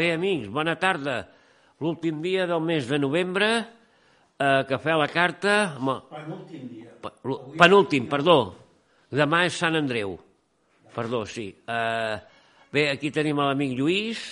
Bé, 0.00 0.12
amics, 0.16 0.48
bona 0.48 0.78
tarda. 0.80 1.18
L'últim 1.80 2.22
dia 2.24 2.46
del 2.48 2.60
mes 2.64 2.86
de 2.88 2.98
novembre, 2.98 3.48
eh, 4.40 4.62
Cafè 4.68 4.94
a 4.94 4.96
la 4.96 5.08
Carta... 5.12 5.74
home, 5.76 5.96
Penúltim 6.08 6.62
dia. 6.72 6.88
pe- 7.02 7.12
Penúltim, 7.60 8.06
perdó. 8.08 8.36
Demà 9.12 9.42
és 9.48 9.58
Sant 9.60 9.76
Andreu. 9.76 10.14
Perdó, 10.94 11.26
sí. 11.28 11.50
Eh, 11.68 12.16
bé, 12.72 12.86
aquí 12.94 13.10
tenim 13.12 13.38
a 13.44 13.50
l'amic 13.50 13.76
Lluís, 13.76 14.22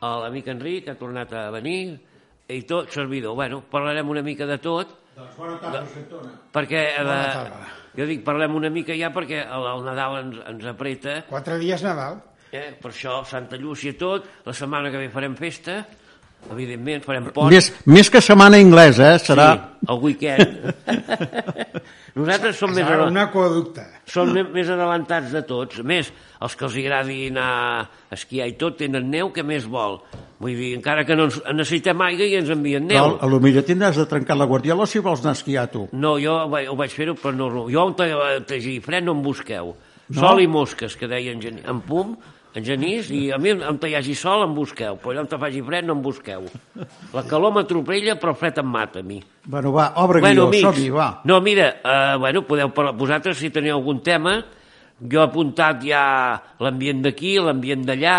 a 0.00 0.14
l'amic 0.24 0.48
Enric, 0.54 0.84
que 0.86 0.94
ha 0.94 0.98
tornat 1.00 1.32
a 1.36 1.50
venir, 1.52 1.98
i 2.48 2.62
tot, 2.68 2.88
servidor. 2.92 3.34
Bueno, 3.36 3.60
parlarem 3.70 4.08
una 4.08 4.22
mica 4.24 4.46
de 4.48 4.56
tot, 4.58 5.00
Doncs 5.14 5.36
bona 5.38 5.58
tarda, 5.60 5.84
Santona. 5.86 6.30
perquè... 6.52 6.80
Bona 6.98 7.18
Eh, 7.28 7.32
tarda. 7.36 7.66
jo 7.94 8.06
dic, 8.08 8.24
parlem 8.26 8.56
una 8.56 8.70
mica 8.70 8.96
ja 8.98 9.12
perquè 9.14 9.44
el, 9.44 9.66
el 9.70 9.84
Nadal 9.86 10.16
ens, 10.24 10.40
ens 10.50 10.64
apreta, 10.72 11.20
Quatre 11.28 11.58
dies 11.60 11.84
Nadal. 11.86 12.18
Eh? 12.54 12.70
per 12.80 12.92
això 12.94 13.20
Santa 13.28 13.58
Llúcia 13.60 13.92
i 13.94 13.98
tot, 14.00 14.26
la 14.46 14.54
setmana 14.56 14.90
que 14.92 15.00
ve 15.02 15.10
farem 15.12 15.34
festa, 15.38 15.80
evidentment 16.52 17.00
farem 17.04 17.30
pont. 17.32 17.48
Més, 17.52 17.70
més 17.88 18.10
que 18.12 18.20
setmana 18.24 18.58
anglesa, 18.60 19.14
eh? 19.14 19.20
Serà... 19.22 19.46
Sí, 19.54 19.86
el 19.92 20.00
weekend. 20.02 20.58
Nosaltres 22.14 22.58
som 22.60 22.70
més, 22.70 22.84
Serà 22.84 22.98
adel- 23.00 23.10
un 23.10 23.18
aquaducte. 23.18 23.82
som 24.06 24.30
més 24.30 24.68
adelantats 24.70 25.32
de 25.34 25.42
tots. 25.48 25.80
A 25.80 25.86
més, 25.86 26.10
els 26.44 26.54
que 26.54 26.66
els 26.68 26.76
agradi 26.84 27.16
anar 27.32 27.48
a 27.80 27.88
esquiar 28.14 28.46
i 28.50 28.54
tot 28.60 28.76
tenen 28.78 29.08
neu 29.10 29.32
que 29.34 29.42
més 29.42 29.66
vol. 29.66 29.98
Vull 30.38 30.54
dir, 30.58 30.74
encara 30.76 31.04
que 31.08 31.16
no 31.16 31.26
ens, 31.30 31.40
necessitem 31.56 32.04
aigua 32.06 32.28
i 32.28 32.36
ens 32.38 32.52
envien 32.54 32.86
neu. 32.86 33.16
Però, 33.16 33.18
a 33.24 33.30
lo 33.32 33.40
millor 33.42 33.64
tindràs 33.66 33.98
de 33.98 34.06
trencar 34.10 34.36
la 34.38 34.46
guardiola 34.50 34.86
si 34.86 35.02
vols 35.02 35.24
anar 35.24 35.32
a 35.34 35.38
esquiar, 35.40 35.66
tu. 35.72 35.88
No, 35.92 36.14
jo 36.22 36.36
ho 36.44 36.46
vaig, 36.52 36.68
ho 36.70 36.76
vaig 36.78 36.94
fer-ho, 36.94 37.16
però 37.18 37.34
no... 37.34 37.50
Jo 37.72 37.88
on 37.88 37.96
te 37.98 38.60
fred 38.84 39.02
no 39.08 39.16
em 39.16 39.24
busqueu. 39.24 39.74
Sol 40.14 40.42
i 40.44 40.46
mosques, 40.46 40.94
que 41.00 41.08
deia 41.08 41.32
en, 41.32 41.40
Gen... 41.40 41.62
en 41.64 41.80
Pum, 41.80 42.12
en 42.54 42.64
Genís, 42.64 43.08
i 43.10 43.32
a 43.34 43.38
mi 43.42 43.50
on 43.52 43.78
hi 43.82 43.94
hagi 43.98 44.14
sol 44.14 44.44
em 44.46 44.52
busqueu, 44.54 44.96
però 45.02 45.12
allà 45.14 45.24
on 45.24 45.40
faci 45.42 45.62
fred 45.66 45.86
no 45.88 45.96
em 45.96 46.02
busqueu. 46.02 46.44
La 47.14 47.24
calor 47.26 47.52
m'atropella, 47.56 48.14
però 48.20 48.34
el 48.34 48.38
fred 48.38 48.60
em 48.62 48.68
mata 48.70 49.00
a 49.02 49.06
mi. 49.06 49.18
Bueno, 49.44 49.72
va, 49.74 49.88
obre 50.02 50.20
Bueno, 50.22 50.46
guió, 50.46 50.52
amics, 50.52 50.68
som-hi, 50.68 50.90
va. 50.94 51.08
no, 51.24 51.40
mira, 51.40 51.68
eh, 51.82 52.16
bueno, 52.18 52.44
podeu 52.46 52.70
parlar, 52.74 52.94
vosaltres 52.96 53.38
si 53.38 53.50
teniu 53.50 53.74
algun 53.76 54.02
tema, 54.06 54.36
jo 55.02 55.20
he 55.20 55.24
apuntat 55.24 55.82
ja 55.84 56.04
l'ambient 56.62 57.02
d'aquí, 57.02 57.34
l'ambient 57.42 57.82
d'allà, 57.84 58.18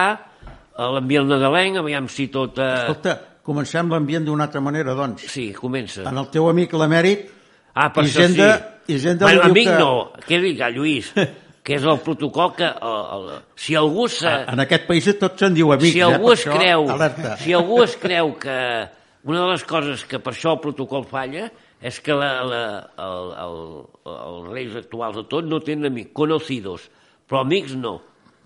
eh, 0.51 0.89
l'ambient 0.97 1.31
nadalenc, 1.31 1.79
aviam 1.79 2.09
si 2.11 2.27
tot... 2.27 2.59
Eh... 2.59 2.73
Escolta, 2.83 3.15
comencem 3.45 3.89
l'ambient 3.89 4.27
d'una 4.27 4.49
altra 4.49 4.59
manera, 4.61 4.93
doncs. 4.99 5.29
Sí, 5.31 5.53
comença. 5.55 6.03
En 6.09 6.17
el 6.19 6.27
teu 6.33 6.49
amic 6.51 6.75
l'emèrit, 6.75 7.31
Ah, 7.75 7.89
per 7.91 8.05
Hisenda, 8.07 8.45
això 8.55 8.59
sí. 8.87 8.93
Hisenda 8.95 9.25
bueno, 9.25 9.41
amic 9.49 9.67
que... 9.67 9.79
no, 9.79 9.89
què 10.23 10.37
dic, 10.39 10.61
a 10.63 10.69
Lluís, 10.71 11.09
que 11.65 11.79
és 11.79 11.85
el 11.85 11.97
protocol 12.05 12.51
que... 12.53 12.67
El, 12.69 12.99
el, 13.15 13.29
si 13.57 13.73
algú 13.79 14.05
se, 14.11 14.29
En 14.53 14.61
aquest 14.61 14.85
país 14.85 15.07
tots 15.17 15.41
se'n 15.41 15.55
diu 15.57 15.71
amics, 15.73 15.95
si 15.95 16.03
eh? 16.03 16.05
algú 16.05 16.29
Per 16.29 16.37
es 16.37 16.43
això, 16.45 16.57
creu, 16.59 16.89
Alerta. 16.93 17.35
si 17.41 17.55
algú 17.57 17.79
es 17.83 17.95
creu 18.01 18.35
que 18.41 18.57
una 19.25 19.39
de 19.41 19.47
les 19.49 19.63
coses 19.65 20.03
que 20.05 20.19
per 20.21 20.35
això 20.35 20.53
el 20.53 20.61
protocol 20.61 21.07
falla 21.09 21.47
és 21.81 21.97
que 22.05 22.13
la, 22.13 22.29
la, 22.45 22.61
el, 23.01 23.31
el, 23.45 23.57
els 24.13 24.51
reis 24.53 24.77
actuals 24.83 25.17
de 25.17 25.25
tot 25.31 25.49
no 25.49 25.59
tenen 25.65 25.89
amics, 25.89 26.13
conocidos, 26.13 26.85
però 27.25 27.41
amics 27.41 27.73
no. 27.81 27.97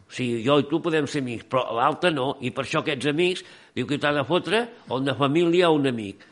O 0.09 0.15
sigui, 0.15 0.39
jo 0.47 0.55
i 0.63 0.65
tu 0.71 0.79
podem 0.81 1.05
ser 1.07 1.21
amics, 1.21 1.45
però 1.51 1.67
l'altre 1.75 2.09
no, 2.15 2.31
i 2.39 2.49
per 2.55 2.63
això 2.63 2.81
aquests 2.81 3.11
amics 3.11 3.43
diu 3.75 3.85
que 3.87 3.99
t'ha 4.01 4.15
de 4.15 4.23
fotre 4.27 4.63
o 4.87 4.97
una 5.03 5.13
família 5.19 5.69
o 5.69 5.75
un 5.77 5.91
amic. 5.91 6.23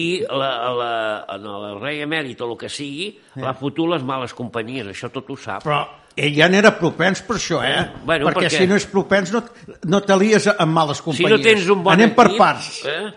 I 0.00 0.24
la, 0.24 0.50
la, 0.72 0.92
en 1.36 1.44
el 1.44 1.76
rei 1.82 2.00
emèrit 2.00 2.40
o 2.40 2.48
el 2.48 2.56
que 2.56 2.72
sigui, 2.72 3.10
l'ha 3.36 3.52
fotut 3.60 3.92
les 3.92 4.02
males 4.08 4.32
companyies, 4.32 4.88
això 4.88 5.12
tot 5.12 5.28
ho 5.28 5.36
sap. 5.36 5.68
Però 5.68 5.82
ell 6.16 6.34
ja 6.36 6.48
n'era 6.48 6.74
propens 6.78 7.22
per 7.22 7.36
això, 7.38 7.62
eh? 7.64 7.86
Bueno, 8.04 8.26
perquè, 8.28 8.46
perquè- 8.46 8.58
si 8.62 8.66
no 8.66 8.76
és 8.76 8.86
propens 8.86 9.32
no, 9.32 9.42
no 9.88 10.00
t'alies 10.02 10.46
amb 10.58 10.72
males 10.72 10.98
si 10.98 11.02
companyies. 11.06 11.30
no 11.30 11.40
tens 11.42 11.68
un 11.68 11.82
bon 11.82 11.92
Anem 11.94 12.10
equip, 12.10 12.16
per 12.16 12.36
parts. 12.36 12.84
Eh? 12.86 13.10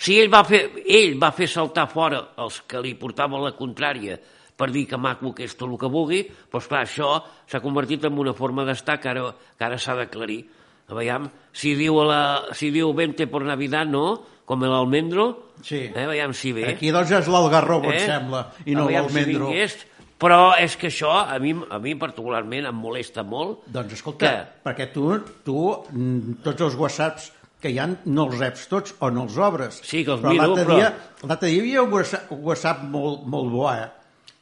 Si 0.00 0.18
ell 0.20 0.30
va, 0.32 0.42
fer, 0.48 0.62
ell 0.88 1.18
va 1.20 1.30
fer 1.36 1.46
saltar 1.48 1.86
fora 1.92 2.22
els 2.40 2.62
que 2.66 2.80
li 2.80 2.94
portaven 2.96 3.42
la 3.44 3.52
contrària 3.56 4.16
per 4.56 4.70
dir 4.72 4.86
que 4.88 4.96
maco 4.96 5.32
que 5.34 5.44
és 5.44 5.54
tot 5.56 5.70
el 5.70 5.78
que 5.80 5.88
vulgui, 5.88 6.22
doncs 6.52 6.66
clar, 6.68 6.82
això 6.84 7.22
s'ha 7.48 7.60
convertit 7.64 8.04
en 8.04 8.18
una 8.18 8.32
forma 8.36 8.64
d'estar 8.64 8.98
que 9.00 9.08
ara, 9.08 9.30
que 9.56 9.64
ara 9.64 9.78
s'ha 9.78 9.94
d'aclarir. 9.96 10.42
Veure, 10.90 11.30
si 11.52 11.74
diu, 11.78 12.00
la, 12.02 12.46
si 12.52 12.70
diu 12.74 12.90
vente 12.92 13.26
por 13.30 13.44
Navidad, 13.46 13.86
no, 13.86 14.20
com 14.44 14.60
l'almendro, 14.66 15.52
Sí. 15.62 15.90
eh, 15.94 16.06
veiem 16.08 16.32
si 16.34 16.50
ve. 16.52 16.64
Aquí 16.66 16.90
doncs 16.90 17.10
és 17.12 17.28
l'algarrobo, 17.28 17.92
eh? 17.92 18.00
em 18.00 18.06
sembla, 18.08 18.40
i 18.66 18.74
no 18.74 18.88
si 18.88 18.94
l'almendro. 18.94 19.46
vingués. 19.52 19.76
Però 20.20 20.52
és 20.60 20.74
que 20.76 20.90
això 20.90 21.14
a 21.16 21.38
mi, 21.40 21.54
a 21.70 21.78
mi 21.80 21.94
particularment 21.96 22.66
em 22.68 22.76
molesta 22.76 23.22
molt. 23.24 23.62
Doncs 23.72 23.94
escolta, 23.96 24.26
Què? 24.28 24.62
perquè 24.66 24.90
tu, 24.92 25.06
tu 25.46 25.60
mm, 25.90 26.40
tots 26.44 26.66
els 26.66 26.76
whatsapps 26.76 27.30
que 27.60 27.72
hi 27.72 27.78
ha 27.80 27.86
no 28.08 28.26
els 28.28 28.38
reps 28.40 28.66
tots 28.68 28.94
o 29.00 29.10
no 29.12 29.24
els 29.28 29.36
obres. 29.40 29.80
Sí, 29.84 30.02
que 30.04 30.12
els 30.16 30.20
però 30.24 30.32
miro, 30.32 30.54
però- 30.56 30.76
dia, 30.76 30.90
l'altre 31.24 31.48
dia 31.48 31.56
hi 31.56 31.60
havia 31.64 31.82
un 31.84 31.92
whatsapp, 31.92 32.32
un 32.36 32.42
whatsapp 32.48 32.82
molt, 32.92 33.24
molt 33.32 33.52
bo, 33.52 33.66
eh? 33.72 33.88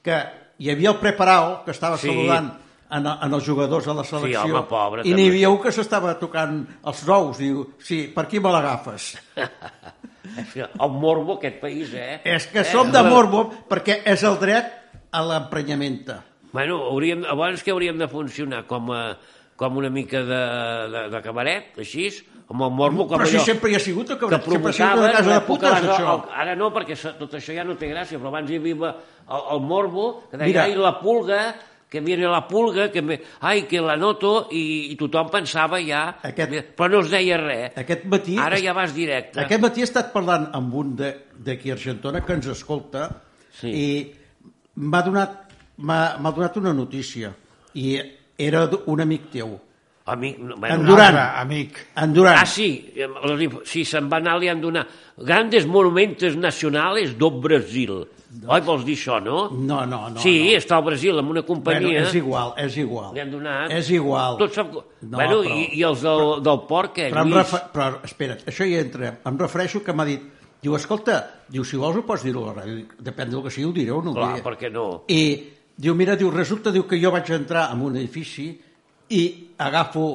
que 0.02 0.18
hi 0.58 0.70
havia 0.72 0.90
el 0.94 0.98
preparau 1.02 1.60
que 1.64 1.70
estava 1.74 1.98
Sí. 1.98 2.08
saludant 2.08 2.50
en, 2.90 3.06
en 3.06 3.34
els 3.34 3.44
jugadors 3.44 3.84
de 3.86 3.94
la 3.94 4.04
selecció 4.06 4.44
home, 4.46 4.62
pobre, 4.70 5.02
i 5.04 5.14
n'hi 5.14 5.28
havia 5.28 5.50
un 5.50 5.58
que 5.62 5.72
s'estava 5.74 6.14
tocant 6.18 6.62
els 6.86 7.02
nous 7.06 7.38
diu, 7.38 7.66
sí, 7.82 8.06
per 8.14 8.24
aquí 8.26 8.40
me 8.40 8.50
l'agafes 8.54 9.10
que 10.54 10.62
El 10.66 10.90
morbo, 10.90 11.36
aquest 11.38 11.60
país, 11.60 11.92
eh? 11.94 12.20
és 12.24 12.46
que 12.46 12.60
eh? 12.62 12.68
som 12.70 12.90
de 12.92 13.02
morbo 13.06 13.48
perquè 13.68 14.00
és 14.06 14.22
el 14.26 14.38
dret 14.40 14.77
a 15.10 15.22
l'emprenyamenta 15.24 16.22
Bueno, 16.52 16.78
hauríem, 16.88 17.26
abans 17.28 17.62
que 17.62 17.70
hauríem 17.74 17.98
de 18.00 18.06
funcionar 18.08 18.62
com, 18.66 18.88
a, 18.92 19.18
com 19.56 19.76
una 19.76 19.90
mica 19.92 20.22
de, 20.24 20.38
de, 20.94 21.02
de 21.12 21.18
cabaret, 21.20 21.74
així, 21.76 22.06
amb 22.48 22.62
el 22.64 22.70
morbo, 22.72 23.04
com 23.06 23.18
però 23.20 23.26
si 23.28 23.36
allò 23.36 23.44
sempre 23.44 23.68
hi 23.70 23.76
ha 23.76 23.80
sigut 23.84 24.08
el 24.14 24.16
que 24.16 24.30
cabaret, 24.32 24.46
sempre 24.48 24.70
ha 24.70 24.72
sigut 24.78 25.02
una 25.02 25.10
casa 25.12 25.34
de 25.34 25.40
putes 25.44 25.74
de- 25.82 25.90
això 25.92 26.14
el- 26.14 26.32
Ara 26.40 26.54
no, 26.56 26.70
perquè 26.72 26.96
tot 27.20 27.34
això 27.36 27.52
ja 27.52 27.64
no 27.68 27.76
té 27.76 27.90
gràcia, 27.92 28.16
però 28.16 28.32
abans 28.32 28.48
hi 28.50 28.56
havia 28.56 28.74
el, 28.94 29.42
el 29.52 29.60
morbo, 29.60 30.06
que 30.30 30.38
deia, 30.40 30.46
Mira. 30.48 30.62
ai, 30.64 30.74
la 30.80 30.94
pulga, 31.02 31.42
que 31.88 32.00
viene 32.00 32.26
la 32.32 32.40
pulga, 32.48 32.88
que 32.92 33.02
me, 33.04 33.20
ai, 33.44 33.66
que 33.68 33.80
la 33.84 33.96
noto, 34.00 34.48
i, 34.50 34.88
i 34.92 34.96
tothom 34.96 35.28
pensava 35.28 35.82
ja, 35.84 36.16
Aquest- 36.32 36.72
però 36.76 36.88
no 36.96 37.00
es 37.04 37.10
deia 37.12 37.36
res. 37.36 37.76
aquest 37.76 38.04
matí 38.08 38.38
Ara 38.40 38.56
ja 38.60 38.72
vas 38.72 38.96
directe. 38.96 39.40
Aquest 39.44 39.60
matí 39.60 39.84
he 39.84 39.84
estat 39.84 40.14
parlant 40.16 40.48
amb 40.56 40.72
un 40.74 40.96
de- 40.96 41.14
d'aquí 41.44 41.68
a 41.70 41.76
Argentona 41.76 42.24
que 42.24 42.32
ens 42.40 42.46
escolta 42.56 43.10
Sí. 43.58 43.68
i 43.68 43.88
m'ha 44.78 45.02
donat, 45.02 45.38
m'ha 45.78 46.32
donat 46.34 46.56
una 46.60 46.72
notícia 46.72 47.32
i 47.74 47.96
era 48.38 48.68
un 48.86 49.00
amic 49.04 49.30
teu, 49.34 49.56
Amic, 50.08 50.38
no, 50.40 50.56
bueno, 50.56 50.74
En 50.74 50.86
Durant. 50.86 51.16
Altre 51.18 51.40
amic. 51.42 51.78
en 52.00 52.12
Durant. 52.14 52.38
Ah, 52.40 52.46
sí, 52.46 52.94
eh, 52.96 53.48
sí, 53.68 53.82
se'n 53.84 54.06
va 54.08 54.16
anar, 54.16 54.38
li 54.40 54.48
han 54.48 54.60
donat 54.62 54.88
grandes 55.20 55.66
monumentos 55.68 56.34
nacionales 56.40 57.12
do 57.18 57.28
Brasil. 57.30 57.92
Oi, 58.48 58.60
vols 58.64 58.86
dir 58.86 58.94
això, 58.96 59.18
no? 59.20 59.50
No, 59.52 59.82
no, 59.84 60.08
no. 60.08 60.20
sí, 60.20 60.32
no. 60.46 60.56
està 60.56 60.78
al 60.78 60.84
Brasil 60.86 61.12
amb 61.18 61.28
una 61.34 61.42
Bueno, 61.42 61.46
companyia. 61.46 62.06
és 62.06 62.14
igual, 62.14 62.54
és 62.56 62.76
igual. 62.80 63.12
Li 63.14 63.20
han 63.20 63.30
donat... 63.30 63.70
És 63.70 63.90
igual. 63.90 64.38
Tot 64.40 64.56
sap... 64.56 64.72
No, 64.72 65.12
bueno, 65.18 65.42
però- 65.42 65.58
i, 65.58 65.68
i 65.76 65.84
els 65.84 66.00
del, 66.00 66.42
del 66.42 66.64
port, 66.68 66.94
què, 66.96 67.10
Però, 67.12 67.26
refer... 67.28 67.60
però 67.76 68.00
espera't, 68.08 68.46
això 68.48 68.64
hi 68.64 68.78
entrem. 68.80 69.20
Em 69.28 69.38
refereixo 69.44 69.84
que 69.84 69.92
m'ha 69.92 70.08
dit, 70.08 70.24
diu, 70.62 70.74
escolta, 70.76 71.18
diu, 71.48 71.64
si 71.64 71.78
vols 71.80 71.96
ho 72.00 72.02
pots 72.06 72.24
dir 72.26 72.34
a 72.36 72.40
la 72.40 72.54
ràdio. 72.56 72.76
Dic, 72.80 72.96
Depèn 73.10 73.30
del 73.30 73.44
que 73.44 73.52
sigui, 73.54 73.68
ho 73.68 73.74
diré 73.76 73.92
o 73.94 74.00
no 74.02 74.12
ho 74.12 74.18
Clar, 74.18 74.32
diré. 74.34 74.44
per 74.46 74.56
què 74.60 74.72
no? 74.74 74.86
I 75.08 75.20
diu, 75.76 75.94
mira, 75.94 76.16
diu, 76.18 76.30
resulta 76.34 76.72
diu, 76.74 76.86
que 76.88 76.98
jo 77.00 77.12
vaig 77.14 77.30
entrar 77.36 77.68
en 77.74 77.84
un 77.86 77.96
edifici 78.00 78.48
i 79.14 79.22
agafo, 79.58 80.08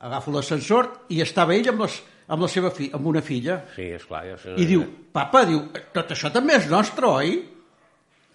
agafo 0.00 0.32
l'ascensor 0.36 0.92
i 1.14 1.20
estava 1.24 1.56
ell 1.56 1.68
amb, 1.72 1.82
les, 1.84 1.98
amb 2.28 2.46
la 2.46 2.48
seva 2.48 2.70
fi, 2.70 2.90
amb 2.94 3.06
una 3.10 3.22
filla. 3.22 3.60
Sí, 3.74 3.90
esclar, 3.98 4.24
ja 4.30 4.38
sé. 4.40 4.54
I 4.56 4.66
diu, 4.70 4.84
papa, 5.12 5.44
diu, 5.48 5.64
tot 5.92 6.14
això 6.14 6.30
també 6.32 6.56
és 6.60 6.68
nostre, 6.70 7.06
oi? 7.10 7.36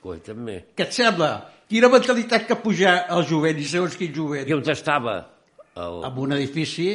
Coi, 0.04 0.20
també. 0.20 0.60
Què 0.76 0.90
et 0.90 0.96
sembla? 0.96 1.32
Quina 1.72 1.88
mentalitat 1.90 2.44
que 2.46 2.58
pujar 2.60 3.06
el 3.16 3.24
jovent 3.26 3.58
i 3.58 3.66
segons 3.66 3.96
quin 3.98 4.12
jovent. 4.14 4.46
I 4.50 4.54
on 4.54 4.68
estava? 4.70 5.16
El... 5.74 6.04
En 6.06 6.18
un 6.22 6.36
edifici 6.36 6.90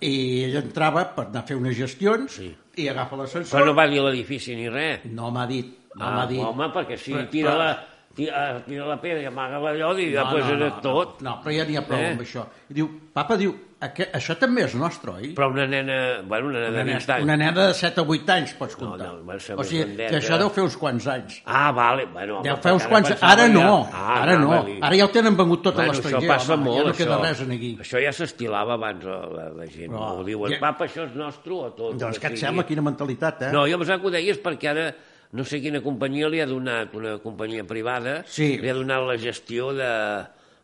i 0.00 0.14
ell 0.46 0.56
entrava 0.62 1.04
per 1.14 1.26
anar 1.28 1.44
a 1.44 1.46
fer 1.46 1.58
unes 1.60 1.76
gestions 1.76 2.40
Sí. 2.40 2.48
I 2.76 2.88
agafa 2.88 3.10
Però 3.16 3.22
l'ascensor. 3.22 3.64
no 3.66 3.74
va 3.74 3.86
dir 3.88 4.00
l'edifici 4.00 4.54
ni 4.54 4.68
res. 4.68 5.00
No 5.04 5.30
m'ha 5.30 5.46
dit, 5.46 5.66
no 5.94 6.04
ah, 6.06 6.10
m'ha 6.10 6.26
dit. 6.26 6.38
home, 6.40 6.66
perquè 6.72 6.96
si 6.96 7.12
Però- 7.12 7.28
tira, 7.28 7.50
però- 7.50 7.58
la, 7.58 7.84
tira, 8.20 8.44
tira 8.68 8.86
la 8.92 9.00
pedra 9.00 9.22
i 9.24 9.26
amaga 9.32 9.58
l'allò, 9.64 9.94
i 9.98 10.10
ja 10.12 10.24
no, 10.28 10.36
pues 10.36 10.46
no, 10.52 10.56
no, 10.66 10.70
tot. 10.84 11.18
No, 11.26 11.38
però 11.42 11.56
ja 11.56 11.64
n'hi 11.68 11.76
ha 11.80 11.86
prou 11.88 11.98
Eh? 12.00 12.12
amb 12.12 12.20
això. 12.26 12.46
I 12.70 12.74
diu, 12.78 12.88
papa, 13.14 13.36
diu, 13.40 13.54
"Aqu- 13.80 14.10
això 14.12 14.36
també 14.38 14.64
és 14.66 14.74
nostre, 14.74 15.10
oi? 15.10 15.30
Però 15.34 15.48
una 15.50 15.66
nena, 15.66 16.20
bueno, 16.22 16.48
una 16.48 16.58
nena 16.60 16.68
Una 16.68 16.78
de 16.78 16.84
nena, 16.84 16.98
20 16.98 17.12
anys. 17.14 17.24
una 17.24 17.36
nena 17.36 17.66
de 17.68 17.74
7 17.74 18.00
o 18.02 18.04
8 18.06 18.28
anys 18.34 18.52
pots 18.54 18.76
No, 18.78 18.90
comptar. 18.90 19.08
no, 19.24 19.38
ser 19.40 19.56
o 19.58 19.64
sigui, 19.64 19.96
que 19.96 20.18
això 20.18 20.36
deu 20.38 20.50
fer 20.50 20.62
uns 20.64 20.76
quants 20.76 21.06
anys. 21.08 21.42
Ah, 21.46 21.72
vale, 21.72 22.04
bueno. 22.12 22.42
Deu 22.42 22.52
home, 22.54 22.62
fer 22.62 22.72
uns 22.74 22.86
quants... 22.86 23.10
Ara 23.22 23.46
ja- 23.46 23.48
no, 23.48 23.88
Ah, 23.92 24.22
ara 24.22 24.36
no. 24.36 24.52
Ara 24.82 24.96
ja 24.96 25.04
ho 25.06 25.08
tenen 25.08 25.34
vengut 25.36 25.62
tot 25.62 25.74
Bueno, 25.74 25.90
a 25.90 25.94
això 25.94 26.02
l'estranger. 26.02 26.28
passa 26.28 26.54
home, 26.54 26.64
molt, 26.64 26.76
ja 26.76 26.84
no 26.84 26.90
això. 26.90 26.96
queda 26.98 27.18
res 27.22 27.40
en 27.40 27.50
aquí. 27.52 27.76
Això 27.80 28.02
ja 28.04 28.12
s'estilava 28.12 28.74
abans, 28.74 29.04
la, 29.04 29.20
la, 29.26 29.48
la 29.50 29.66
gent. 29.66 29.90
Però, 29.92 30.20
ho 30.20 30.24
diuen, 30.24 30.52
ja- 30.52 30.60
papa, 30.60 30.84
això 30.84 31.04
és 31.06 31.14
nostre 31.14 31.52
o 31.52 31.70
tot. 31.72 31.96
Doncs 31.98 32.18
que 32.18 32.28
què 32.28 32.32
et 32.32 32.38
sembla, 32.38 32.64
quina 32.66 32.82
mentalitat, 32.82 33.42
eh? 33.42 33.52
No, 33.52 33.66
jo 33.66 33.78
pensava 33.78 33.98
que 34.00 34.06
ho 34.06 34.10
deies 34.10 34.38
perquè 34.42 34.68
ara 34.68 34.94
no 35.32 35.44
sé 35.46 35.60
quina 35.62 35.82
companyia 35.84 36.28
li 36.28 36.40
ha 36.42 36.46
donat, 36.50 36.94
una 36.98 37.18
companyia 37.22 37.64
privada, 37.64 38.20
Sí. 38.26 38.56
li 38.58 38.68
ha 38.70 38.74
donat 38.74 39.06
la 39.06 39.16
gestió 39.18 39.70
de, 39.76 39.90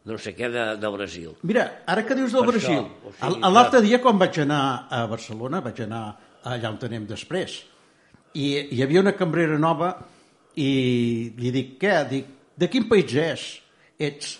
no 0.06 0.18
sé 0.18 0.34
què 0.38 0.50
de, 0.50 0.64
de 0.80 0.88
Brasil. 0.94 1.34
Mira, 1.42 1.82
ara 1.86 2.04
que 2.06 2.14
dius 2.18 2.32
del 2.34 2.44
Per 2.46 2.52
Brasil, 2.54 2.80
això, 2.80 3.10
o 3.10 3.14
sigui 3.20 3.52
l'altre 3.54 3.82
dia 3.82 4.00
quan 4.02 4.18
vaig 4.18 4.40
anar 4.42 4.62
a 4.90 5.04
Barcelona, 5.10 5.60
vaig 5.62 5.84
anar 5.86 6.02
allà 6.46 6.70
on 6.70 6.78
anem 6.88 7.06
després, 7.10 7.60
i 8.34 8.48
hi 8.76 8.82
havia 8.82 9.00
una 9.02 9.14
cambrera 9.18 9.58
nova 9.58 9.92
i 10.56 11.32
li 11.38 11.50
dic, 11.54 11.76
què? 11.80 11.94
Dic, 12.10 12.26
de 12.56 12.68
quin 12.72 12.88
país 12.88 13.14
és? 13.20 13.46
Ets? 13.98 14.36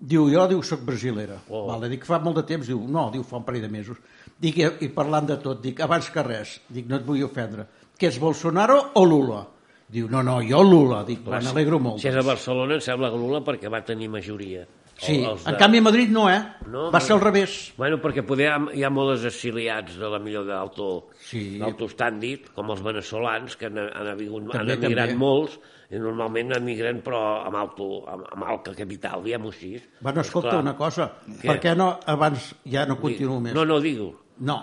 Diu, 0.00 0.30
jo, 0.32 0.46
diu, 0.48 0.62
soc 0.64 0.80
brasilera. 0.86 1.36
Oh. 1.52 1.66
Vale, 1.68 1.90
dic, 1.92 2.06
fa 2.08 2.18
molt 2.24 2.38
de 2.40 2.44
temps? 2.48 2.66
Diu, 2.70 2.80
no, 2.88 3.10
diu, 3.12 3.22
fa 3.26 3.36
un 3.36 3.44
parell 3.44 3.66
de 3.66 3.68
mesos. 3.72 3.98
Dic, 4.40 4.56
i, 4.56 4.68
i 4.86 4.88
parlant 4.94 5.26
de 5.28 5.36
tot, 5.42 5.60
dic, 5.60 5.82
abans 5.84 6.08
que 6.10 6.24
res, 6.24 6.54
dic, 6.72 6.86
no 6.88 6.96
et 6.96 7.04
vull 7.04 7.20
ofendre. 7.26 7.66
Que 8.00 8.08
és 8.08 8.16
Bolsonaro 8.22 8.78
o 8.96 9.04
Lula? 9.04 9.42
Diu, 9.90 10.08
no, 10.08 10.22
no, 10.22 10.38
jo 10.46 10.62
Lula. 10.62 11.02
Dic, 11.04 11.24
me 11.26 11.40
n'alegro 11.42 11.80
molt. 11.82 11.98
Si 12.02 12.08
és 12.08 12.14
a 12.16 12.22
Barcelona, 12.22 12.76
em 12.78 12.80
sembla 12.84 13.10
que 13.10 13.18
Lula 13.18 13.40
perquè 13.46 13.70
va 13.72 13.80
tenir 13.84 14.08
majoria. 14.08 14.66
Sí, 15.00 15.14
els 15.24 15.46
en 15.48 15.54
canvi 15.56 15.78
a 15.80 15.82
Madrid 15.86 16.10
no, 16.12 16.26
eh? 16.28 16.36
No, 16.68 16.90
Va 16.92 17.00
ser 17.00 17.14
al 17.14 17.22
revés. 17.22 17.72
Bueno, 17.78 17.96
perquè 18.02 18.20
poder, 18.26 18.50
hi 18.76 18.82
ha- 18.84 18.90
molts 18.92 19.24
exiliats 19.24 19.94
de 19.96 20.10
la 20.12 20.18
millor 20.20 20.44
d'alto 20.44 21.06
Sí. 21.18 21.56
d'alto 21.58 21.86
estàndard, 21.88 22.50
com 22.54 22.68
els 22.70 22.82
venezolans, 22.84 23.56
que 23.56 23.66
han, 23.70 23.78
han, 23.78 23.90
han 23.96 24.18
També, 24.52 24.74
emigrat 24.74 25.08
també. 25.08 25.16
molts, 25.16 25.58
i 25.90 25.96
normalment 25.98 26.52
emigren 26.58 27.00
però 27.02 27.22
amb, 27.46 27.56
alto, 27.56 28.04
amb, 28.12 28.26
amb 28.30 28.44
alta 28.44 28.74
capital, 28.76 29.22
diguem-ho 29.24 29.48
així. 29.48 29.72
Bueno, 30.02 30.20
escolta, 30.20 30.48
Esclar. 30.50 30.62
una 30.62 30.76
cosa. 30.76 31.08
Què? 31.26 31.46
Per 31.48 31.60
què 31.60 31.74
no 31.76 31.98
abans 32.06 32.54
ja 32.66 32.84
no 32.86 32.98
continuo 33.00 33.40
més? 33.40 33.54
No, 33.54 33.64
no, 33.64 33.80
digue-ho. 33.80 34.12
No. 34.40 34.58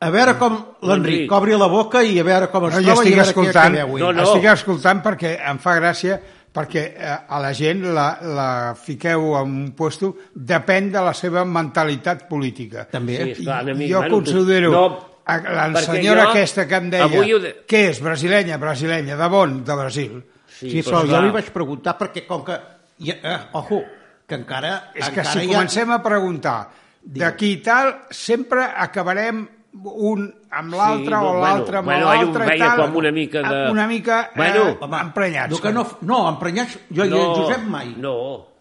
A 0.00 0.10
veure 0.10 0.34
com 0.36 0.56
l'Enric 0.84 1.32
obri 1.32 1.54
la 1.56 1.68
boca 1.70 2.02
i 2.02 2.18
a 2.20 2.24
veure 2.26 2.50
com 2.52 2.66
es 2.68 2.74
No, 2.74 2.80
troba 2.82 3.04
i 3.04 3.12
estic 3.12 3.14
a 3.14 3.16
veure 3.16 3.24
què 3.24 3.28
escoltant, 3.30 3.76
acabeu. 3.78 3.98
No, 4.02 4.12
no. 4.12 4.24
estic 4.26 4.48
escoltant 4.52 5.02
perquè 5.04 5.36
em 5.50 5.60
fa 5.62 5.76
gràcia 5.78 6.18
perquè 6.54 6.82
eh, 6.94 7.14
a 7.28 7.40
la 7.42 7.52
gent 7.56 7.82
la, 7.94 8.06
la 8.22 8.50
fiqueu 8.78 9.32
en 9.40 9.54
un 9.62 9.72
puesto 9.74 10.12
depèn 10.34 10.92
de 10.92 11.00
la 11.02 11.14
seva 11.16 11.42
mentalitat 11.44 12.28
política. 12.28 12.84
També. 12.92 13.16
Sí, 13.16 13.30
esclar, 13.38 13.62
enemic, 13.64 13.90
jo 13.90 14.02
bueno, 14.04 14.20
considero 14.20 14.70
no, 14.74 14.84
a 15.24 15.38
la 15.40 15.82
senyora 15.82 16.28
jo 16.28 16.30
aquesta 16.30 16.68
que 16.68 16.78
em 16.78 16.90
deia 16.92 17.08
avui 17.08 17.34
de- 17.42 17.56
què 17.66 17.88
és, 17.90 18.02
brasilenya, 18.04 18.58
brasilenya, 18.62 19.16
de 19.16 19.28
bon, 19.32 19.64
de 19.64 19.74
Brasil. 19.80 20.22
Sí, 20.46 20.70
sí 20.70 20.82
però, 20.86 21.02
jo 21.08 21.24
li 21.24 21.32
vaig 21.34 21.50
preguntar 21.50 21.96
perquè 21.98 22.26
com 22.28 22.44
que... 22.46 22.60
Ja, 23.02 23.16
eh, 23.18 23.38
ojo, 23.58 23.80
que 24.28 24.38
encara... 24.38 24.92
És 24.94 25.08
que 25.08 25.24
encara 25.24 25.32
si 25.32 25.42
hi 25.42 25.48
ha... 25.48 25.56
comencem 25.56 25.90
a 25.90 25.98
preguntar 26.04 26.58
d'aquí 27.04 27.50
i 27.56 27.60
tal, 27.64 27.90
sempre 28.14 28.62
acabarem 28.62 29.42
un 29.82 30.26
amb 30.54 30.74
l'altre 30.78 31.10
no, 31.10 31.20
o 31.20 31.30
bueno, 31.32 31.40
l'altre 31.42 31.78
amb 31.80 31.88
bueno, 31.90 32.06
ell 32.12 32.18
ho 32.20 32.24
l'altre 32.26 32.44
i 32.44 32.48
veia 32.52 32.68
tal. 32.70 32.80
com 32.84 32.96
una 33.00 33.10
mica 33.12 33.42
de- 33.42 33.70
Una 33.72 33.86
mica 33.90 34.30
Bueno, 34.36 34.68
eh, 34.68 34.76
Home, 34.80 35.00
emprenyats. 35.00 35.50
No, 35.50 35.60
que 35.60 35.72
no, 35.72 35.86
no, 36.02 36.28
emprenyats... 36.28 36.78
Jo 36.94 37.04
i 37.04 37.08
el 37.08 37.34
Josep 37.34 37.62
mai. 37.66 37.94
No, 37.98 38.14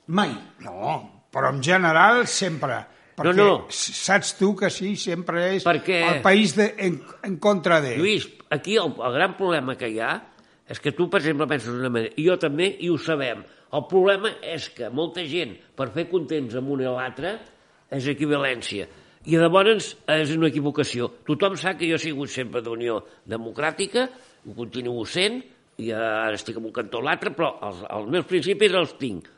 Mai. 0.07 0.33
No, 0.59 1.27
però 1.31 1.49
en 1.53 1.61
general 1.63 2.25
sempre. 2.27 2.81
Perquè 3.15 3.35
No, 3.37 3.45
no. 3.45 3.65
saps 3.69 4.33
tu 4.39 4.55
que 4.55 4.69
sí, 4.73 4.95
sempre 4.97 5.55
és 5.55 5.63
Perquè- 5.65 6.15
el 6.15 6.21
país 6.21 6.55
de, 6.57 6.73
en, 6.77 6.97
en 7.23 7.37
contra 7.37 7.79
de. 7.79 7.95
Lluís, 7.97 8.27
aquí 8.49 8.75
el, 8.75 8.89
el 8.99 9.13
gran 9.13 9.37
problema 9.37 9.75
que 9.77 9.87
hi 9.93 9.99
ha 10.01 10.15
és 10.67 10.79
que 10.79 10.91
tu, 10.91 11.09
per 11.11 11.19
exemple, 11.21 11.45
penses 11.47 11.69
d'una 11.71 11.89
manera, 11.93 12.11
i 12.17 12.25
jo 12.25 12.35
també, 12.41 12.71
i 12.81 12.89
ho 12.89 12.97
sabem. 12.97 13.43
El 13.73 13.85
problema 13.89 14.29
és 14.41 14.67
que 14.73 14.89
molta 14.89 15.21
gent, 15.29 15.53
per 15.77 15.91
fer 15.93 16.07
contents 16.09 16.55
amb 16.55 16.69
un 16.73 16.81
i 16.81 16.85
l'altre, 16.89 17.37
és 17.93 18.07
equivalència. 18.07 18.87
I 19.23 19.37
llavors 19.39 19.93
és 20.11 20.31
una 20.35 20.49
equivocació. 20.49 21.07
Tothom 21.23 21.55
sap 21.59 21.77
que 21.79 21.87
jo 21.87 21.95
he 21.95 22.01
sigut 22.01 22.31
sempre 22.31 22.59
d'Unió 22.63 22.97
Democràtica, 23.29 24.09
ho 24.43 24.55
continuo 24.57 25.05
sent, 25.07 25.39
i 25.79 25.93
ara 25.95 26.35
estic 26.35 26.59
en 26.59 26.67
un 26.67 26.73
cantó 26.75 26.99
o 26.99 27.05
l'altre, 27.05 27.31
però 27.33 27.53
els, 27.63 27.79
els 27.87 28.09
meus 28.11 28.27
principis 28.27 28.75
els 28.75 28.91
tinc. 28.99 29.29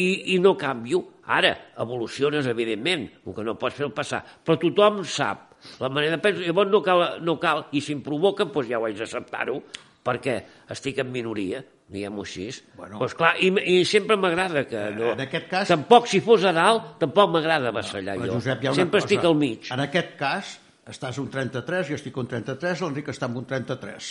I, 0.00 0.06
i 0.34 0.38
no 0.40 0.54
canvio. 0.56 1.02
Ara, 1.30 1.52
evoluciones, 1.82 2.48
evidentment, 2.48 3.04
el 3.26 3.36
que 3.36 3.44
no 3.44 3.58
pots 3.60 3.76
fer 3.76 3.86
el 3.90 3.92
passar. 3.94 4.22
Però 4.46 4.56
tothom 4.62 5.02
sap 5.04 5.50
la 5.82 5.90
manera 5.92 6.16
de 6.16 6.22
pensar. 6.24 6.46
Llavors 6.46 6.72
no 6.72 6.80
cal, 6.86 7.04
no 7.26 7.36
cal 7.42 7.66
i 7.76 7.84
si 7.84 7.92
em 7.98 8.00
provoca, 8.06 8.48
doncs 8.48 8.70
ja 8.70 8.80
ho 8.80 8.88
haig 8.88 8.96
d'acceptar-ho, 8.98 9.58
perquè 10.06 10.38
estic 10.72 11.02
en 11.04 11.12
minoria, 11.12 11.60
diguem-ho 11.90 12.22
així. 12.24 12.46
Bueno. 12.78 13.00
Doncs 13.02 13.14
clar, 13.18 13.32
i, 13.42 13.50
i 13.74 13.84
sempre 13.88 14.16
m'agrada 14.20 14.62
que 14.70 14.84
no... 14.96 15.12
En 15.16 15.24
aquest 15.26 15.48
cas- 15.50 15.68
Tampoc, 15.72 16.06
si 16.10 16.20
fos 16.24 16.44
a 16.46 16.52
dalt, 16.56 16.96
tampoc 17.02 17.32
m'agrada 17.34 17.72
vassallar 17.74 18.16
Però, 18.20 18.30
jo. 18.30 18.38
Josep, 18.38 18.64
sempre 18.78 19.00
cosa. 19.00 19.06
estic 19.08 19.26
al 19.26 19.36
mig. 19.38 19.70
En 19.74 19.82
aquest 19.84 20.16
cas, 20.20 20.56
estàs 20.90 21.18
un 21.22 21.28
33, 21.32 21.90
jo 21.90 21.98
estic 21.98 22.16
un 22.22 22.30
33, 22.30 22.84
l'Enric 22.86 23.10
està 23.12 23.26
amb 23.30 23.40
un 23.42 23.46
33. 23.50 24.10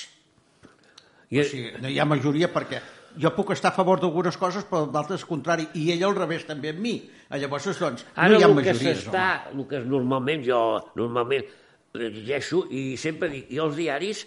I, 1.30 1.40
O 1.40 1.44
sigui, 1.46 1.72
no 1.82 1.90
hi 1.92 2.00
ha 2.02 2.08
majoria 2.10 2.50
perquè 2.52 2.80
jo 3.20 3.30
puc 3.36 3.52
estar 3.54 3.72
a 3.72 3.76
favor 3.76 4.00
d'algunes 4.02 4.38
coses, 4.38 4.64
però 4.70 4.86
d'altres 4.90 5.24
contrari, 5.28 5.66
i 5.78 5.90
ell 5.94 6.04
al 6.08 6.16
revés 6.18 6.46
també 6.48 6.72
amb 6.74 6.80
mi. 6.84 6.94
Llavors, 7.30 7.68
doncs, 7.80 8.06
Ara 8.16 8.32
no 8.34 8.40
hi 8.40 8.44
ha 8.44 8.48
el 8.50 8.56
que 8.58 8.74
majories, 8.74 9.04
s'està, 9.06 9.26
el 9.54 9.66
que 9.70 9.82
normalment 9.86 10.44
jo 10.46 10.60
normalment 10.98 11.46
llegeixo 11.98 12.64
i 12.70 12.96
sempre 13.02 13.30
dic, 13.34 13.48
i 13.54 13.58
els 13.62 13.76
diaris, 13.78 14.24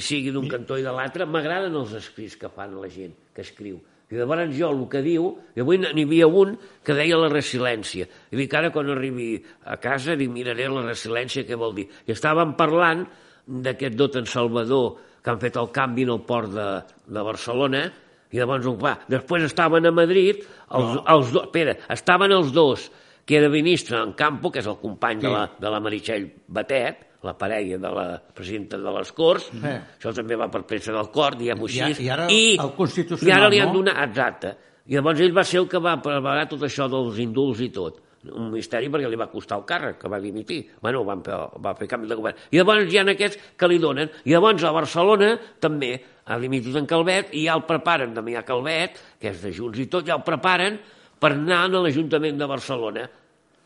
sigui 0.00 0.32
d'un 0.32 0.46
cantó 0.48 0.78
i 0.80 0.84
de 0.84 0.92
l'altre, 0.94 1.26
m'agraden 1.28 1.74
els 1.76 1.92
escrits 1.98 2.38
que 2.40 2.48
fan 2.52 2.76
la 2.80 2.88
gent 2.88 3.12
que 3.34 3.44
escriu. 3.44 3.80
I 4.12 4.18
llavors 4.20 4.52
jo 4.54 4.68
el 4.70 4.82
que 4.92 5.00
diu, 5.02 5.30
i 5.56 5.62
avui 5.64 5.78
n'hi 5.80 6.04
havia 6.04 6.26
un 6.28 6.54
que 6.84 6.94
deia 6.96 7.16
la 7.18 7.30
resiliència. 7.32 8.06
I 8.30 8.36
dic, 8.38 8.52
ara 8.54 8.70
quan 8.72 8.90
arribi 8.92 9.38
a 9.64 9.76
casa, 9.80 10.14
dic, 10.16 10.30
miraré 10.30 10.68
la 10.70 10.84
resiliència, 10.86 11.44
què 11.48 11.56
vol 11.58 11.74
dir. 11.74 11.88
I 12.06 12.12
estàvem 12.14 12.52
parlant 12.56 13.04
d'aquest 13.46 13.96
dot 13.98 14.16
en 14.20 14.28
Salvador 14.30 14.98
que 15.24 15.32
han 15.32 15.40
fet 15.40 15.56
el 15.56 15.70
canvi 15.72 16.04
en 16.04 16.12
el 16.14 16.20
port 16.28 16.52
de, 16.52 16.68
de 17.08 17.24
Barcelona, 17.24 17.86
i 18.34 18.40
llavors, 18.40 18.66
va, 18.80 18.98
després 19.08 19.46
estaven 19.46 19.86
a 19.88 19.92
Madrid, 19.94 20.42
els, 20.74 20.94
no. 20.98 21.02
els 21.14 21.32
dos, 21.32 21.48
espera, 21.48 21.76
estaven 21.94 22.32
els 22.34 22.52
dos, 22.52 22.90
que 23.24 23.38
era 23.38 23.48
ministre 23.48 23.96
en 24.02 24.12
Campo, 24.12 24.50
que 24.52 24.60
és 24.60 24.68
el 24.68 24.76
company 24.82 25.22
de, 25.22 25.28
Sí. 25.28 25.32
la, 25.32 25.44
de 25.60 25.70
la 25.72 25.80
Meritxell 25.80 26.26
Batet, 26.48 27.06
la 27.24 27.32
parella 27.38 27.78
de 27.80 27.90
la 27.90 28.06
presidenta 28.34 28.76
de 28.78 28.92
les 28.98 29.12
Corts, 29.16 29.46
Sí. 29.50 29.58
això 29.98 30.12
també 30.14 30.36
va 30.36 30.50
per 30.52 30.62
pressa 30.68 30.92
del 30.92 31.08
cor, 31.10 31.36
diguem-ho 31.40 31.66
I 31.68 31.80
així. 31.80 32.04
i 32.04 32.08
ara 32.12 32.26
el 32.28 32.72
Constitucional, 32.76 33.28
I 33.28 33.32
ara 33.40 33.48
li 33.50 33.60
han 33.60 33.68
no? 33.72 33.80
donat, 33.80 34.08
exacte. 34.08 34.54
I 34.86 34.94
llavors 34.98 35.20
ell 35.24 35.32
va 35.36 35.44
ser 35.44 35.60
el 35.62 35.68
que 35.68 35.78
va 35.80 35.96
preparar 36.02 36.46
tot 36.48 36.60
això 36.66 36.88
dels 36.92 37.18
indults 37.18 37.60
i 37.64 37.70
tot. 37.72 38.02
Un 38.24 38.50
misteri 38.52 38.88
perquè 38.88 39.08
li 39.08 39.16
va 39.20 39.26
costar 39.28 39.58
el 39.58 39.64
càrrec, 39.68 39.98
que 40.00 40.08
va 40.08 40.18
dimitir. 40.20 40.70
Bueno, 40.80 41.02
van 41.04 41.20
va 41.24 41.74
fer 41.76 41.86
canvi 41.88 42.08
de 42.08 42.14
govern. 42.16 42.36
I 42.52 42.56
llavors 42.56 42.92
hi 42.92 42.98
ha 42.98 43.04
aquests 43.10 43.38
que 43.56 43.68
li 43.68 43.78
donen. 43.78 44.08
I 44.24 44.30
llavors 44.32 44.64
a 44.64 44.70
Barcelona 44.72 45.38
també 45.60 46.02
ha 46.24 46.38
dimitit 46.38 46.74
en 46.76 46.86
Calvet 46.86 47.34
i 47.36 47.44
ja 47.46 47.54
el 47.54 47.64
preparen, 47.68 48.14
també 48.14 48.32
hi 48.32 48.36
ha 48.36 48.42
Calvet, 48.42 49.00
que 49.20 49.28
és 49.28 49.42
de 49.42 49.52
Junts 49.52 49.78
i 49.78 49.86
tot, 49.86 50.06
ja 50.06 50.14
el 50.16 50.22
preparen 50.24 50.78
per 51.20 51.32
anar 51.32 51.64
a 51.64 51.68
l'Ajuntament 51.68 52.38
de 52.38 52.46
Barcelona. 52.46 53.08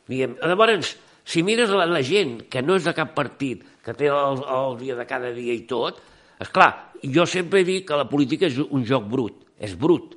Diguem, 0.09 0.37
llavors, 0.43 0.97
si 1.29 1.43
mires 1.45 1.69
la, 1.69 1.85
la 1.85 2.01
gent 2.01 2.47
que 2.49 2.63
no 2.65 2.79
és 2.79 2.87
de 2.89 2.95
cap 2.97 3.13
partit, 3.17 3.65
que 3.85 3.93
té 3.97 4.09
el, 4.09 4.41
el 4.41 4.79
dia 4.81 4.97
de 4.97 5.05
cada 5.09 5.33
dia 5.37 5.53
i 5.53 5.67
tot, 5.69 6.01
és 6.41 6.49
clar, 6.55 6.71
jo 7.03 7.27
sempre 7.29 7.65
dic 7.67 7.89
que 7.91 7.99
la 7.99 8.07
política 8.09 8.49
és 8.49 8.57
un 8.65 8.87
joc 8.89 9.05
brut, 9.11 9.43
és 9.61 9.75
brut. 9.77 10.15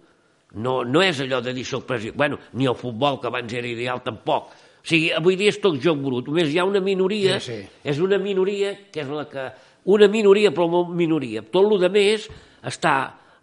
No, 0.51 0.81
no 0.83 1.01
és 1.03 1.19
allò 1.23 1.39
de 1.43 1.53
dir 1.55 1.65
soc 1.67 1.85
president. 1.87 2.17
Bueno, 2.19 2.39
ni 2.59 2.67
el 2.67 2.75
futbol, 2.75 3.19
que 3.21 3.27
abans 3.27 3.53
era 3.55 3.67
ideal, 3.67 4.01
tampoc. 4.03 4.51
O 4.51 4.87
sigui, 4.87 5.11
avui 5.15 5.37
dia 5.39 5.51
és 5.51 5.59
tot 5.63 5.77
joc 5.83 5.99
brut. 6.03 6.27
Només 6.27 6.51
hi 6.51 6.59
ha 6.59 6.65
una 6.67 6.81
minoria, 6.83 7.39
Sí, 7.39 7.59
sí. 7.59 7.81
és 7.83 7.99
una 8.03 8.19
minoria 8.19 8.73
que 8.91 9.03
és 9.03 9.11
la 9.11 9.27
que... 9.31 9.49
Una 9.91 10.07
minoria, 10.11 10.51
però 10.53 10.67
molt 10.69 10.91
minoria. 10.93 11.41
Tot 11.41 11.65
el 11.65 11.79
de 11.81 11.89
més 11.89 12.27
està, 12.69 12.95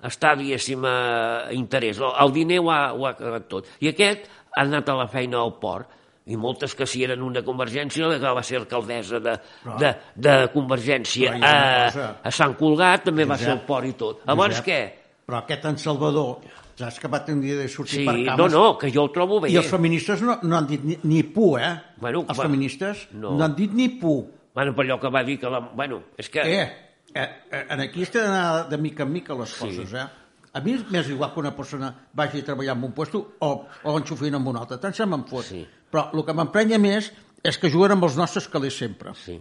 està 0.06 0.36
diguéssim, 0.38 0.84
a 0.86 1.48
interès. 1.56 1.98
El, 1.98 2.12
el 2.22 2.34
diner 2.36 2.60
ho 2.62 2.68
ha, 2.70 2.82
ho 2.94 3.08
ha 3.08 3.16
cagat 3.18 3.48
tot. 3.50 3.70
I 3.82 3.90
aquest 3.90 4.28
ha 4.54 4.62
anat 4.62 4.88
a 4.88 4.98
la 5.00 5.08
feina 5.10 5.40
al 5.42 5.56
port 5.58 5.97
i 6.28 6.36
moltes 6.36 6.74
que 6.76 6.86
si 6.86 7.02
eren 7.06 7.22
una 7.24 7.40
convergència, 7.42 8.06
la 8.10 8.18
que 8.20 8.32
va 8.36 8.42
ser 8.44 8.58
alcaldessa 8.60 9.18
de, 9.24 9.34
Però- 9.64 9.78
de, 9.80 9.92
de 10.14 10.36
Convergència 10.52 11.32
a, 11.34 11.52
cosa. 11.88 12.08
a 12.22 12.30
Sant 12.30 12.54
Colgat 12.60 13.04
també 13.08 13.24
va 13.24 13.36
Josep, 13.38 13.46
ser 13.48 13.54
el 13.56 13.62
port 13.66 13.88
i 13.88 13.92
tot. 13.96 14.24
Llavors 14.28 14.58
Josep, 14.60 14.66
què? 14.68 14.80
Però 15.28 15.38
aquest 15.42 15.64
en 15.68 15.78
Salvador, 15.80 16.38
saps 16.78 16.98
que 17.02 17.08
va 17.12 17.18
tenir 17.24 17.56
de 17.58 17.66
sortir 17.68 18.02
Sí, 18.02 18.04
per 18.06 18.14
no, 18.18 18.36
cames? 18.36 18.52
no, 18.54 18.66
que 18.78 18.90
jo 18.94 19.02
el 19.08 19.12
trobo 19.12 19.40
bé. 19.44 19.50
I 19.52 19.56
els 19.60 19.68
feministes 19.72 20.20
no, 20.24 20.38
no 20.42 20.56
han 20.56 20.66
dit 20.68 20.84
ni, 20.84 20.98
ni 21.04 21.22
pu, 21.24 21.56
eh? 21.58 21.72
Bueno, 22.00 22.22
els 22.28 22.38
va- 22.38 22.44
feministes 22.46 23.08
no. 23.12 23.32
no. 23.36 23.44
han 23.44 23.56
dit 23.56 23.72
ni 23.74 23.88
pu. 24.00 24.14
Bueno, 24.54 24.72
per 24.74 24.84
allò 24.86 24.96
que 25.00 25.10
va 25.14 25.22
dir 25.24 25.38
que 25.40 25.50
la... 25.52 25.60
Bueno, 25.60 26.02
és 26.18 26.28
que... 26.32 26.40
Eh, 26.44 26.68
eh, 27.14 27.28
eh, 27.50 27.64
en 27.70 27.80
aquí 27.84 28.02
es 28.02 28.10
tenen 28.14 28.30
d'anar 28.32 28.68
de 28.70 28.78
mica 28.78 29.04
en 29.04 29.12
mica 29.12 29.36
les 29.38 29.52
coses, 29.54 29.92
eh? 29.94 30.06
A 30.58 30.62
mi 30.64 30.74
m'és 30.90 31.10
igual 31.12 31.30
que 31.34 31.38
una 31.44 31.54
persona 31.54 31.92
vagi 32.18 32.42
a 32.42 32.48
treballar 32.50 32.74
en 32.74 32.88
un 32.88 32.94
puesto 32.96 33.20
o, 33.38 33.50
o 33.84 33.98
enxufint 33.98 34.34
en 34.34 34.46
un 34.50 34.58
altre, 34.58 34.80
tant 34.82 34.96
se 34.96 35.06
me'n 35.06 35.22
fot. 35.28 35.46
Sí. 35.46 35.62
Però 35.88 36.08
el 36.10 36.24
que 36.26 36.34
m'emprenya 36.34 36.80
més 36.82 37.12
és 37.46 37.58
que 37.62 37.70
juguen 37.70 37.94
amb 37.94 38.08
els 38.08 38.18
nostres 38.18 38.48
calés 38.50 38.76
sempre. 38.82 39.14
Sí. 39.14 39.38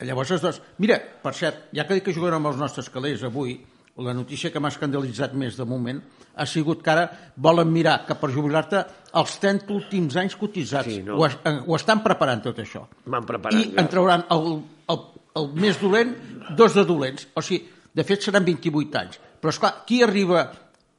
Llavors, 0.00 0.32
doncs, 0.40 0.58
mira, 0.80 0.96
per 1.22 1.34
cert, 1.36 1.68
ja 1.76 1.84
que 1.86 1.98
dic 1.98 2.08
que 2.08 2.16
juguen 2.16 2.38
amb 2.38 2.50
els 2.50 2.58
nostres 2.58 2.88
calés 2.90 3.22
avui, 3.26 3.58
la 4.00 4.14
notícia 4.16 4.50
que 4.50 4.60
m'ha 4.62 4.70
escandalitzat 4.72 5.34
més 5.36 5.58
de 5.58 5.66
moment 5.68 5.98
ha 6.40 6.46
sigut 6.48 6.80
que 6.82 6.92
ara 6.92 7.06
volen 7.36 7.68
mirar 7.72 7.98
que 8.08 8.16
per 8.16 8.30
jubilar-te 8.32 8.82
els 9.20 9.34
30 9.42 9.74
últims 9.76 10.16
anys 10.16 10.36
cotitzats. 10.40 10.88
Sí, 10.88 11.02
no. 11.04 11.18
ho, 11.18 11.26
es, 11.26 11.36
eh, 11.44 11.56
ho 11.66 11.76
estan 11.76 12.00
preparant 12.04 12.42
tot 12.46 12.62
això. 12.62 12.86
Van 13.12 13.26
preparant, 13.28 13.60
I 13.60 13.74
ja. 13.74 13.82
en 13.82 13.90
trauran 13.92 14.24
el, 14.32 14.46
el, 14.94 15.02
el 15.42 15.50
més 15.66 15.80
dolent, 15.82 16.14
dos 16.56 16.78
de 16.78 16.86
dolents. 16.88 17.28
O 17.36 17.44
sigui, 17.44 17.66
de 17.92 18.06
fet 18.06 18.24
seran 18.24 18.46
28 18.46 19.02
anys. 19.02 19.20
Però, 19.40 19.48
esclar, 19.50 19.84
qui 19.86 20.02
arriba 20.04 20.42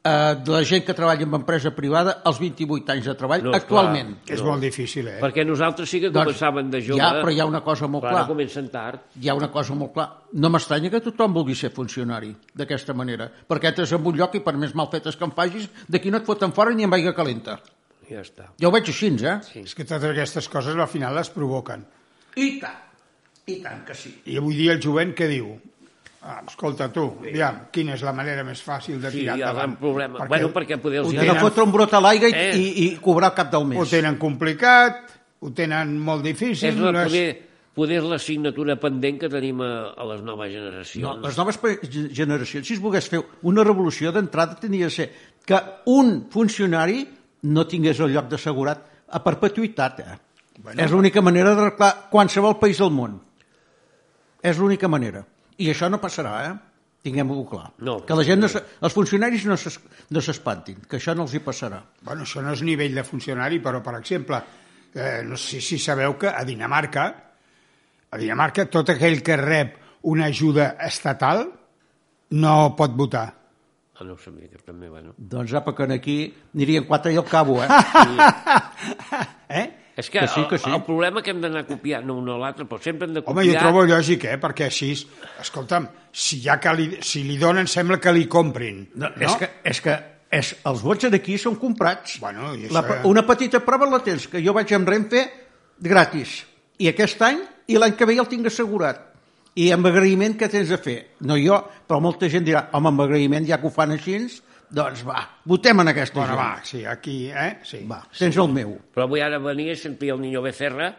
eh, 0.03 0.35
de 0.43 0.49
la 0.51 0.63
gent 0.65 0.81
que 0.83 0.95
treballa 0.97 1.21
en 1.27 1.33
empresa 1.37 1.69
privada 1.77 2.21
als 2.25 2.39
28 2.41 2.89
anys 2.91 3.05
de 3.05 3.13
treball 3.15 3.43
No, 3.43 3.51
actualment. 3.53 4.15
clar. 4.25 4.33
És 4.33 4.41
No. 4.41 4.47
molt 4.49 4.61
difícil, 4.63 5.07
eh? 5.07 5.19
Perquè 5.21 5.45
nosaltres 5.45 5.87
sí 5.89 5.99
que 6.01 6.09
començaven 6.11 6.71
de 6.71 6.81
jove. 6.81 6.97
Ja, 6.99 7.11
però 7.21 7.31
hi 7.31 7.39
ha 7.39 7.45
una 7.45 7.61
cosa 7.61 7.85
molt 7.87 8.01
clara. 8.03 8.17
ara 8.23 8.27
comencen 8.27 8.69
tard. 8.71 8.99
Hi 9.21 9.29
ha 9.29 9.35
una 9.35 9.51
cosa 9.51 9.75
molt 9.75 9.93
clara. 9.93 10.17
No 10.33 10.49
m'estranya 10.49 10.89
que 10.89 11.01
tothom 11.01 11.33
vulgui 11.33 11.53
ser 11.55 11.69
funcionari 11.69 12.35
d'aquesta 12.55 12.93
manera, 12.95 13.29
perquè 13.47 13.67
entres 13.69 13.91
en 13.93 14.03
un 14.05 14.17
lloc 14.17 14.33
i 14.35 14.39
per 14.39 14.55
més 14.57 14.73
mal 14.73 14.89
fetes 14.89 15.15
que 15.15 15.23
em 15.23 15.31
facis, 15.31 15.69
d'aquí 15.87 16.09
no 16.09 16.17
et 16.17 16.25
foten 16.25 16.51
fora 16.51 16.73
ni 16.73 16.83
amb 16.83 16.93
aigua 16.95 17.13
calenta. 17.13 17.59
Ja 18.09 18.21
està. 18.21 18.49
Jo 18.59 18.69
ho 18.69 18.71
veig 18.71 18.87
així, 18.89 19.07
eh? 19.23 19.39
Sí. 19.53 19.59
És 19.59 19.75
que 19.75 19.85
totes 19.85 20.09
aquestes 20.09 20.49
coses 20.49 20.75
al 20.75 20.87
final 20.87 21.13
les 21.15 21.29
provoquen. 21.29 21.85
I 22.35 22.59
tant, 22.59 22.73
i 23.45 23.61
tant 23.61 23.85
que 23.85 23.93
sí. 23.93 24.21
I 24.25 24.37
avui 24.37 24.55
dia 24.55 24.73
el 24.73 24.81
jovent 24.81 25.13
què 25.15 25.27
diu? 25.29 25.61
Ah, 26.23 26.43
escolta 26.47 26.85
tu, 26.93 27.01
aviam, 27.25 27.55
quina 27.73 27.95
és 27.95 28.01
la 28.05 28.11
manera 28.13 28.43
més 28.45 28.59
fàcil 28.61 28.99
de 29.01 29.09
Sí, 29.09 29.19
tirar 29.23 29.37
hi 29.37 29.41
ha 29.41 29.47
endavant? 29.49 29.71
un 29.71 29.77
problema. 29.77 30.27
Bueno, 30.29 30.51
perquè 30.53 30.77
poder 30.79 30.99
els 30.99 31.07
ho 31.09 31.11
tenen, 31.17 31.39
fotre 31.41 31.63
un 31.63 31.71
brot 31.73 31.93
a 31.97 31.99
l'aigua 31.99 32.29
i, 32.29 32.33
Eh. 32.35 32.57
i, 32.57 32.83
i 32.85 32.89
cobrar 33.01 33.33
cap 33.33 33.49
del 33.51 33.63
ho 33.63 33.65
mes. 33.65 33.89
tenen 33.89 34.17
complicat, 34.21 35.09
ho 35.39 35.49
tenen 35.51 35.97
molt 35.99 36.21
difícil. 36.23 36.69
És 36.69 36.77
la, 36.77 36.91
no 36.91 37.01
és- 37.01 37.07
poder, 37.07 37.47
poder 37.73 37.97
és 37.97 38.03
l'assignatura 38.03 38.75
pendent 38.75 39.17
que 39.19 39.29
tenim 39.29 39.61
a, 39.61 39.93
a 39.97 40.05
les 40.05 40.21
noves 40.21 40.51
No, 40.51 40.59
generacions. 40.59 41.21
les 41.25 41.37
noves 41.37 41.59
generacions, 42.13 42.67
si 42.67 42.73
es 42.75 42.79
volgués 42.79 43.09
fer 43.09 43.23
una 43.41 43.63
revolució 43.63 44.11
d'entrada, 44.11 44.59
tenia 44.59 44.85
de 44.85 44.91
ser 44.91 45.11
que 45.43 45.57
un 45.87 46.27
funcionari 46.29 47.07
no 47.49 47.65
tingués 47.65 47.99
el 47.99 48.13
lloc 48.13 48.29
d'assegurat 48.29 48.85
a 49.09 49.23
perpetuïtat. 49.23 49.99
Eh? 49.99 50.19
Bueno. 50.61 50.83
És 50.83 50.91
l'única 50.91 51.19
manera 51.19 51.55
d'arreglar 51.55 52.09
qualsevol 52.11 52.59
país 52.59 52.77
del 52.77 52.91
món. 52.91 53.19
És 54.43 54.57
l'única 54.59 54.87
manera. 54.87 55.25
I 55.61 55.69
això 55.73 55.89
no 55.91 55.99
passarà, 56.01 56.33
eh? 56.49 56.53
Tinguem-ho 57.01 57.43
clar. 57.49 57.71
No. 57.81 57.95
que 58.05 58.13
la 58.13 58.23
gent 58.27 58.43
no 58.43 58.47
els 58.51 58.93
funcionaris 58.93 59.45
no 59.49 59.55
s'es- 59.57 59.79
no 60.13 60.21
s'espantin, 60.21 60.83
que 60.87 60.97
això 60.99 61.15
no 61.17 61.23
els 61.25 61.33
hi 61.33 61.39
passarà. 61.41 61.79
Bueno, 62.05 62.23
això 62.27 62.43
no 62.45 62.53
és 62.53 62.61
nivell 62.61 62.93
de 62.93 63.03
funcionari, 63.03 63.57
però, 63.59 63.81
per 63.81 63.95
exemple, 63.97 64.37
eh, 64.93 65.21
no 65.25 65.37
sé 65.37 65.61
si 65.61 65.79
sabeu 65.79 66.17
que 66.17 66.29
a 66.29 66.43
Dinamarca, 66.45 67.07
a 68.11 68.17
Dinamarca, 68.21 68.67
tot 68.69 68.89
aquell 68.93 69.21
que 69.23 69.37
rep 69.37 69.77
una 70.03 70.25
ajuda 70.29 70.75
estatal 70.85 71.47
no 72.31 72.75
pot 72.77 72.91
votar. 72.95 73.27
Ah, 73.97 74.03
no 74.03 74.13
ho 74.13 74.17
sabia, 74.17 74.47
que 74.49 74.57
també, 74.65 74.89
bueno. 74.89 75.13
Doncs 75.17 75.53
apa, 75.53 75.73
que 75.75 75.83
aquí 75.93 76.33
anirien 76.55 76.85
quatre 76.85 77.13
i 77.13 77.17
al 77.17 77.25
cabo, 77.25 77.61
eh? 77.63 77.67
Eh? 79.49 79.65
És 79.97 80.09
que, 80.09 80.19
Que 80.21 80.27
sí, 80.27 80.43
que 80.47 80.55
el, 80.55 80.61
sí. 80.61 80.69
el 80.71 80.83
problema 80.87 81.21
que 81.21 81.31
hem 81.33 81.41
d'anar 81.43 81.65
copiant, 81.67 82.05
no 82.07 82.15
un 82.21 82.29
o 82.31 82.37
l'altre, 82.39 82.63
però 82.65 82.79
sempre 82.81 83.07
hem 83.07 83.13
de 83.17 83.21
copiar... 83.25 83.35
Home, 83.43 83.47
jo 83.51 83.59
trobo 83.59 83.83
lògic, 83.89 84.23
eh? 84.31 84.37
Perquè 84.39 84.69
així, 84.69 84.93
escolta'm, 85.43 85.89
si, 86.11 86.39
ja 86.45 86.55
que 86.63 86.71
li, 86.77 86.87
si 87.03 87.25
li 87.27 87.35
donen, 87.41 87.67
sembla 87.67 87.99
que 87.99 88.13
li 88.15 88.23
comprin. 88.31 88.85
No, 88.95 89.09
no? 89.11 89.27
És 89.27 89.35
que, 89.41 89.49
és 89.67 89.81
que 89.83 89.97
és, 90.31 90.53
els 90.71 90.81
vots 90.81 91.09
aquí 91.11 91.35
són 91.37 91.57
comprats. 91.59 92.19
Bueno, 92.23 92.53
i 92.55 92.69
La, 92.71 92.85
això 92.85 93.01
ja- 93.01 93.07
una 93.11 93.25
petita 93.27 93.59
prova 93.65 93.89
la 93.91 93.99
tens, 93.99 94.29
que 94.31 94.39
jo 94.43 94.53
vaig 94.55 94.71
amb 94.73 94.87
Renfe 94.87 95.25
gratis. 95.79 96.37
I 96.79 96.87
aquest 96.91 97.21
any 97.27 97.41
i 97.67 97.77
l'any 97.77 97.95
que 97.99 98.07
ve 98.07 98.15
ja 98.15 98.23
el 98.23 98.29
tinc 98.31 98.47
assegurat. 98.47 99.09
I 99.59 99.67
amb 99.75 99.85
agraïment 99.89 100.37
què 100.39 100.47
tens 100.47 100.69
de 100.71 100.77
fer? 100.79 100.95
No 101.27 101.35
jo, 101.35 101.57
però 101.87 101.99
molta 101.99 102.29
gent 102.31 102.45
dirà, 102.47 102.69
home, 102.71 102.87
amb 102.93 103.03
agraïment 103.03 103.43
ja 103.49 103.59
que 103.59 103.67
ho 103.67 103.73
fan 103.75 103.91
així, 103.91 104.15
doncs 104.71 105.03
va, 105.07 105.21
votem 105.45 105.79
en 105.83 105.91
aquesta 105.91 106.19
Bueno, 106.19 106.35
gent. 106.35 106.41
va, 106.41 106.63
sí, 106.65 106.85
aquí, 106.85 107.15
eh? 107.29 107.57
Sí. 107.67 107.81
va, 107.89 108.01
tens 108.17 108.37
el 108.39 108.47
meu. 108.53 108.77
Però 108.95 109.03
avui 109.07 109.21
ara 109.21 109.39
venia, 109.43 109.75
sentia 109.75 110.13
el 110.15 110.21
Niño 110.23 110.41
Becerra, 110.41 110.93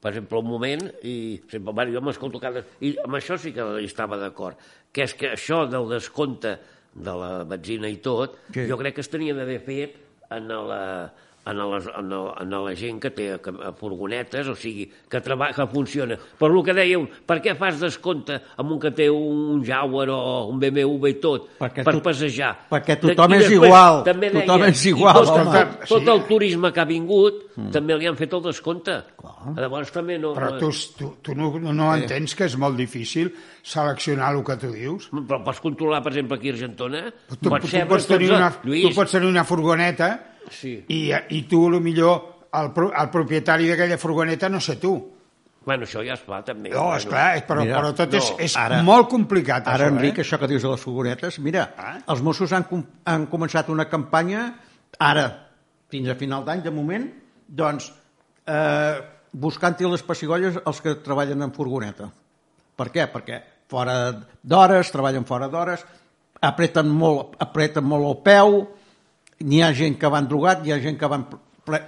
per 0.00 0.12
exemple, 0.12 0.38
un 0.38 0.46
moment, 0.46 0.82
i 1.02 1.40
sempre, 1.50 1.72
bueno, 1.72 1.90
jo 1.92 2.00
m'escolto 2.06 2.38
cada... 2.38 2.62
I 2.80 2.94
amb 3.02 3.16
això 3.18 3.38
sí 3.40 3.52
que 3.56 3.64
hi 3.80 3.86
estava 3.88 4.16
d'acord, 4.20 4.58
que 4.92 5.02
és 5.08 5.14
que 5.18 5.32
això 5.34 5.64
del 5.68 5.88
descompte 5.90 6.56
de 6.94 7.14
la 7.18 7.44
benzina 7.44 7.88
i 7.90 7.96
tot, 8.04 8.38
Sí. 8.54 8.66
jo 8.70 8.78
crec 8.78 8.94
que 8.94 9.02
es 9.04 9.10
tenia 9.10 9.34
d'haver 9.34 9.58
fet 9.66 9.96
en 10.30 10.46
la, 10.48 11.12
en, 11.46 11.58
les, 11.70 11.86
en, 11.86 12.12
el, 12.12 12.26
en 12.42 12.54
la 12.64 12.74
gent 12.76 12.98
que 13.00 13.10
té 13.14 13.26
que- 13.42 13.54
furgonetes, 13.78 14.48
o 14.50 14.54
sigui, 14.58 14.86
que, 15.08 15.20
treba, 15.22 15.52
que 15.54 15.66
funciona. 15.70 16.16
Per 16.38 16.50
el 16.50 16.62
que 16.66 16.74
dèieu, 16.74 17.06
per 17.26 17.38
què 17.44 17.54
fas 17.58 17.78
descompte 17.80 18.40
amb 18.58 18.74
un 18.74 18.80
que 18.82 18.90
té 18.96 19.08
un 19.12 19.62
Jaguar 19.66 20.08
o 20.10 20.18
un 20.50 20.58
BMW 20.60 21.12
i 21.12 21.16
tot? 21.22 21.48
Perquè 21.60 21.84
per 21.86 21.94
tu- 21.94 22.02
passejar. 22.02 22.52
perquè 22.70 22.98
tothom 22.98 23.32
I 23.32 23.38
és 23.38 23.46
després 23.46 23.70
igual, 23.70 24.02
també 24.04 24.30
tothom 24.34 24.64
deia, 24.66 24.74
és 24.74 24.84
igual, 24.90 25.22
tot, 25.22 25.32
home. 25.38 25.54
tot, 25.54 25.88
tot 25.94 26.12
el 26.16 26.24
turisme 26.26 26.72
que 26.72 26.80
ha 26.82 26.88
vingut 26.88 27.42
mm. 27.54 27.70
també 27.70 27.96
li 27.96 28.10
han 28.10 28.18
fet 28.18 28.34
el 28.34 28.42
descompte. 28.42 28.98
Clar. 29.16 29.56
Llavors 29.56 29.92
també 29.94 30.18
no... 30.18 30.34
Però 30.34 30.52
tu, 30.58 30.70
tu, 30.98 31.14
tu 31.22 31.34
no, 31.38 31.52
no 31.70 31.90
entens 31.94 32.34
que 32.34 32.50
és 32.50 32.56
molt 32.58 32.76
difícil 32.76 33.30
seleccionar 33.62 34.34
el 34.34 34.42
que 34.46 34.58
tu 34.60 34.72
dius? 34.74 35.10
Però 35.14 35.42
pots 35.46 35.62
controlar, 35.62 36.02
per 36.02 36.12
exemple, 36.14 36.38
aquí 36.38 36.50
a 36.50 36.56
Argentona? 36.58 37.06
Tu, 37.28 37.36
tu, 37.36 37.50
tu, 37.50 37.70
ser 37.70 37.86
pots 37.86 38.06
tenir 38.10 38.32
una, 38.34 38.50
Lluís, 38.64 38.88
tu 38.88 38.96
pots 38.98 39.14
tenir 39.14 39.30
una 39.30 39.46
furgoneta 39.46 40.35
Sí. 40.50 40.84
i, 40.88 41.10
i 41.30 41.42
tu, 41.48 41.66
a 41.66 41.70
lo 41.70 41.80
millor, 41.80 42.46
el, 42.52 42.72
pro- 42.72 42.92
el 42.92 43.10
propietari 43.10 43.68
d'aquella 43.68 43.98
furgoneta 43.98 44.48
no 44.48 44.60
sé 44.60 44.76
tu. 44.80 44.94
Bueno, 45.66 45.82
això 45.82 45.98
ja 46.06 46.14
es 46.14 46.20
fa, 46.22 46.44
també. 46.46 46.70
No, 46.70 46.84
bueno. 46.84 46.96
esclar, 47.00 47.36
és- 47.36 47.42
però, 47.48 47.64
Mira, 47.64 47.80
però 47.80 47.92
tot 47.98 48.14
és, 48.14 48.30
no, 48.30 48.36
és 48.38 48.56
ara- 48.56 48.82
molt 48.86 49.08
complicat, 49.10 49.66
Ara, 49.66 49.88
això, 49.88 49.92
Enric, 49.96 50.18
eh? 50.18 50.22
això 50.22 50.38
que 50.38 50.46
dius 50.46 50.62
de 50.62 50.68
les 50.70 50.80
furgonetes, 50.80 51.38
mira, 51.40 51.74
Ah. 51.76 51.98
els 52.06 52.22
Mossos 52.22 52.52
han, 52.52 52.64
com- 52.70 52.84
han 53.04 53.26
començat 53.28 53.68
una 53.68 53.88
campanya, 53.88 54.54
ara, 54.98 55.48
fins 55.90 56.08
a 56.08 56.14
final 56.14 56.44
d'any, 56.44 56.62
de 56.62 56.70
moment, 56.70 57.08
doncs, 57.48 57.92
eh, 58.46 59.00
buscant-hi 59.32 59.84
les 59.90 60.02
pessigolles 60.02 60.54
els 60.64 60.80
que 60.80 60.94
treballen 61.02 61.42
en 61.42 61.52
furgoneta. 61.52 62.10
Per 62.76 62.86
què? 62.92 63.10
Perquè 63.12 63.42
fora 63.68 64.12
d'hores, 64.42 64.92
treballen 64.92 65.24
fora 65.26 65.48
d'hores, 65.48 65.84
apreten 66.40 66.88
molt, 66.88 67.34
apreten 67.42 67.84
molt 67.84 68.06
el 68.06 68.22
peu, 68.22 68.68
n'hi 69.44 69.62
ha 69.62 69.72
gent 69.76 69.98
que 70.00 70.08
van 70.12 70.28
drogat, 70.28 70.64
hi 70.66 70.72
ha 70.72 70.78
gent 70.80 70.98
que 71.00 71.08
van 71.10 71.26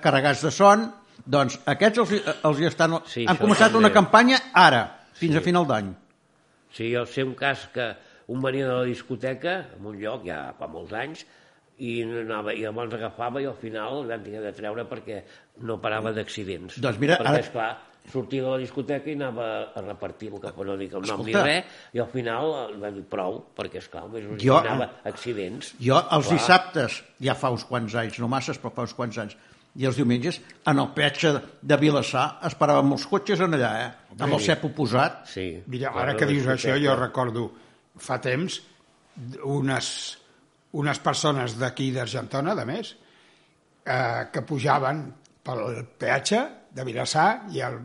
carregats 0.02 0.42
de 0.44 0.50
son, 0.54 0.88
doncs 1.24 1.58
aquests 1.66 1.98
els, 2.02 2.12
els 2.44 2.60
hi 2.60 2.66
estan... 2.68 2.98
Sí, 3.06 3.24
han 3.28 3.38
començat 3.40 3.70
també. 3.72 3.84
una 3.84 3.92
campanya 3.94 4.38
ara, 4.52 4.82
fins 5.18 5.36
a 5.38 5.42
final 5.44 5.66
d'any. 5.68 5.92
Sí, 6.74 6.92
sé 7.12 7.24
un 7.24 7.34
cas 7.38 7.66
que 7.74 7.88
un 8.28 8.42
venia 8.44 8.66
de 8.68 8.74
la 8.82 8.84
discoteca, 8.84 9.54
en 9.78 9.86
un 9.88 9.96
lloc, 10.00 10.26
ja 10.28 10.52
fa 10.58 10.68
molts 10.68 10.92
anys, 10.92 11.24
i, 11.78 12.02
anava, 12.02 12.52
i 12.52 12.64
llavors 12.66 12.92
agafava 12.98 13.40
i 13.40 13.46
al 13.48 13.54
final 13.56 14.02
el 14.04 14.22
tenir 14.24 14.42
de 14.42 14.52
treure 14.52 14.84
perquè 14.90 15.22
no 15.64 15.78
parava 15.80 16.12
d'accidents. 16.12 16.76
Doncs 16.82 16.98
mira, 17.00 17.16
perquè, 17.20 17.32
ara- 17.36 17.44
esclar, 17.46 17.68
sortia 18.12 18.42
de 18.42 18.50
la 18.50 18.58
discoteca 18.58 19.10
i 19.10 19.14
anava 19.14 19.46
a 19.76 19.82
repartir 19.84 20.30
el 20.32 20.40
que 20.40 20.64
no 20.64 20.76
dic 20.80 20.94
el 20.94 21.02
nom 21.06 21.20
ni 21.24 21.32
Escolta. 21.32 21.42
res, 21.44 21.64
i 21.94 21.98
al 22.00 22.08
final 22.12 22.54
el 22.68 22.78
va 22.82 22.90
dir 22.94 23.04
prou, 23.04 23.38
perquè 23.56 23.78
esclar, 23.82 24.04
només 24.08 24.24
Jo- 24.42 24.56
originava 24.58 24.90
accidents. 25.04 25.74
Jo 25.78 25.98
els 26.00 26.26
Clar. 26.26 26.38
dissabtes, 26.38 27.02
ja 27.20 27.34
fa 27.34 27.50
uns 27.50 27.64
quants 27.64 27.94
anys, 27.94 28.18
no 28.18 28.28
masses, 28.28 28.58
però 28.60 28.72
fa 28.74 28.82
uns 28.82 28.94
quants 28.94 29.18
anys, 29.18 29.36
i 29.78 29.84
els 29.86 29.96
diumenges, 29.96 30.40
en 30.66 30.78
el 30.78 30.88
peatge 30.96 31.34
de 31.62 31.76
Vilassar, 31.76 32.38
es 32.48 32.54
paraven 32.58 32.86
molts 32.88 33.04
cotxes 33.06 33.40
en 33.44 33.52
allà, 33.54 33.72
eh? 33.86 33.90
amb 34.18 34.32
el 34.34 34.40
cep 34.40 34.64
oposat. 34.64 35.26
Sí. 35.28 35.62
Mira, 35.66 35.92
ara 35.94 36.16
que 36.16 36.26
dius 36.26 36.46
això, 36.46 36.74
jo 36.82 36.96
recordo 36.98 37.50
fa 37.98 38.16
temps 38.20 38.60
unes, 39.44 40.18
unes 40.72 40.98
persones 40.98 41.56
d'aquí 41.58 41.90
d'Argentona, 41.94 42.54
de 42.54 42.64
més, 42.64 42.96
eh, 43.84 44.24
que 44.32 44.42
pujaven 44.42 45.04
pel 45.42 45.84
peatge 45.98 46.40
de 46.74 46.84
Vilassar 46.84 47.46
i 47.54 47.60
el 47.64 47.78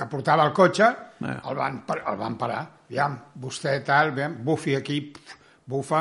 que 0.00 0.08
portava 0.10 0.46
el 0.48 0.52
cotxe 0.56 0.88
Eh. 1.20 1.36
el, 1.50 1.54
van, 1.58 1.82
el 2.00 2.16
van 2.16 2.36
parar. 2.40 2.62
Aviam, 2.88 3.18
vostè 3.36 3.74
tal, 3.84 4.08
aviam, 4.14 4.38
bufi 4.44 4.74
aquí, 4.74 5.12
bufa, 5.68 6.00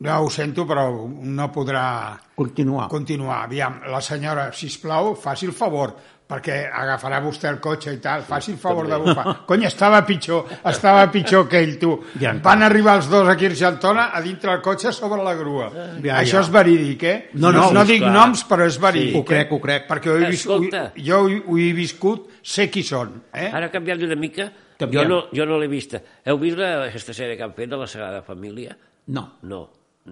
no 0.00 0.16
ho 0.22 0.28
sento, 0.30 0.64
però 0.66 0.88
no 1.08 1.46
podrà 1.54 2.18
Continuar. 2.36 2.88
continuar. 2.90 3.44
Aviam, 3.46 3.80
la 3.86 4.00
senyora, 4.00 4.50
si 4.52 4.68
plau, 4.82 5.14
faci 5.14 5.46
el 5.46 5.52
favor, 5.52 5.94
perquè 6.28 6.58
agafarà 6.68 7.22
vostè 7.24 7.48
el 7.48 7.56
cotxe 7.64 7.94
i 7.96 8.00
tal, 8.04 8.20
faci 8.28 8.52
el 8.52 8.58
favor 8.60 8.86
de 8.90 8.98
bufar. 9.00 9.32
Cony, 9.48 9.64
estava 9.64 10.02
pitjor, 10.04 10.44
estava 10.68 11.06
pitjor 11.10 11.46
que 11.48 11.62
ell, 11.64 11.78
tu. 11.80 11.94
Ja 12.20 12.34
Van 12.44 12.62
arribar 12.66 12.98
els 12.98 13.08
dos 13.08 13.28
aquí 13.32 13.46
a 13.48 13.52
Argentona 13.54 14.10
a 14.12 14.20
dintre 14.20 14.52
el 14.52 14.60
cotxe 14.60 14.92
sobre 14.92 15.22
la 15.24 15.32
grua. 15.38 15.70
Ja, 16.04 16.18
Això 16.20 16.36
ja. 16.38 16.42
és 16.44 16.50
verídic, 16.52 17.02
eh? 17.08 17.16
No, 17.34 17.48
no, 17.54 17.70
no 17.72 17.82
és 17.86 17.88
dic 17.94 18.02
clar. 18.04 18.12
noms, 18.12 18.44
però 18.50 18.66
és 18.68 18.76
verídic. 18.82 19.16
Ho 19.16 19.24
crec, 19.24 19.48
eh? 19.48 19.54
ho 19.56 19.60
crec. 19.64 19.86
Perquè 19.88 20.12
ho 20.12 20.18
he 20.20 20.28
Escolta. 20.36 20.82
jo 20.96 21.22
ho, 21.24 21.32
ho 21.48 21.56
he 21.58 21.70
viscut, 21.72 22.28
sé 22.44 22.68
qui 22.68 22.84
són. 22.84 23.16
Eh? 23.32 23.48
Ara 23.48 23.70
canviant 23.72 24.04
una 24.04 24.16
mica, 24.20 24.50
jo 24.52 24.84
Canviem. 24.84 25.08
no, 25.08 25.22
jo 25.32 25.46
no 25.48 25.56
l'he 25.58 25.66
vista. 25.72 26.02
Heu 26.28 26.36
vist 26.44 26.60
la, 26.60 26.84
aquesta 26.90 27.16
sèrie 27.16 27.38
que 27.40 27.42
han 27.48 27.56
fet 27.56 27.72
de 27.72 27.80
la 27.80 27.88
Sagrada 27.88 28.20
Família? 28.22 28.76
No. 29.16 29.24
No, 29.48 29.62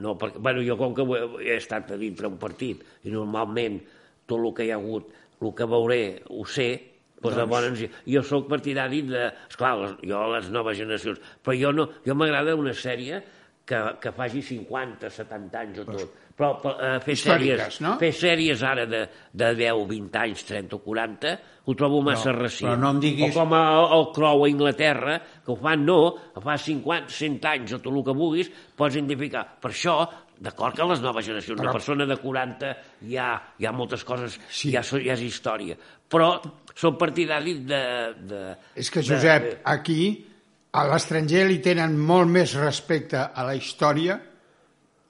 no 0.01 0.17
perquè, 0.17 0.41
bueno, 0.41 0.65
jo 0.65 0.79
com 0.81 0.97
que 0.97 1.05
he, 1.05 1.53
he 1.53 1.57
estat 1.61 1.93
a 1.93 2.01
dintre 2.01 2.27
un 2.27 2.41
partit 2.41 2.81
i 3.05 3.13
normalment 3.13 3.79
tot 4.27 4.41
el 4.41 4.51
que 4.57 4.65
hi 4.67 4.73
ha 4.73 4.81
hagut, 4.81 5.13
el 5.43 5.55
que 5.55 5.67
veuré, 5.69 6.03
ho 6.33 6.45
sé, 6.49 6.69
doncs, 7.21 7.37
llavors 7.37 7.81
jo 8.07 8.23
sóc 8.23 8.47
partidari 8.49 9.03
de... 9.09 9.25
Esclar, 9.51 9.73
les, 9.81 9.97
jo 10.07 10.21
les 10.35 10.51
noves 10.53 10.77
generacions, 10.79 11.19
però 11.43 11.57
jo 11.59 11.73
no, 11.73 11.89
jo 12.07 12.15
m'agrada 12.15 12.55
una 12.57 12.75
sèrie 12.77 13.23
que, 13.67 13.81
que 14.01 14.13
faci 14.15 14.43
50, 14.45 15.11
70 15.11 15.59
anys 15.65 15.83
o 15.83 15.87
tot. 15.89 16.23
Però 16.37 16.51
eh, 16.77 16.99
fer, 17.01 17.15
sèries, 17.17 17.79
no? 17.81 17.95
fer 17.97 18.11
sèries 18.13 18.61
ara 18.69 18.85
de, 18.87 18.99
de 19.33 19.47
10, 19.57 19.87
20 19.89 20.19
anys, 20.21 20.43
30 20.45 20.77
o 20.77 20.83
40, 20.85 21.31
ho 21.65 21.75
trobo 21.75 22.03
massa 22.05 22.29
No, 22.35 22.43
recent. 22.45 22.69
però 22.69 22.77
no 22.83 22.91
em 22.93 23.01
diguis- 23.01 23.33
O 23.33 23.41
com 23.41 23.55
el, 23.57 23.87
el 23.97 24.05
Crow 24.15 24.45
a 24.45 24.51
Inglaterra, 24.53 25.17
que 25.43 25.51
ho 25.51 25.57
fan 25.57 25.87
no, 25.89 25.97
fa 26.45 26.59
50, 26.61 27.09
100 27.09 27.41
anys 27.55 27.73
o 27.73 27.81
tot 27.81 27.97
el 27.97 28.05
que 28.05 28.15
vulguis, 28.21 28.53
pots 28.77 29.01
identificar. 29.01 29.47
Per 29.65 29.73
això, 29.73 29.97
d'acord 30.41 30.77
que 30.77 30.85
les 30.85 31.01
noves 31.01 31.25
generacions, 31.25 31.59
Però- 31.59 31.69
una 31.71 31.73
persona 31.73 32.07
de 32.07 32.17
40 32.21 32.77
ja, 33.09 33.29
hi 33.59 33.67
ha 33.67 33.73
moltes 33.73 34.05
coses, 34.05 34.39
Sí. 34.51 34.71
ja, 34.73 34.83
so- 34.83 34.99
ja 35.01 35.15
és 35.15 35.23
història. 35.23 35.77
Però 36.09 36.41
són 36.75 36.97
partidaris 36.99 37.65
de... 37.67 37.83
de 38.29 38.57
És 38.77 38.91
que, 38.91 39.01
de- 39.01 39.07
Josep, 39.09 39.61
aquí 39.65 40.27
a 40.77 40.85
l'estranger 40.91 41.47
li 41.49 41.59
tenen 41.65 41.97
molt 41.99 42.29
més 42.29 42.53
respecte 42.55 43.17
a 43.17 43.45
la 43.45 43.55
història 43.57 44.21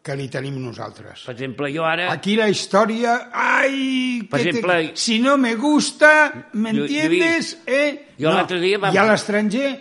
que 0.06 0.14
li 0.14 0.28
tenim 0.30 0.54
nosaltres. 0.62 1.24
Per 1.26 1.34
exemple, 1.34 1.66
jo 1.74 1.82
ara... 1.84 2.12
Aquí 2.12 2.36
la 2.38 2.46
història, 2.48 3.28
ai, 3.34 4.20
Per 4.30 4.38
que 4.38 4.44
te- 4.44 4.58
exemple, 4.60 4.92
si 4.94 5.18
no 5.18 5.36
me 5.36 5.56
gusta, 5.56 6.48
¿me 6.52 6.70
entiendes? 6.70 7.56
Eh? 7.66 8.12
jo 8.16 8.30
l'altre 8.30 8.60
dia 8.62 8.78
vam- 8.78 8.94
I 8.94 8.98
a 9.02 9.04
l'estranger 9.10 9.72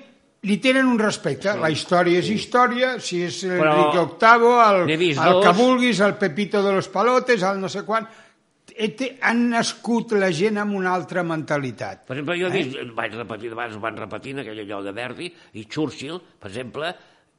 li 0.46 0.58
tenen 0.62 0.88
un 0.90 1.00
respecte. 1.02 1.54
La 1.60 1.72
història 1.74 2.22
és 2.22 2.30
història, 2.32 2.96
si 3.04 3.24
és 3.26 3.42
Enrique 3.48 4.04
VIII, 4.22 5.10
el, 5.16 5.32
el 5.32 5.42
que 5.44 5.56
vulguis, 5.58 6.02
el 6.06 6.16
Pepito 6.22 6.62
de 6.64 6.76
los 6.76 6.90
Palotes, 6.94 7.44
el 7.44 7.60
no 7.62 7.72
sé 7.72 7.84
quan... 7.88 8.08
Eh, 8.76 8.92
Han 9.24 9.46
nascut 9.54 10.16
la 10.20 10.32
gent 10.36 10.58
amb 10.60 10.76
una 10.76 10.92
altra 10.92 11.24
mentalitat. 11.24 12.02
Per 12.08 12.16
exemple, 12.18 12.36
jo 12.42 12.50
he 12.50 12.64
vist, 12.64 12.80
vaig 12.98 13.14
repetir, 13.16 13.54
abans 13.56 13.78
ho 13.78 13.84
van 13.84 14.00
repetint, 14.02 14.42
aquell 14.42 14.64
allò 14.66 14.82
de 14.84 14.92
Verdi, 14.96 15.30
i 15.56 15.64
Churchill, 15.72 16.18
per 16.42 16.50
exemple, 16.52 16.90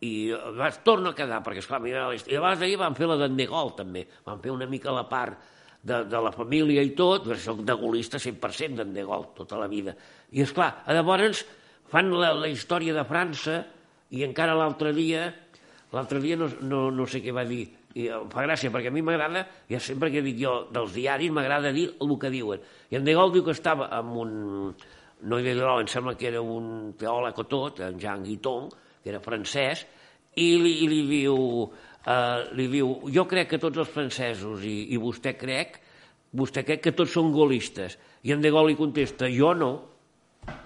i 0.06 0.30
vas, 0.56 0.78
torno 0.86 1.12
a 1.12 1.18
quedar, 1.18 1.42
perquè 1.44 1.60
esclar, 1.60 1.82
mira, 1.84 2.06
i 2.14 2.38
abans 2.38 2.62
d'ahir 2.62 2.78
van 2.80 2.96
fer 2.96 3.10
la 3.10 3.18
d'en 3.20 3.36
De 3.36 3.46
Gaulle, 3.50 3.76
també, 3.76 4.06
van 4.24 4.40
fer 4.40 4.54
una 4.54 4.68
mica 4.70 4.94
la 4.94 5.04
part 5.10 5.36
de, 5.82 6.02
de 6.08 6.22
la 6.24 6.32
família 6.34 6.82
i 6.84 6.94
tot, 6.96 7.26
perquè 7.28 7.42
soc 7.42 7.62
de 7.68 7.76
golista 7.80 8.20
100% 8.22 8.80
d'en 8.80 8.96
De 8.96 9.04
Gaulle, 9.04 9.34
tota 9.36 9.60
la 9.60 9.68
vida. 9.72 9.96
I 10.32 10.46
és 10.46 10.56
clar, 10.56 10.72
llavors 10.88 11.44
fan 11.90 12.12
la, 12.14 12.32
la 12.34 12.50
història 12.50 12.94
de 12.96 13.04
França, 13.08 13.62
i 14.14 14.22
encara 14.26 14.54
l'altre 14.56 14.92
dia, 14.96 15.28
l'altre 15.94 16.20
dia 16.22 16.38
no, 16.38 16.48
no, 16.62 16.86
no 16.94 17.06
sé 17.10 17.22
què 17.24 17.34
va 17.34 17.46
dir, 17.48 17.64
i 17.96 18.10
em 18.12 18.28
fa 18.32 18.44
gràcia, 18.44 18.70
perquè 18.72 18.90
a 18.90 18.94
mi 18.94 19.02
m'agrada, 19.04 19.46
ja 19.70 19.80
sempre 19.80 20.10
que 20.12 20.22
dic 20.24 20.36
jo 20.42 20.56
dels 20.74 20.92
diaris, 20.94 21.32
m'agrada 21.32 21.72
dir 21.72 21.88
el 22.04 22.12
que 22.20 22.30
diuen. 22.32 22.62
I 22.92 22.98
en 22.98 23.06
De 23.06 23.14
Gaulle 23.16 23.38
diu 23.38 23.46
que 23.46 23.56
estava 23.56 23.88
amb 23.96 24.20
un... 24.20 24.30
No 25.26 25.38
hi 25.40 25.46
havia 25.48 25.78
em 25.80 25.86
sembla 25.88 26.12
que 26.14 26.28
era 26.28 26.42
un 26.44 26.92
teòleg 27.00 27.38
o 27.40 27.46
tot, 27.48 27.80
en 27.80 27.96
Jean 27.98 28.20
Guiton, 28.22 28.68
que 29.02 29.08
era 29.14 29.22
francès, 29.24 29.86
i 30.36 30.50
li, 30.60 30.78
i 30.84 30.88
li 30.92 31.02
diu... 31.08 31.36
Uh, 32.06 32.44
li 32.54 32.68
diu, 32.70 32.92
jo 33.10 33.24
crec 33.26 33.48
que 33.50 33.58
tots 33.58 33.80
els 33.82 33.88
francesos 33.90 34.60
i, 34.62 34.92
i 34.94 34.98
vostè 35.02 35.32
crec 35.34 35.80
vostè 36.38 36.62
crec 36.62 36.84
que 36.84 36.92
tots 36.94 37.16
són 37.16 37.32
golistes 37.34 37.96
i 38.22 38.30
en 38.30 38.44
De 38.44 38.52
Gaulle 38.54 38.70
li 38.70 38.78
contesta, 38.78 39.26
jo 39.26 39.50
no 39.58 39.70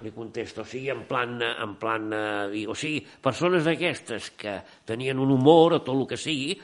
li 0.04 0.12
contesto, 0.14 0.64
o 0.64 0.68
sigui, 0.68 0.90
en 0.92 1.04
plan, 1.08 1.38
en 1.40 1.76
plan 1.80 2.10
eh, 2.12 2.49
dic, 2.52 2.68
o 2.72 2.76
sigui, 2.78 3.00
persones 3.22 3.64
d'aquestes 3.66 4.32
que 4.40 4.58
tenien 4.88 5.20
un 5.20 5.32
humor 5.37 5.78
o 5.78 5.82
tot 5.84 5.96
el 5.96 6.06
que 6.10 6.20
sigui, 6.20 6.54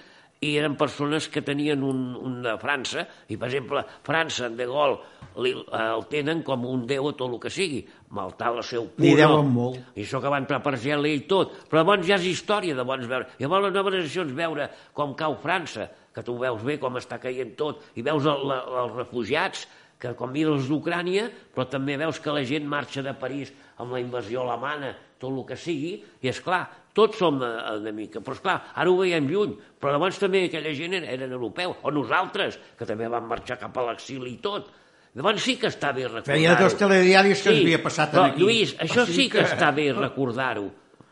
i 0.44 0.50
eren 0.61 0.75
persones 0.76 1.30
que 1.32 1.40
tenien 1.40 1.80
un, 1.85 2.00
un 2.20 2.40
de 2.44 2.52
França, 2.61 3.06
i 3.32 3.38
per 3.40 3.49
exemple, 3.49 3.82
França, 4.04 4.50
en 4.50 4.56
De 4.58 4.66
Gaulle, 4.68 4.99
li, 5.40 5.52
eh, 5.52 5.85
el 5.87 6.04
tenen 6.12 6.42
com 6.46 6.66
un 6.68 6.85
déu 6.88 7.08
o 7.08 7.14
tot 7.16 7.32
el 7.32 7.40
que 7.40 7.52
sigui, 7.52 7.80
maltar 8.16 8.52
el 8.54 8.62
seu 8.66 8.85
Li 8.87 9.14
punt, 9.14 9.20
deuen 9.23 9.49
molt. 9.54 9.80
i 9.96 10.04
això 10.04 10.20
que 10.23 10.32
va 10.32 10.40
entrar 10.42 10.61
per 10.64 10.76
gel 10.80 11.08
i 11.08 11.23
tot, 11.30 11.56
però 11.70 11.82
llavors 11.82 12.04
ja 12.08 12.20
és 12.20 12.28
història 12.28 12.76
de 12.76 12.85
bons 12.87 13.08
veure. 13.08 13.30
Llavors 13.40 13.68
les 13.68 13.76
noves 13.78 13.96
generacions 13.96 14.37
veure 14.37 14.68
com 14.96 15.16
cau 15.16 15.38
França, 15.42 15.88
que 16.12 16.25
tu 16.25 16.37
veus 16.40 16.62
bé 16.64 16.78
com 16.80 17.00
està 17.00 17.18
caient 17.20 17.56
tot, 17.56 17.82
i 17.96 18.04
veus 18.04 18.28
el, 18.28 18.46
la, 18.49 18.61
els 18.85 18.94
refugiats, 18.96 19.66
que 19.99 20.12
els 20.12 20.69
d'Ucrània, 20.69 21.31
però 21.55 21.67
també 21.69 21.97
veus 21.97 22.19
que 22.21 22.33
la 22.35 22.45
gent 22.45 22.67
marxa 22.69 23.03
de 23.03 23.15
París 23.17 23.53
amb 23.79 23.93
la 23.93 24.00
invasió 24.00 24.43
alemana, 24.43 24.95
tot 25.19 25.33
el 25.33 25.45
que 25.49 25.57
sigui, 25.57 25.95
i 26.21 26.29
és 26.29 26.41
clar, 26.45 26.67
tots 26.93 27.17
som 27.19 27.41
eh, 27.43 27.53
una 27.79 27.93
mica, 27.93 28.21
però 28.21 28.37
és 28.37 28.43
clar, 28.45 28.57
ara 28.75 28.91
ho 28.91 28.97
veiem 29.00 29.29
lluny, 29.29 29.55
però 29.81 29.95
llavors 29.95 30.19
també 30.21 30.45
aquella 30.47 30.75
gent 30.76 30.99
eren, 30.99 31.33
europeus, 31.33 31.76
o 31.83 31.91
nosaltres, 31.91 32.59
que 32.77 32.88
també 32.88 33.09
vam 33.09 33.25
marxar 33.29 33.59
cap 33.61 33.77
a 33.77 33.87
l'exili 33.88 34.35
i 34.35 34.40
tot. 34.44 34.68
Llavors 35.16 35.40
sí 35.40 35.57
que 35.57 35.70
està 35.73 35.94
bé 35.97 36.05
recordar-ho. 36.05 36.37
Feia 36.37 36.57
dos 36.61 36.75
telediaris 36.77 37.40
que 37.42 37.55
ens 37.55 37.62
havia 37.64 37.83
passat 37.83 38.12
però, 38.12 38.27
aquí. 38.29 38.42
Lluís, 38.42 38.75
això 38.85 39.03
O 39.03 39.07
sí 39.09 39.14
sigui 39.14 39.31
que 39.33 39.38
que- 39.38 39.49
està 39.49 39.70
bé 39.73 39.88
recordar-ho 39.97 40.66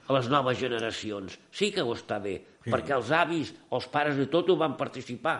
a 0.06 0.12
les 0.18 0.28
noves 0.28 0.58
generacions. 0.60 1.38
Sí 1.50 1.70
que 1.72 1.80
ho 1.80 1.94
està 1.96 2.18
bé, 2.20 2.34
sí. 2.62 2.68
perquè 2.68 2.92
els 2.98 3.10
avis, 3.10 3.54
els 3.72 3.86
pares 3.88 4.18
de 4.20 4.26
tot 4.28 4.50
ho 4.52 4.56
van 4.60 4.76
participar 4.76 5.38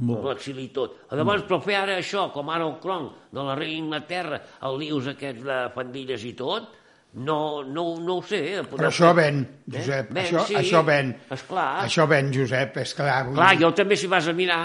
Molt. 0.00 0.24
l'exili 0.24 0.64
i 0.64 0.72
tot. 0.72 0.94
Llavors, 1.12 1.42
però 1.48 1.58
fer 1.60 1.74
ara 1.76 1.98
això, 2.00 2.30
com 2.32 2.48
ara 2.48 2.64
el 2.64 2.78
cron 2.80 3.10
de 3.32 3.42
la 3.44 3.56
reina 3.58 3.84
Inglaterra, 3.84 4.38
el 4.64 4.78
lius 4.80 5.10
aquests 5.12 5.44
de 5.44 5.58
fandilles 5.74 6.24
i 6.24 6.32
tot, 6.38 6.70
no, 7.12 7.62
no, 7.62 7.84
no 8.00 8.16
ho 8.16 8.22
sé. 8.24 8.40
Eh? 8.54 8.62
Però 8.70 8.88
això 8.88 9.12
ven, 9.16 9.42
Josep, 9.68 10.12
Ven, 10.14 10.24
això, 10.24 10.46
sí. 10.48 10.56
això 10.56 10.80
ven. 10.86 11.12
Esclar. 11.36 11.68
Això 11.84 12.06
ven, 12.08 12.32
Josep, 12.32 12.78
és 12.80 12.94
clar. 12.96 13.18
vull 13.28 13.36
Clar, 13.36 13.52
jo 13.60 13.72
també 13.76 13.98
si 14.00 14.08
vas 14.08 14.28
a 14.28 14.36
mirar, 14.36 14.62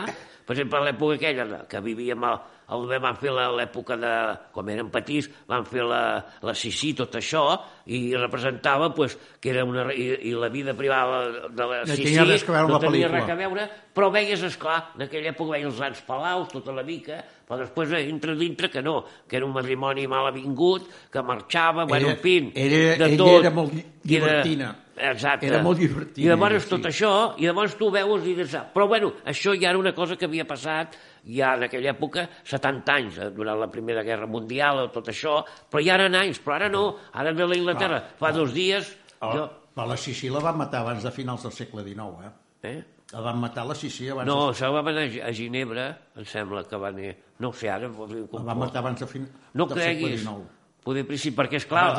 per 0.48 0.56
exemple, 0.56 0.80
a 0.80 0.88
l'època 0.88 1.20
aquella 1.20 1.66
que 1.68 1.84
vivíem, 1.84 2.24
el, 2.24 2.40
el, 2.76 2.86
van 3.00 3.16
fer 3.16 3.32
l'època 3.32 3.96
de, 4.00 4.14
com 4.52 4.70
eren 4.74 4.90
petits, 4.92 5.30
van 5.48 5.64
fer 5.68 5.86
la, 5.88 6.02
la 6.44 6.54
Sissi, 6.58 6.94
tot 6.98 7.16
això, 7.16 7.44
i 7.88 8.16
representava 8.18 8.90
pues, 8.96 9.18
que 9.40 9.54
era 9.54 9.64
una... 9.64 9.86
I, 9.94 10.08
i 10.30 10.34
la 10.36 10.50
vida 10.54 10.74
privada 10.76 11.48
de 11.48 11.68
la 11.70 11.82
No 11.84 11.90
Sissi 11.94 12.10
tenia 12.10 12.26
res 12.28 12.44
que 12.44 12.52
veure 12.52 12.74
no 12.74 12.80
tenia 12.84 13.12
res 13.12 13.30
a 13.32 13.38
veure, 13.40 13.68
però 13.96 14.10
veies, 14.14 14.44
esclar, 14.44 14.80
en 14.98 15.06
aquella 15.08 15.32
època 15.32 15.56
veies 15.56 15.70
els 15.72 15.80
grans 15.80 16.02
palaus, 16.08 16.50
tota 16.52 16.76
la 16.76 16.84
mica, 16.88 17.22
però 17.48 17.62
després 17.62 17.94
entra 18.02 18.36
dintre 18.36 18.70
que 18.74 18.84
no, 18.84 19.00
que 19.28 19.40
era 19.40 19.48
un 19.48 19.56
matrimoni 19.56 20.08
mal 20.12 20.28
avingut, 20.28 20.90
que 21.12 21.24
marxava, 21.24 21.86
bueno, 21.86 22.12
en 22.16 22.20
fin, 22.20 22.52
era- 22.56 22.98
de 22.98 23.14
ella 23.14 23.18
tot. 23.24 23.40
era 23.40 23.54
molt 23.56 23.74
I 23.78 24.20
era-. 24.20 24.76
Exacte. 24.98 25.48
Era 25.48 25.62
molt 25.64 25.80
llibertina, 25.80 26.26
I 26.26 26.30
llavors 26.32 26.58
ella, 26.58 26.70
tot 26.72 26.86
sí. 26.86 26.90
això, 26.92 27.12
i 27.38 27.46
llavors 27.46 27.76
tu 27.78 27.90
veus 27.94 28.26
i 28.26 28.34
dius, 28.38 28.56
ah, 28.58 28.66
però 28.74 28.88
bueno, 28.90 29.14
això 29.26 29.54
ja 29.54 29.70
era 29.70 29.80
una 29.80 29.94
cosa 29.94 30.18
que 30.18 30.26
havia 30.26 30.46
passat 30.50 30.98
ja 31.28 31.56
en 31.56 31.68
aquella 31.68 31.92
època, 31.94 32.28
70 32.44 32.96
anys, 32.96 33.18
eh, 33.20 33.30
durant 33.36 33.60
la 33.60 33.70
Primera 33.70 34.04
Guerra 34.04 34.28
Mundial, 34.32 34.86
o 34.86 34.92
tot 34.94 35.12
això, 35.14 35.42
però 35.70 35.84
ja 35.84 35.98
eren 36.00 36.16
anys, 36.18 36.40
però 36.42 36.56
ara 36.58 36.70
no, 36.74 36.86
ara 37.14 37.34
ve 37.38 37.48
la 37.48 37.60
Inglaterra, 37.60 38.02
fa 38.18 38.32
dos 38.36 38.54
dies, 38.56 38.96
Oh, 39.20 39.32
jo... 39.34 39.46
però 39.74 39.88
la 39.90 39.98
Sissi 39.98 40.30
la 40.30 40.42
van 40.44 40.58
matar 40.60 40.84
abans 40.84 41.06
de 41.06 41.12
finals 41.14 41.42
del 41.48 41.54
segle 41.56 41.84
XIX, 41.86 42.28
eh? 42.28 42.70
Eh? 42.70 42.78
La 43.14 43.22
van 43.26 43.40
matar 43.42 43.64
la 43.66 43.76
Sissi 43.78 44.10
abans... 44.14 44.28
No, 44.30 44.52
de... 44.52 44.58
se 44.60 44.68
va 44.74 44.84
anar 44.84 45.06
a 45.26 45.32
Ginebra, 45.34 45.88
em 46.18 46.28
sembla 46.30 46.64
que 46.68 46.78
va 46.78 46.92
anar, 46.94 47.16
no 47.42 47.52
sé 47.54 47.72
ara, 47.74 47.90
La 47.90 48.44
van 48.44 48.62
matar 48.62 48.84
abans 48.84 49.02
de 49.02 49.08
fin... 49.10 49.28
no 49.54 49.66
del 49.66 49.80
creguis, 49.80 50.22
segle 50.22 50.36
XIX. 50.36 50.57
Poder 50.88 51.04
principi, 51.08 51.36
perquè 51.36 51.60
és 51.60 51.66
clar, 51.68 51.90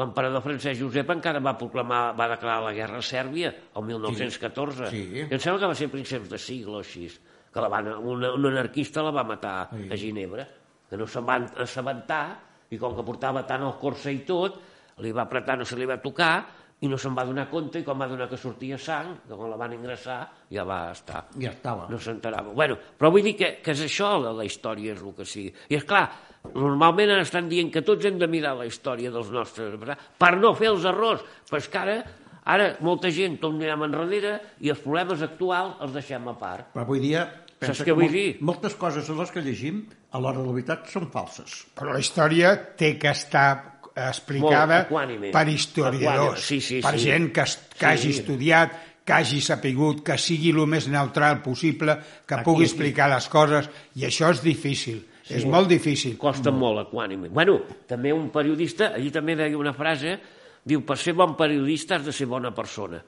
l'emperador 0.00 0.40
francès 0.44 0.78
Josep 0.80 1.10
encara 1.12 1.40
va 1.44 1.52
proclamar, 1.60 2.14
va 2.16 2.30
declarar 2.32 2.62
la 2.64 2.72
guerra 2.76 3.02
a 3.02 3.04
Sèrbia 3.04 3.52
el 3.76 3.84
1914. 3.90 4.88
Sí. 4.90 5.02
I 5.20 5.26
em 5.28 5.38
sembla 5.42 5.60
que 5.60 5.70
va 5.72 5.76
ser 5.76 5.90
a 5.90 5.92
prínceps 5.92 6.30
de 6.32 6.40
sigle 6.40 6.78
o 6.78 6.80
així, 6.80 7.10
que 7.52 7.60
la 7.60 7.68
van, 7.68 7.90
un, 8.00 8.24
un 8.24 8.46
anarquista 8.48 9.04
la 9.04 9.12
va 9.12 9.24
matar 9.28 9.68
Sí. 9.76 9.84
a 9.92 9.96
Ginebra, 10.00 10.48
que 10.88 10.96
no 10.96 11.06
se'n 11.06 11.26
van 11.28 11.46
assabentar, 11.60 12.24
i 12.72 12.78
com 12.80 12.96
que 12.96 13.04
portava 13.04 13.44
tant 13.48 13.62
el 13.68 13.74
corsa 13.80 14.10
i 14.10 14.22
tot, 14.28 14.56
li 15.04 15.12
va 15.12 15.26
apretar, 15.28 15.58
no 15.60 15.64
se 15.68 15.76
li 15.76 15.84
va 15.88 15.98
tocar, 16.00 16.34
i 16.82 16.88
no 16.90 16.96
se'n 16.98 17.14
va 17.14 17.22
donar 17.28 17.44
compte, 17.50 17.78
i 17.78 17.84
quan 17.86 18.00
va 18.00 18.08
donar 18.10 18.26
que 18.28 18.36
sortia 18.40 18.78
sang, 18.80 19.12
que 19.28 19.36
quan 19.38 19.50
la 19.52 19.56
van 19.60 19.72
ingressar, 19.76 20.18
ja 20.50 20.64
va 20.66 20.80
estar 20.90 21.26
Ja 21.38 21.52
estava. 21.52 21.84
no 21.88 21.98
s'enterava. 22.00 22.50
Bueno, 22.56 22.74
però 22.98 23.10
vull 23.12 23.22
dir 23.22 23.36
que, 23.38 23.52
que 23.62 23.70
és 23.76 23.84
això, 23.84 24.16
la, 24.18 24.32
la 24.34 24.44
història 24.48 24.96
és 24.96 25.02
el 25.04 25.12
que 25.14 25.24
sigui. 25.28 25.52
I 25.70 25.76
és 25.78 25.84
clar, 25.86 26.08
normalment 26.54 27.12
ara 27.14 27.22
estan 27.22 27.48
dient 27.48 27.70
que 27.72 27.82
tots 27.86 28.04
hem 28.08 28.18
de 28.18 28.26
mirar 28.28 28.56
la 28.58 28.66
història 28.66 29.12
dels 29.14 29.30
nostres 29.30 29.76
per 30.18 30.32
no 30.40 30.54
fer 30.58 30.72
els 30.72 30.84
errors, 30.88 31.22
però 31.48 31.60
és 31.62 31.68
que 31.70 31.78
ara, 31.78 31.96
ara 32.44 32.66
molta 32.82 33.10
gent 33.14 33.38
tot 33.40 33.54
mirem 33.54 33.84
enrere 33.86 34.34
i 34.60 34.72
els 34.74 34.82
problemes 34.82 35.22
actuals 35.22 35.78
els 35.80 35.92
deixem 35.94 36.26
a 36.28 36.34
part. 36.38 36.72
Però 36.74 36.84
avui 36.84 37.00
dia... 37.00 37.26
pensa 37.62 37.84
què 37.84 37.92
que 37.92 37.94
vull 37.94 38.10
dir? 38.10 38.28
Moltes 38.42 38.74
coses 38.74 39.06
de 39.06 39.14
les 39.14 39.30
que 39.30 39.40
llegim, 39.40 39.84
a 40.10 40.18
l'hora 40.18 40.40
de 40.42 40.46
la 40.48 40.52
veritat, 40.56 40.88
són 40.90 41.06
falses. 41.14 41.60
Però 41.78 41.92
la 41.94 42.00
història 42.02 42.56
té 42.76 42.96
que 42.98 43.12
estar 43.14 43.78
explicada 43.94 44.86
per 44.88 45.44
historiadors, 45.52 46.40
sí, 46.42 46.58
sí, 46.60 46.80
per 46.82 46.96
sí. 46.98 47.04
gent 47.10 47.30
que, 47.32 47.42
es- 47.46 47.58
que 47.78 47.78
Sí. 47.78 47.86
hagi 47.92 48.10
estudiat, 48.18 48.72
que 49.04 49.12
hagi 49.12 49.40
sapigut, 49.40 50.02
que 50.06 50.16
sigui 50.18 50.50
el 50.50 50.66
més 50.66 50.88
neutral 50.88 51.40
possible, 51.42 51.98
que 52.26 52.34
Aquí, 52.34 52.44
pugui 52.44 52.64
explicar 52.64 53.08
les 53.10 53.28
coses, 53.28 53.68
i 53.94 54.04
això 54.06 54.30
és 54.30 54.42
difícil, 54.42 55.04
sí. 55.32 55.40
és 55.40 55.48
molt 55.48 55.70
difícil. 55.70 56.16
Costa 56.20 56.52
molt 56.54 56.84
equànime. 56.86 57.32
Bueno, 57.32 57.58
també 57.88 58.12
un 58.14 58.28
periodista, 58.34 58.92
allí 58.96 59.10
també 59.14 59.36
deia 59.38 59.58
una 59.58 59.74
frase, 59.76 60.18
diu, 60.64 60.84
per 60.86 60.98
ser 61.00 61.16
bon 61.18 61.34
periodista 61.38 61.98
has 61.98 62.06
de 62.06 62.14
ser 62.14 62.28
bona 62.30 62.52
persona. 62.54 63.02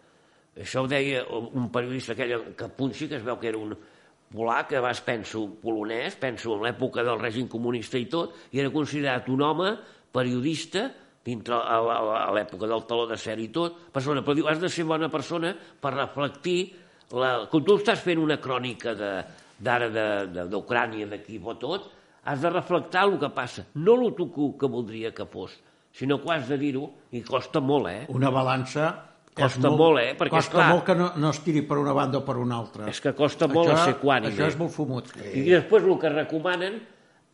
Això 0.55 0.85
ho 0.85 0.91
deia 0.91 1.25
un 1.29 1.71
periodista 1.75 2.15
aquell 2.15 2.53
que 2.57 2.71
punxi, 2.77 3.09
que 3.11 3.19
es 3.19 3.25
veu 3.27 3.39
que 3.41 3.51
era 3.51 3.59
un 3.59 3.75
polac, 4.35 4.69
que 4.71 4.79
abans 4.79 5.01
penso 5.07 5.47
polonès, 5.63 6.17
penso 6.19 6.55
en 6.55 6.67
l'època 6.67 7.05
del 7.07 7.21
règim 7.21 7.49
comunista 7.51 7.99
i 7.99 8.07
tot, 8.11 8.35
i 8.55 8.63
era 8.63 8.73
considerat 8.75 9.29
un 9.31 9.43
home 9.43 9.73
periodista 10.15 10.89
dintre 11.25 11.57
a, 11.57 11.79
l'època 12.37 12.69
del 12.69 12.85
taló 12.87 13.07
de 13.09 13.17
ser 13.19 13.39
i 13.41 13.49
tot, 13.53 13.79
persona, 13.95 14.23
però 14.23 14.37
diu, 14.37 14.49
has 14.51 14.61
de 14.61 14.69
ser 14.69 14.85
bona 14.87 15.09
persona 15.11 15.55
per 15.55 15.95
reflectir 15.95 16.59
la... 17.17 17.47
Quan 17.51 17.65
tu 17.65 17.79
estàs 17.79 18.03
fent 18.05 18.21
una 18.21 18.37
crònica 18.43 18.95
d'ara 18.95 19.89
d'Ucrània, 20.51 21.09
d'aquí 21.09 21.41
o 21.41 21.57
tot, 21.61 21.89
has 22.25 22.41
de 22.43 22.51
reflectar 22.51 23.05
el 23.09 23.19
que 23.21 23.29
passa, 23.31 23.67
no 23.75 23.95
el 24.01 24.15
que, 24.17 24.67
voldria 24.67 25.13
que 25.15 25.27
fos, 25.27 25.59
sinó 25.93 26.21
que 26.23 26.33
has 26.33 26.49
de 26.49 26.59
dir-ho, 26.59 26.87
i 27.13 27.23
costa 27.23 27.61
molt, 27.61 27.89
eh? 27.91 28.05
Una 28.09 28.31
balança... 28.31 28.93
Costa 29.35 29.67
molt, 29.67 29.99
eh? 29.99 30.13
Perquè, 30.15 30.31
costa 30.31 30.53
esclar- 30.61 30.69
molt 30.71 30.85
que 30.87 30.95
no, 30.95 31.09
no 31.19 31.31
es 31.35 31.41
tiri 31.43 31.65
per 31.67 31.81
una 31.83 31.91
banda 31.93 32.21
o 32.21 32.25
per 32.25 32.37
una 32.39 32.55
altra. 32.55 32.87
És 32.87 33.01
que 33.03 33.11
costa 33.19 33.49
molt 33.51 33.73
això, 33.73 33.89
ser 33.89 33.97
quànime. 33.99 34.31
Això 34.31 34.47
és 34.47 34.57
molt 34.61 34.71
fumut. 34.71 35.09
I 35.35 35.43
després 35.49 35.83
el 35.83 35.97
que 35.99 36.13
recomanen, 36.13 36.77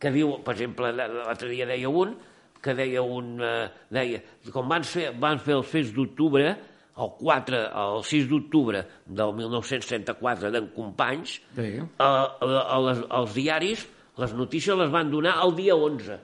que 0.01 0.09
diu, 0.09 0.31
per 0.41 0.55
exemple, 0.55 0.89
l'altre 0.97 1.51
dia 1.51 1.67
deia 1.69 1.91
un, 1.93 2.15
que 2.61 2.73
deia 2.73 3.03
un, 3.05 3.35
eh, 3.45 3.69
deia, 3.93 4.23
com 4.49 4.65
van 4.73 4.81
fer, 4.81 5.11
van 5.21 5.37
fer 5.45 5.53
els 5.59 5.69
fets 5.69 5.93
d'octubre, 5.93 6.55
el 7.01 7.13
4, 7.21 7.61
el 7.85 8.01
6 8.09 8.25
d'octubre 8.33 8.81
del 9.05 9.35
1934 9.37 10.49
d'en 10.57 10.71
Companys, 10.73 11.37
Sí. 11.55 11.69
a, 12.01 12.09
a, 12.09 12.49
a 12.65 12.79
les, 12.87 13.05
als 13.09 13.33
diaris 13.37 13.85
les 14.21 14.33
notícies 14.37 14.77
les 14.77 14.91
van 14.93 15.09
donar 15.11 15.39
el 15.43 15.55
dia 15.57 15.75
11. 15.75 16.19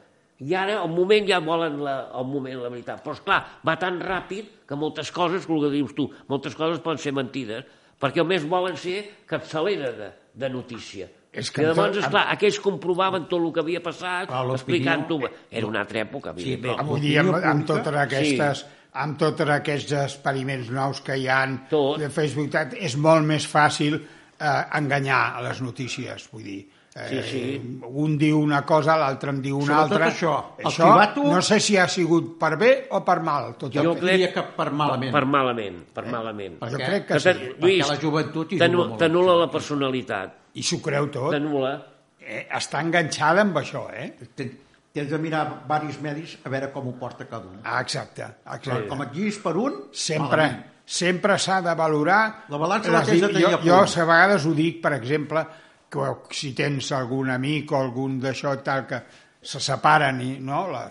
I 0.46 0.54
ara, 0.54 0.76
al 0.84 0.92
moment, 0.94 1.26
ja 1.26 1.40
volen 1.42 1.80
la, 1.82 1.96
el 2.20 2.26
moment, 2.30 2.60
la 2.62 2.70
veritat. 2.70 3.02
Però, 3.02 3.16
esclar, 3.18 3.40
va 3.66 3.74
tan 3.82 3.98
ràpid 4.04 4.52
que 4.70 4.78
moltes 4.78 5.10
coses, 5.12 5.48
el 5.50 5.62
que 5.66 5.72
dius 5.74 5.96
tu, 5.98 6.06
moltes 6.30 6.54
coses 6.56 6.78
poden 6.86 7.02
ser 7.02 7.14
mentides, 7.18 7.66
perquè 7.98 8.22
només 8.22 8.46
volen 8.46 8.78
ser 8.78 9.00
capçalera 9.26 9.90
de, 9.98 10.12
de 10.38 10.50
notícia. 10.54 11.08
És 11.38 11.50
que 11.54 11.62
I 11.62 11.66
llavors, 11.68 11.96
tot- 11.98 12.04
esclar, 12.06 12.24
aquells 12.36 12.60
comprovaven 12.62 13.26
tot 13.30 13.42
el 13.42 13.50
que 13.54 13.62
havia 13.66 13.82
passat, 13.84 14.30
explicant-ho. 14.54 15.18
Era 15.52 15.68
una 15.68 15.82
altra 15.82 16.04
època, 16.06 16.34
Sí, 16.38 16.54
evidentment. 16.54 16.80
però- 16.80 16.88
Vull 16.92 17.02
dir, 17.02 17.18
amb, 17.24 17.34
amb 17.42 17.66
totes 17.68 17.98
aquestes... 18.06 18.66
amb 18.98 19.18
tots 19.20 19.42
aquests 19.42 19.92
experiments 19.94 20.70
nous 20.74 21.02
que 21.06 21.18
hi 21.22 21.28
han 21.30 21.60
Tot. 21.70 22.00
de 22.02 22.08
Facebook, 22.10 22.54
és 22.80 22.96
molt 22.98 23.26
més 23.30 23.46
fàcil 23.46 23.98
eh, 24.00 24.64
enganyar 24.80 25.36
a 25.38 25.42
les 25.50 25.62
notícies, 25.62 26.30
vull 26.32 26.44
dir. 26.48 26.62
Eh, 27.00 27.08
Sí, 27.10 27.22
sí. 27.30 27.80
Un 27.94 28.18
diu 28.18 28.40
una 28.42 28.64
cosa, 28.66 28.96
l'altre 28.98 29.30
en 29.30 29.42
diu 29.42 29.58
una 29.60 29.84
Sobretot 29.84 29.92
altra. 29.92 30.08
això, 30.10 30.32
el 30.58 30.66
això 30.66 30.88
xivato- 30.88 31.24
no 31.30 31.42
sé 31.42 31.60
si 31.60 31.78
ha 31.78 31.88
sigut 31.88 32.40
per 32.40 32.58
bé 32.58 32.88
o 32.90 33.04
per 33.06 33.20
mal. 33.22 33.56
Tot 33.56 33.72
Jo, 33.72 33.82
el 33.82 33.86
jo 33.88 33.94
que- 34.00 34.12
diria 34.12 34.34
que 34.34 34.42
per 34.44 34.72
malament. 34.72 35.12
Per 35.14 35.26
malament, 35.26 35.84
per 35.94 36.06
malament. 36.08 36.58
Per 36.60 36.70
Jo 36.72 36.78
crec 36.78 37.06
que 37.08 37.14
Que 37.14 37.20
sí. 37.20 37.54
Lluís, 37.60 37.88
la 37.88 37.98
joventut 38.02 38.52
hi 38.54 38.58
juga 38.58 38.70
molt. 38.78 38.98
T'anul·la 39.00 39.40
la 39.46 39.52
personalitat. 39.52 40.34
I 40.56 40.64
s'ho 40.64 40.82
creu 40.82 41.10
tot. 41.12 41.32
T'anul·la. 41.34 41.76
Eh, 42.20 42.48
està 42.52 42.82
enganxada 42.82 43.42
amb 43.42 43.56
això, 43.58 43.90
eh? 43.94 44.16
Ten- 44.36 44.58
Tens 44.98 45.12
de 45.12 45.18
mirar 45.20 45.62
varis 45.68 46.02
medis 46.02 46.40
a 46.44 46.50
veure 46.50 46.72
com 46.72 46.88
ho 46.88 46.94
porta 46.98 47.28
cada 47.28 47.46
un. 47.46 47.60
Ah, 47.64 47.82
exacte. 47.82 48.24
exacte. 48.56 48.88
Com 48.88 49.04
et 49.04 49.12
guiis 49.14 49.38
per 49.38 49.56
un, 49.56 49.84
sempre, 49.92 50.38
malament. 50.38 50.66
sempre 50.84 51.38
s'ha 51.38 51.62
de 51.62 51.76
valorar... 51.76 52.46
La 52.50 52.58
balança 52.58 52.90
la 52.92 53.04
tens 53.04 53.22
de 53.22 53.28
tenir 53.28 53.44
jo, 53.44 53.48
a 53.50 53.62
jo 53.62 53.76
a 54.02 54.06
vegades 54.06 54.46
ho 54.48 54.54
dic, 54.56 54.82
per 54.82 54.94
exemple, 54.94 55.46
que 55.90 56.00
si 56.36 56.54
tens 56.54 56.92
algun 56.92 57.30
amic 57.30 57.72
o 57.72 57.78
algun 57.82 58.20
d'això 58.22 58.58
tal 58.64 58.86
que 58.88 59.02
se 59.42 59.60
separen 59.64 60.20
i 60.22 60.38
no, 60.40 60.66
la, 60.72 60.90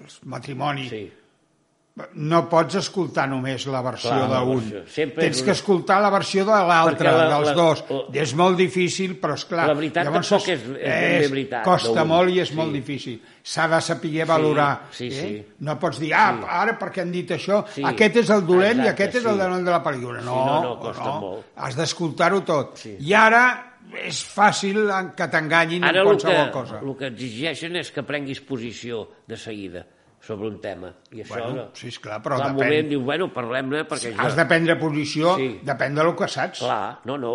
els 0.00 0.20
matrimonis 0.24 0.88
Sí. 0.90 1.04
no 2.14 2.44
pots 2.46 2.76
escoltar 2.78 3.24
només 3.26 3.64
la 3.66 3.80
versió 3.82 4.12
d'un. 4.30 4.68
Tens 4.86 5.18
és 5.18 5.40
que 5.42 5.50
escoltar 5.50 5.96
la 6.00 6.12
versió 6.14 6.44
de 6.46 6.54
l'altre, 6.68 7.10
la- 7.10 7.24
dels 7.32 7.48
la- 7.48 7.54
dos. 7.58 7.82
la- 7.90 8.20
És 8.22 8.34
molt 8.38 8.56
difícil, 8.56 9.16
però 9.20 9.34
és 9.34 9.44
clar. 9.44 9.66
La 9.66 9.74
veritat 9.74 10.04
tampoc 10.06 10.46
és- 10.48 10.48
és 10.48 10.62
bé 10.62 11.28
veritat, 11.28 11.64
Costa 11.64 12.04
molt 12.04 12.30
i 12.30 12.38
és 12.38 12.48
Sí. 12.50 12.54
molt 12.54 12.72
difícil. 12.72 13.20
S'ha 13.42 13.66
de 13.66 13.80
saber 13.80 14.24
valorar. 14.24 14.82
sí, 14.92 15.08
eh? 15.08 15.10
sí. 15.10 15.46
No 15.58 15.76
pots 15.76 15.98
dir, 15.98 16.14
ah, 16.14 16.38
ara 16.48 16.78
perquè 16.78 17.00
han 17.02 17.10
dit 17.10 17.28
això, 17.32 17.64
Sí. 17.66 17.82
aquest 17.84 18.16
és 18.16 18.30
el 18.30 18.46
dolent 18.46 18.78
i 18.78 18.80
Exacte, 18.82 19.02
aquest 19.02 19.14
és 19.16 19.22
sí. 19.24 19.28
el 19.28 19.36
dolent 19.38 19.64
de 19.64 19.70
la 19.72 19.82
pel·lícula. 19.82 20.22
No, 20.22 20.46
no, 20.46 20.62
no, 20.62 20.78
costa 20.78 21.02
molt. 21.18 21.46
Has 21.56 21.74
d'escoltar-ho 21.74 22.42
tot. 22.42 22.76
Sí. 22.78 22.96
I 23.00 23.12
ara 23.12 23.67
és 24.04 24.18
fàcil 24.24 24.80
que 25.16 25.28
t'enganyin 25.32 25.84
Ara 25.84 26.02
en 26.02 26.08
el 26.08 26.16
que, 26.16 26.24
qualsevol 26.24 26.50
cosa. 26.52 26.80
el 26.82 26.96
que 26.98 27.06
exigeixen 27.12 27.76
és 27.76 27.90
que 27.94 28.02
prenguis 28.02 28.40
posició 28.40 29.04
de 29.26 29.36
seguida 29.36 29.86
sobre 30.20 30.48
un 30.48 30.60
tema. 30.60 30.90
I 31.12 31.22
això, 31.22 31.38
Bueno, 31.44 31.68
sí, 31.74 31.88
esclar, 31.88 32.20
però 32.22 32.36
clar, 32.36 32.50
depèn. 32.52 32.64
moment 32.64 32.88
diu, 32.90 33.00
bueno, 33.06 33.28
parlem-ne 33.32 33.84
perquè 33.88 34.12
Has 34.18 34.32
jo... 34.34 34.36
de 34.40 34.46
prendre 34.50 34.76
posició, 34.80 35.36
Sí. 35.36 35.60
depèn 35.62 35.94
del 35.94 36.14
que 36.16 36.28
saps. 36.28 36.58
Clar, 36.60 37.00
no, 37.04 37.16
no, 37.16 37.34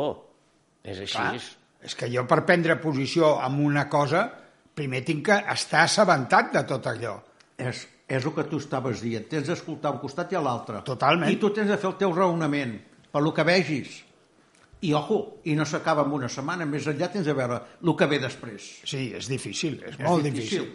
és 0.83 0.99
així. 0.99 1.15
Clar, 1.17 1.35
és 1.83 1.95
que 1.95 2.09
jo 2.11 2.25
per 2.27 2.45
prendre 2.45 2.75
posició 2.79 3.37
en 3.45 3.59
una 3.65 3.87
cosa, 3.89 4.29
primer 4.75 5.03
tinc 5.05 5.25
que 5.25 5.39
estar 5.53 5.83
assabentat 5.87 6.51
de 6.53 6.63
tot 6.67 6.85
allò. 6.87 7.17
És, 7.57 7.87
és 8.07 8.25
el 8.25 8.33
que 8.33 8.43
tu 8.49 8.57
estaves 8.57 9.01
dient. 9.01 9.27
Tens 9.29 9.47
d'escoltar 9.47 9.91
un 9.93 9.99
costat 9.99 10.31
i 10.33 10.35
a 10.35 10.41
l'altre. 10.41 10.81
Totalment. 10.83 11.31
I 11.31 11.37
tu 11.39 11.49
tens 11.55 11.69
de 11.69 11.77
fer 11.77 11.89
el 11.89 11.95
teu 11.97 12.11
raonament, 12.13 12.77
per 13.11 13.21
lo 13.21 13.31
que 13.33 13.43
vegis. 13.43 14.03
I, 14.83 14.91
ojo, 14.93 15.39
i 15.47 15.53
no 15.55 15.63
s'acaba 15.65 16.03
en 16.03 16.11
una 16.11 16.27
setmana, 16.29 16.65
més 16.67 16.85
enllà 16.91 17.07
tens 17.11 17.25
de 17.25 17.33
veure 17.37 17.59
el 17.81 17.93
que 17.95 18.07
ve 18.11 18.19
després. 18.19 18.65
Sí, 18.83 19.13
és 19.15 19.29
difícil, 19.31 19.77
és, 19.79 19.95
És 19.95 19.99
molt 20.03 20.23
difícil. 20.27 20.65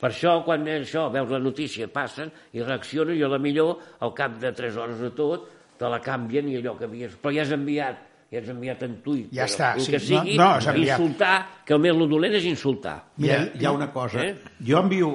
Per 0.00 0.08
això, 0.08 0.38
quan 0.46 0.64
això, 0.72 1.10
veus 1.12 1.28
la 1.28 1.38
notícia, 1.44 1.88
passen 1.92 2.30
i 2.56 2.62
reacciones, 2.64 3.18
i 3.18 3.22
a 3.22 3.28
la 3.28 3.38
millor, 3.38 3.74
al 4.00 4.14
cap 4.16 4.38
de 4.40 4.52
3 4.56 4.76
hores 4.80 5.02
de 5.02 5.10
tot, 5.12 5.44
te 5.76 5.88
la 5.92 5.98
canvien 6.00 6.48
i 6.48 6.56
allò 6.56 6.72
que 6.78 6.86
havies... 6.88 7.18
Però 7.20 7.34
ja 7.36 7.42
has 7.44 7.52
enviat, 7.52 8.00
ja 8.32 8.40
has 8.40 8.48
enviat 8.48 8.82
en 8.86 8.94
Twitter, 9.04 9.34
Ja 9.36 9.44
està, 9.44 9.74
el 9.76 9.84
sí, 9.84 9.92
que 9.92 10.00
no- 10.00 10.06
sigui, 10.06 10.38
no, 10.40 10.48
enviat. 10.56 10.96
insultar, 11.00 11.34
que 11.68 11.76
el 11.76 11.80
més 11.84 11.96
lo 12.00 12.06
dolent 12.08 12.38
és 12.40 12.48
insultar. 12.48 12.96
Mira, 13.20 13.42
hi 13.60 13.68
ha 13.68 13.72
una 13.76 13.90
cosa. 13.92 14.24
Eh? 14.24 14.34
Jo 14.64 14.80
envio, 14.80 15.12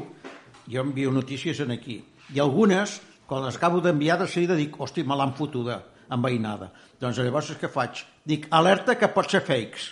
jo 0.70 0.82
envio 0.86 1.12
notícies 1.12 1.60
en 1.66 1.72
aquí. 1.80 1.98
I 2.36 2.40
algunes, 2.46 3.00
quan 3.26 3.42
les 3.46 3.58
acabo 3.58 3.82
d'enviar, 3.82 4.20
de 4.22 4.28
seguida 4.30 4.54
dic, 4.58 4.78
hosti, 4.82 5.02
me 5.04 5.18
l'han 5.18 5.34
fotuda, 5.34 5.80
enveïnada. 6.14 6.70
Doncs 7.02 7.18
llavors 7.20 7.50
és 7.52 7.58
que 7.60 7.68
faig? 7.72 8.04
Dic, 8.26 8.48
alerta 8.56 8.96
que 8.98 9.08
pot 9.12 9.30
ser 9.32 9.42
fakes. 9.46 9.92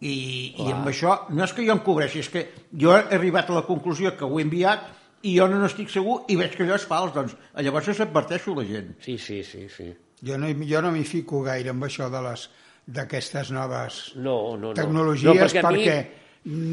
I, 0.00 0.54
I 0.56 0.70
amb 0.72 0.88
això, 0.88 1.12
no 1.36 1.44
és 1.44 1.52
que 1.52 1.64
jo 1.66 1.74
em 1.76 1.82
cobreixi, 1.84 2.22
és 2.24 2.30
que 2.32 2.46
jo 2.80 2.94
he 2.96 3.02
arribat 3.18 3.50
a 3.52 3.58
la 3.58 3.66
conclusió 3.68 4.14
que 4.16 4.24
ho 4.24 4.38
he 4.40 4.44
enviat 4.46 4.86
i 5.28 5.34
jo 5.36 5.44
no 5.52 5.58
n'estic 5.60 5.90
segur 5.92 6.22
i 6.32 6.38
veig 6.40 6.54
que 6.56 6.64
allò 6.64 6.78
és 6.80 6.86
fals, 6.88 7.12
doncs 7.12 7.34
llavors 7.60 7.90
s'adverteixo 7.98 8.54
la 8.56 8.64
gent. 8.64 8.94
Sí, 9.04 9.18
sí, 9.20 9.42
sí, 9.44 9.66
sí. 9.68 9.90
Jo 10.24 10.38
no, 10.40 10.48
jo 10.64 10.80
no 10.84 10.90
m'hi 10.94 11.04
fico 11.04 11.42
gaire 11.44 11.74
amb 11.74 11.84
això 11.84 12.08
de 12.12 12.22
les 12.24 12.46
d'aquestes 12.90 13.50
noves 13.52 13.98
No, 14.16 14.56
no, 14.56 14.70
no. 14.70 14.74
tecnologies 14.74 15.28
no, 15.28 15.34
perquè, 15.36 15.60
a 15.62 15.70
mi- 15.70 15.84
perquè 15.84 15.98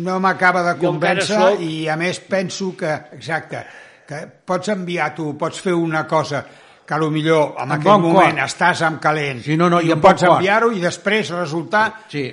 no 0.08 0.16
m'acaba 0.24 0.64
de 0.64 0.74
Jo 0.80 0.88
convèncer 0.88 1.28
soc- 1.36 1.60
i 1.68 1.88
a 1.92 1.98
més 2.00 2.22
penso 2.32 2.72
que, 2.80 2.94
exacte, 3.20 3.66
que 4.08 4.24
pots 4.48 4.72
enviar 4.72 5.12
tu, 5.16 5.34
pots 5.38 5.60
fer 5.60 5.74
una 5.76 6.06
cosa 6.08 6.46
que 6.88 6.94
a 6.96 6.98
lo 7.02 7.10
millor 7.12 7.56
en 7.58 7.66
Amb 7.66 7.74
aquell 7.76 7.92
bon 7.98 8.02
moment 8.14 8.38
cor. 8.38 8.46
estàs 8.48 8.82
amb 8.88 9.00
calent 9.04 9.42
Sí, 9.44 9.58
no, 9.60 9.68
no, 9.70 9.82
i 9.84 9.90
i 9.90 9.94
bon 9.94 10.02
pots 10.06 10.24
cor. 10.24 10.38
enviar-ho 10.38 10.72
i 10.72 10.80
després 10.80 11.30
resultar 11.36 12.06
Sí, 12.08 12.24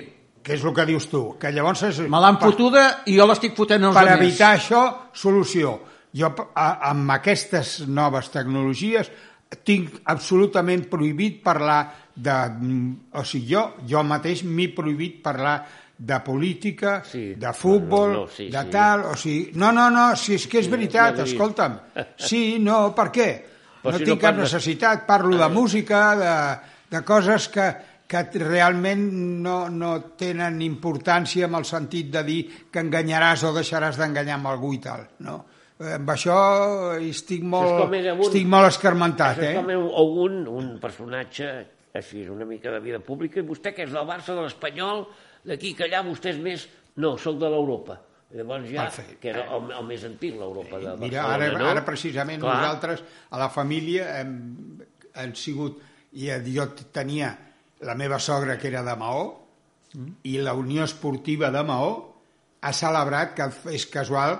que 0.41 0.53
és 0.53 0.63
el 0.63 0.73
que 0.73 0.85
dius 0.85 1.09
tu, 1.11 1.37
que 1.41 1.51
llavors 1.51 1.81
és, 1.83 1.99
me 2.07 2.19
l'han 2.21 2.37
fotuda 2.39 3.01
i 3.09 3.17
jo 3.17 3.25
l'estic 3.27 3.55
fotent 3.57 3.83
als 3.89 3.95
per 3.97 4.03
altres. 4.07 4.19
evitar 4.21 4.53
això, 4.55 4.81
solució. 5.13 5.79
Jo 6.15 6.29
a, 6.55 6.89
amb 6.91 7.11
aquestes 7.11 7.81
noves 7.87 8.29
tecnologies 8.31 9.09
tinc 9.63 9.99
absolutament 10.05 10.85
prohibit 10.89 11.41
parlar 11.43 11.81
de... 12.15 12.35
O 13.19 13.23
sigui, 13.27 13.49
jo, 13.53 13.65
jo 13.87 14.03
mateix 14.03 14.43
m'he 14.47 14.69
prohibit 14.75 15.21
parlar 15.23 15.57
de 15.97 16.19
política, 16.23 17.01
Sí. 17.07 17.33
de 17.35 17.51
futbol, 17.53 18.11
No, 18.13 18.21
no, 18.21 18.27
sí, 18.27 18.49
de 18.51 18.61
sí. 18.63 18.69
tal, 18.71 19.05
o 19.11 19.15
sigui... 19.15 19.51
No, 19.55 19.71
no, 19.71 19.89
no, 19.89 20.15
si 20.15 20.35
és 20.35 20.47
que 20.47 20.59
és 20.59 20.69
veritat, 20.69 21.19
escolta'm. 21.19 21.77
Sí, 22.17 22.57
no, 22.59 22.93
per 22.95 23.09
què? 23.11 23.29
Però 23.85 23.93
no 23.95 23.97
si 24.01 24.05
tinc 24.07 24.15
no 24.17 24.21
cap 24.21 24.33
parles- 24.35 24.51
necessitat, 24.53 25.05
parlo 25.07 25.37
de 25.37 25.49
música, 25.53 25.99
de, 26.19 26.35
de 26.97 27.03
coses 27.05 27.47
que, 27.53 27.67
que 28.07 28.23
realment 28.43 29.03
no, 29.45 29.69
no 29.69 29.91
tenen 30.17 30.59
importància 30.61 31.45
en 31.47 31.55
el 31.57 31.65
sentit 31.65 32.09
de 32.13 32.23
dir 32.27 32.39
que 32.71 32.81
enganyaràs 32.83 33.43
o 33.47 33.53
deixaràs 33.55 33.97
d'enganyar 34.01 34.35
amb 34.39 34.47
algú 34.51 34.73
i 34.75 34.81
tal, 34.83 35.05
no? 35.25 35.43
Eh, 35.79 35.95
Amb 35.97 36.07
això 36.13 36.35
estic 37.03 37.41
És 37.41 37.47
molt, 37.51 37.93
era 37.97 38.13
un- 38.13 38.21
estic 38.27 38.45
molt 38.47 38.67
escarmentat, 38.69 39.37
Això 39.37 39.43
és 39.43 39.49
eh? 39.49 39.55
com 39.59 39.71
un, 39.75 40.19
un, 40.25 40.47
un 40.47 40.69
personatge 40.79 41.49
així, 41.95 42.25
una 42.29 42.45
mica 42.47 42.71
de 42.71 42.79
vida 42.83 42.99
pública, 42.99 43.39
i 43.39 43.43
vostè 43.47 43.73
que 43.75 43.83
és 43.83 43.91
del 43.91 44.05
Barça, 44.07 44.33
de 44.35 44.41
l'Espanyol, 44.43 45.05
d'aquí 45.47 45.73
que 45.75 45.85
allà 45.87 46.01
vostè 46.03 46.31
és 46.35 46.39
més... 46.43 46.65
No, 46.97 47.17
sóc 47.19 47.35
de 47.39 47.47
l'Europa. 47.51 47.97
Llavors 48.35 48.67
ja, 48.67 48.89
Perfecte. 48.89 49.17
que 49.21 49.31
era 49.31 49.45
el, 49.55 49.69
el 49.71 49.85
més 49.87 50.03
antic, 50.07 50.35
l'Europa 50.39 50.79
de 50.81 50.95
Mira, 50.99 51.23
Barcelona, 51.23 51.35
ara, 51.47 51.59
no? 51.61 51.69
ara 51.71 51.83
precisament 51.87 52.41
Clar. 52.43 52.55
nosaltres, 52.59 53.03
a 53.31 53.39
la 53.39 53.49
família, 53.53 54.11
hem, 54.21 54.33
hem 55.15 55.35
sigut... 55.39 55.83
I 56.15 56.29
jo 56.47 56.63
tenia 56.95 57.33
la 57.83 57.93
meva 57.99 58.21
sogra, 58.23 58.53
que 58.55 58.69
era 58.69 58.79
de 58.87 58.93
Maó, 58.95 59.23
i 60.23 60.37
la 60.39 60.53
Unió 60.55 60.85
Esportiva 60.87 61.49
de 61.51 61.63
Maó 61.67 61.89
ha 62.63 62.71
celebrat, 62.73 63.33
que 63.35 63.47
és 63.75 63.85
casual, 63.91 64.37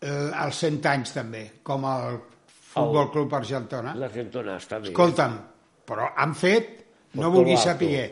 eh, 0.00 0.30
els 0.44 0.62
100 0.62 0.88
anys 0.92 1.12
també, 1.18 1.42
com 1.66 1.84
el 1.90 2.16
Futbol 2.48 3.10
Club 3.12 3.36
Argentona. 3.38 3.92
L'Argentona 3.96 4.56
està 4.60 4.80
bé. 4.80 4.90
Escolta'm, 4.90 5.36
però 5.88 6.10
han 6.16 6.34
fet, 6.36 6.72
no 7.20 7.30
vulguis 7.32 7.62
saber, 7.64 8.06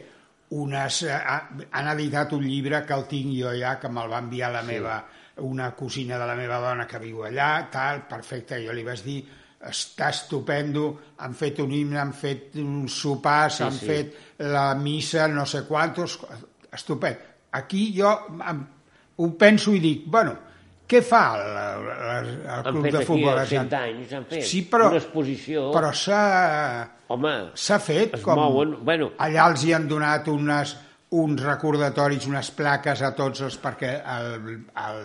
unes, 0.54 1.02
eh, 1.02 1.12
ha- 1.12 1.48
han 1.72 1.88
editat 1.96 2.32
un 2.36 2.44
llibre 2.46 2.84
que 2.86 2.94
el 2.94 3.06
tinc 3.10 3.32
jo 3.34 3.50
ja, 3.58 3.76
que 3.80 3.88
me'l 3.90 4.10
va 4.12 4.20
enviar 4.22 4.52
la 4.54 4.62
meva, 4.62 4.98
una 5.42 5.72
cosina 5.74 6.18
de 6.18 6.26
la 6.30 6.36
meva 6.38 6.60
dona 6.62 6.86
que 6.86 6.98
viu 7.02 7.24
allà, 7.26 7.68
tal, 7.72 8.04
perfecte, 8.08 8.60
jo 8.64 8.72
li 8.72 8.84
vaig 8.86 9.02
dir 9.02 9.18
està 9.64 10.10
estupendo, 10.12 10.84
han 11.24 11.32
fet 11.34 11.58
un 11.64 11.72
himne, 11.72 11.98
han 11.98 12.12
fet 12.12 12.54
un 12.60 12.84
sopar, 12.88 13.50
Sí, 13.50 13.56
s'han 13.62 13.72
sí. 13.78 13.86
fet 13.86 14.14
la 14.44 14.74
missa, 14.76 15.26
no 15.28 15.46
sé 15.48 15.62
quantos, 15.66 16.18
estupend. 16.72 17.16
Aquí 17.52 17.94
jo 17.96 18.10
em, 18.46 18.60
ho 19.16 19.30
penso 19.38 19.72
i 19.74 19.80
dic, 19.80 20.02
bueno, 20.06 20.36
què 20.88 21.00
fa 21.04 21.20
el, 21.38 21.44
el, 22.14 22.30
el, 22.44 22.64
club 22.66 22.82
fet 22.84 22.92
de 22.92 22.98
aquí 23.00 23.08
futbol? 23.08 23.38
els 23.40 23.52
100 23.54 23.76
anys, 23.78 24.14
han 24.18 24.26
fet 24.30 24.48
Sí, 24.48 24.62
però, 24.70 24.90
una 24.92 25.00
exposició. 25.00 25.68
però 25.74 25.92
s'ha 25.96 26.22
Home, 27.14 27.34
s'ha 27.56 27.78
fet 27.80 28.18
es 28.18 28.24
com... 28.24 28.40
mouen, 28.40 28.74
bueno. 28.84 29.12
Allà 29.24 29.46
els 29.50 29.64
hi 29.64 29.72
han 29.76 29.88
donat 29.88 30.28
unes, 30.32 30.74
uns 31.20 31.44
recordatoris, 31.44 32.26
unes 32.28 32.50
plaques 32.56 33.02
a 33.04 33.14
tots 33.16 33.44
els... 33.46 33.56
perquè 33.62 33.94
el, 34.16 34.58
el 34.84 35.00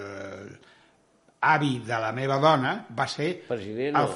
avi 1.39 1.77
de 1.87 1.99
la 2.03 2.11
meva 2.11 2.39
dona 2.43 2.73
va 2.95 3.07
ser 3.07 3.29
President, 3.47 3.95
el 3.95 4.09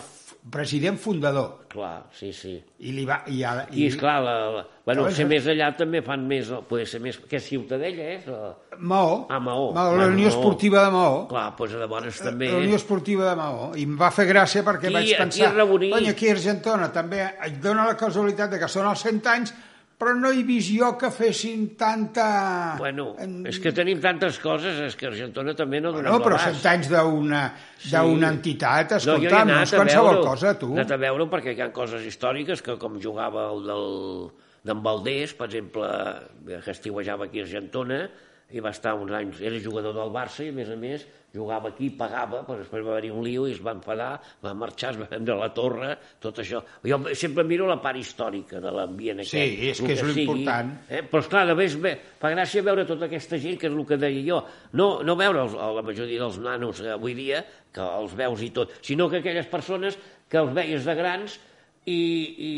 president 0.52 1.00
fundador. 1.00 1.66
clar, 1.70 2.04
sí, 2.14 2.32
sí. 2.34 2.62
I, 2.80 2.92
li 2.92 3.06
va, 3.06 3.24
i, 3.28 3.42
a, 3.44 3.66
I, 3.72 3.88
esclar, 3.88 4.22
la, 4.22 4.34
la, 4.52 4.64
bueno, 4.86 5.08
ser 5.10 5.26
més 5.26 5.48
allà 5.50 5.72
també 5.78 6.02
fan 6.06 6.28
més... 6.28 6.52
Poder 6.70 6.86
ser 6.86 7.00
més... 7.02 7.18
Què, 7.30 7.40
Ciutadella 7.42 8.10
és? 8.18 8.28
O... 8.30 8.52
Maó, 8.78 9.26
Ah, 9.30 9.40
Maó. 9.40 9.72
la 9.74 9.88
Bueno, 9.90 10.08
Unió 10.14 10.28
Maó. 10.28 10.36
Esportiva 10.36 10.84
de 10.86 10.92
Maó. 10.94 11.16
Clar, 11.32 11.46
doncs 11.58 11.74
llavors 11.80 12.20
també... 12.22 12.52
La 12.52 12.60
Unió 12.62 12.76
Esportiva 12.76 13.30
de 13.32 13.36
Maó. 13.40 13.72
I 13.80 13.88
em 13.88 13.98
va 13.98 14.12
fer 14.14 14.28
gràcia 14.30 14.62
perquè 14.68 14.92
Aquí- 14.92 14.94
vaig 15.00 15.12
aquí 15.14 15.22
pensar... 15.24 15.50
a 15.50 15.56
Reboní- 15.64 15.92
Cony, 15.96 16.10
aquí 16.14 16.30
a 16.30 16.36
Argentona 16.38 16.92
també 16.94 17.24
et 17.26 17.58
dona 17.64 17.88
la 17.90 17.98
casualitat 17.98 18.52
de 18.54 18.60
que 18.62 18.70
són 18.70 18.86
els 18.92 19.02
100 19.08 19.32
anys, 19.34 19.54
però 20.00 20.14
no 20.20 20.32
he 20.34 20.42
vist 20.44 20.72
jo 20.74 20.90
que 21.00 21.10
fessin 21.14 21.76
tanta... 21.80 22.76
Bueno, 22.80 23.14
en- 23.24 23.46
és 23.48 23.60
que 23.64 23.72
tenim 23.76 24.02
tantes 24.04 24.40
coses, 24.44 24.80
és 24.90 24.96
que 25.00 25.08
Argentona 25.08 25.54
també 25.56 25.80
no 25.80 25.92
donem 25.96 26.12
No, 26.12 26.20
però. 26.24 26.40
100 26.42 26.66
anys 26.74 26.90
d'una 26.92 27.44
d'una 27.92 28.32
entitat, 28.34 28.92
no, 28.92 28.98
hi 28.98 29.00
escolta, 29.00 29.44
no, 29.46 29.54
anat 29.58 29.68
és 29.70 29.76
qualsevol 29.78 30.10
veure-ho. 30.10 30.26
cosa, 30.28 30.54
tu. 30.60 30.72
He 30.74 30.80
anat 30.82 30.92
a 30.92 31.00
veure 31.06 31.30
perquè 31.32 31.56
hi 31.56 31.62
ha 31.64 31.70
coses 31.76 32.04
històriques 32.10 32.62
que 32.66 32.76
com 32.82 33.00
jugava 33.00 33.48
el 33.54 33.64
del 33.70 33.88
d'en 34.64 34.80
Valdés, 34.84 35.34
per 35.36 35.48
exemple, 35.50 35.88
que 36.64 36.72
estiuejava 36.72 37.26
aquí 37.28 37.42
a 37.42 37.44
Argentona, 37.44 38.06
i 38.54 38.62
va 38.64 38.70
estar 38.72 38.94
uns 38.96 39.12
anys, 39.12 39.42
era 39.42 39.58
jugador 39.60 39.96
del 39.98 40.12
Barça 40.14 40.44
i 40.46 40.50
a 40.54 40.56
més 40.56 40.70
a 40.70 40.76
més 40.80 41.04
jugava 41.34 41.72
aquí, 41.74 41.90
pagava, 41.98 42.44
però 42.46 42.60
després 42.60 42.84
va 42.86 42.94
haver-hi 42.94 43.10
un 43.14 43.24
lío 43.26 43.48
i 43.50 43.56
es 43.56 43.62
va 43.66 43.74
enfadar, 43.74 44.12
va 44.44 44.54
marxar, 44.58 44.92
es 44.94 45.00
va 45.02 45.08
vendre 45.10 45.38
la 45.40 45.50
torre, 45.56 45.96
tot 46.22 46.42
això. 46.44 46.62
Jo 46.86 47.00
sempre 47.18 47.46
miro 47.50 47.66
la 47.70 47.80
part 47.82 47.98
històrica 47.98 48.62
de 48.62 48.74
l'ambient 48.74 49.24
aquest. 49.24 49.34
Sí, 49.34 49.70
és 49.72 49.82
el 49.82 49.90
que 49.90 49.96
és 49.98 50.04
sigui, 50.04 50.28
l'important. 50.28 50.74
Eh? 50.88 51.02
Però, 51.10 51.24
esclar, 51.26 51.48
a 51.50 51.58
més, 51.58 51.78
fa 52.22 52.34
gràcia 52.36 52.66
veure 52.66 52.86
tota 52.90 53.10
aquesta 53.10 53.40
gent, 53.42 53.58
que 53.62 53.72
és 53.72 53.74
el 53.74 53.88
que 53.90 53.98
deia 53.98 54.26
jo. 54.28 54.44
No, 54.78 54.90
no 55.02 55.18
veure 55.20 55.48
els, 55.48 55.58
la 55.58 55.86
majoria 55.86 56.22
dels 56.22 56.38
nanos 56.44 56.84
eh, 56.84 56.92
avui 56.94 57.18
dia, 57.18 57.42
que 57.74 57.82
els 58.04 58.14
veus 58.18 58.46
i 58.46 58.52
tot, 58.54 58.78
sinó 58.86 59.10
que 59.10 59.24
aquelles 59.24 59.50
persones 59.50 59.98
que 60.30 60.38
els 60.38 60.54
veies 60.54 60.86
de 60.86 60.96
grans 60.98 61.40
i, 61.86 61.96
i, 62.48 62.52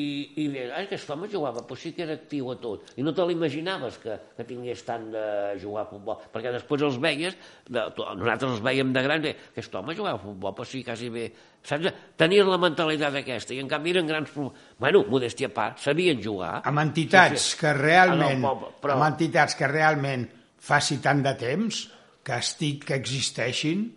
i 0.43 0.47
deies, 0.53 0.69
ai, 0.77 0.83
aquest 0.85 1.09
home 1.09 1.25
jugava, 1.31 1.63
però 1.65 1.77
sí 1.81 1.91
que 1.97 2.03
era 2.05 2.13
actiu 2.13 2.51
a 2.53 2.55
tot. 2.61 2.91
I 2.99 3.03
no 3.05 3.13
te 3.17 3.25
l'imaginaves 3.25 3.97
que, 4.03 4.17
que 4.37 4.45
tingués 4.45 4.83
tant 4.85 5.07
de 5.13 5.23
jugar 5.61 5.87
a 5.87 5.89
futbol, 5.89 6.19
perquè 6.33 6.51
després 6.53 6.83
els 6.85 6.99
veies, 7.01 7.37
de, 7.65 7.85
nosaltres 8.19 8.51
els 8.51 8.61
veiem 8.65 8.93
de 8.93 9.03
grans, 9.07 9.25
i 9.25 9.33
aquest 9.49 9.75
home 9.81 9.95
jugava 9.97 10.19
a 10.19 10.23
futbol, 10.27 10.53
però 10.59 10.67
sí, 10.69 10.83
quasi 10.85 11.09
bé. 11.09 11.25
Saps? 11.65 11.89
Tenien 12.21 12.45
la 12.53 12.59
mentalitat 12.61 13.17
aquesta, 13.23 13.55
i 13.57 13.59
en 13.63 13.69
canvi 13.71 13.95
eren 13.95 14.05
grans... 14.13 14.29
Bueno, 14.77 15.01
modèstia 15.09 15.49
a 15.49 15.55
part, 15.57 15.81
sabien 15.81 16.21
jugar. 16.21 16.59
Amb 16.69 16.83
entitats 16.85 17.41
Sí, 17.49 17.55
sí. 17.55 17.61
que 17.63 17.73
realment, 17.73 18.45
poble, 18.45 18.73
però- 18.83 18.99
amb 18.99 19.09
entitats 19.09 19.57
que 19.57 19.67
realment 19.73 20.27
faci 20.65 20.99
tant 21.01 21.25
de 21.25 21.33
temps 21.41 21.85
que 22.25 22.37
estic, 22.41 22.85
que 22.91 22.95
existeixin, 23.01 23.87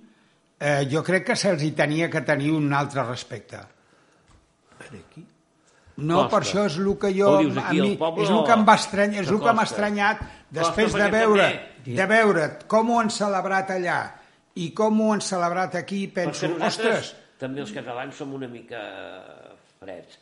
eh, 0.60 0.86
jo 0.88 1.04
crec 1.04 1.28
que 1.28 1.36
se'ls 1.36 1.62
hi 1.64 1.74
tenia 1.76 2.08
que 2.12 2.24
tenir 2.24 2.50
un 2.56 2.72
altre 2.76 3.04
respecte. 3.04 3.60
No, 5.98 6.20
Costa. 6.22 6.30
per 6.30 6.40
això 6.46 6.64
és 6.68 6.76
el 6.78 6.92
que 7.02 7.08
jo... 7.16 7.30
A 7.58 7.64
aquí 7.68 7.80
mi, 7.80 7.96
poble 7.98 8.22
és 8.22 8.30
el 8.30 8.44
que 8.46 8.52
em 8.54 8.62
va 8.68 8.74
o- 8.76 8.78
estranyar, 8.78 9.22
és 9.24 9.30
el 9.32 9.38
que 9.40 9.50
m'ha 9.52 9.64
costa? 9.64 9.74
estranyat 9.74 10.20
després 10.50 10.92
de 10.94 10.98
perquè 11.00 11.10
veure, 11.16 11.48
també- 11.48 11.96
de 11.98 12.06
veure 12.06 12.44
com 12.70 12.90
ho 12.94 13.00
han 13.00 13.10
celebrat 13.10 13.70
allà 13.74 13.96
i 14.62 14.68
com 14.78 15.00
ho 15.00 15.12
han 15.16 15.20
celebrat 15.26 15.74
aquí, 15.80 16.04
penso, 16.14 16.46
ostres, 16.66 17.14
també 17.38 17.60
els 17.64 17.72
catalans 17.74 18.14
som 18.14 18.32
una 18.34 18.46
mica 18.48 18.78
freds, 19.80 20.18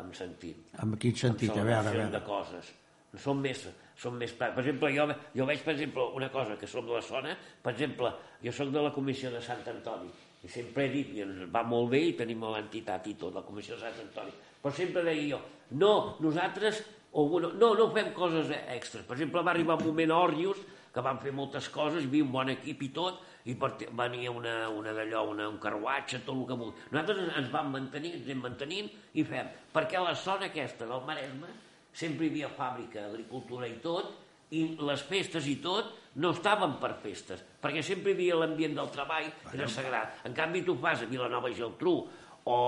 en 0.00 0.08
sentit. 0.14 0.56
En 0.82 0.96
quin 0.96 1.16
sentit? 1.16 1.50
en 1.52 1.60
A 1.60 1.64
veure, 1.64 1.76
a 1.78 1.92
veure. 1.92 2.10
de 2.10 2.22
coses. 2.24 2.72
Som 3.18 3.40
més, 3.40 3.62
som 3.96 4.14
més... 4.20 4.32
Per 4.36 4.50
exemple, 4.60 4.90
jo, 4.94 5.06
jo 5.34 5.46
veig, 5.48 5.60
per 5.64 5.74
exemple, 5.74 6.04
una 6.14 6.28
cosa, 6.32 6.56
que 6.60 6.66
som 6.68 6.86
de 6.86 6.92
la 6.92 7.02
zona, 7.02 7.36
per 7.62 7.72
exemple, 7.72 8.12
jo 8.44 8.52
sóc 8.52 8.68
de 8.72 8.82
la 8.84 8.92
comissió 8.92 9.30
de 9.32 9.40
Sant 9.42 9.64
Antoni, 9.66 10.10
i 10.42 10.48
sempre 10.50 10.86
he 10.86 10.92
dit, 10.92 11.14
i 11.16 11.24
ens 11.24 11.46
va 11.52 11.64
molt 11.66 11.90
bé, 11.94 12.02
i 12.10 12.16
tenim 12.18 12.44
l'entitat 12.46 13.06
i 13.10 13.16
tot, 13.18 13.34
la 13.34 13.44
comissió 13.46 13.74
de 13.74 13.82
Sant 13.82 14.02
Antoni, 14.04 14.34
però 14.62 14.74
sempre 14.74 15.02
deia 15.06 15.26
jo, 15.34 15.40
no, 15.80 15.92
nosaltres, 16.22 16.82
o 17.12 17.24
bueno, 17.28 17.50
no, 17.58 17.72
no 17.74 17.88
fem 17.94 18.12
coses 18.14 18.52
extres. 18.54 19.06
Per 19.08 19.16
exemple, 19.16 19.42
va 19.42 19.54
arribar 19.54 19.78
un 19.80 19.88
moment 19.88 20.12
a 20.12 20.20
Òrrius, 20.28 20.60
que 20.94 21.02
van 21.04 21.18
fer 21.22 21.32
moltes 21.36 21.68
coses, 21.72 22.04
hi 22.04 22.08
havia 22.10 22.26
un 22.26 22.30
bon 22.32 22.52
equip 22.52 22.82
i 22.86 22.90
tot, 22.94 23.20
i 23.48 23.54
venia 23.56 24.32
una, 24.34 24.54
una 24.74 24.92
d'allò, 24.96 25.24
un 25.32 25.58
carruatge, 25.62 26.22
tot 26.26 26.34
el 26.34 26.46
que 26.48 26.56
vulgui. 26.58 26.86
Nosaltres 26.92 27.36
ens 27.40 27.50
vam 27.52 27.70
mantenir, 27.72 28.14
ens 28.18 28.28
anem 28.28 28.42
mantenint 28.44 28.90
i 29.14 29.24
fem, 29.24 29.48
perquè 29.74 30.00
la 30.02 30.14
zona 30.18 30.48
aquesta 30.50 30.88
del 30.88 31.04
Maresme 31.06 31.52
sempre 31.92 32.26
hi 32.26 32.32
havia 32.32 32.50
fàbrica, 32.52 33.06
agricultura 33.08 33.68
i 33.68 33.78
tot, 33.84 34.10
i 34.56 34.64
les 34.80 35.02
festes 35.04 35.46
i 35.48 35.58
tot 35.62 35.94
no 36.18 36.32
estaven 36.34 36.78
per 36.80 36.94
festes, 37.02 37.42
perquè 37.62 37.82
sempre 37.84 38.12
hi 38.12 38.16
havia 38.16 38.38
l'ambient 38.40 38.74
del 38.78 38.90
treball, 38.94 39.28
era 39.52 39.68
sagrat. 39.70 40.22
En 40.26 40.34
canvi, 40.34 40.64
tu 40.66 40.74
fas 40.80 41.04
a 41.04 41.10
Vilanova 41.10 41.50
i 41.50 41.56
Geltrú 41.58 41.94
o, 42.48 42.58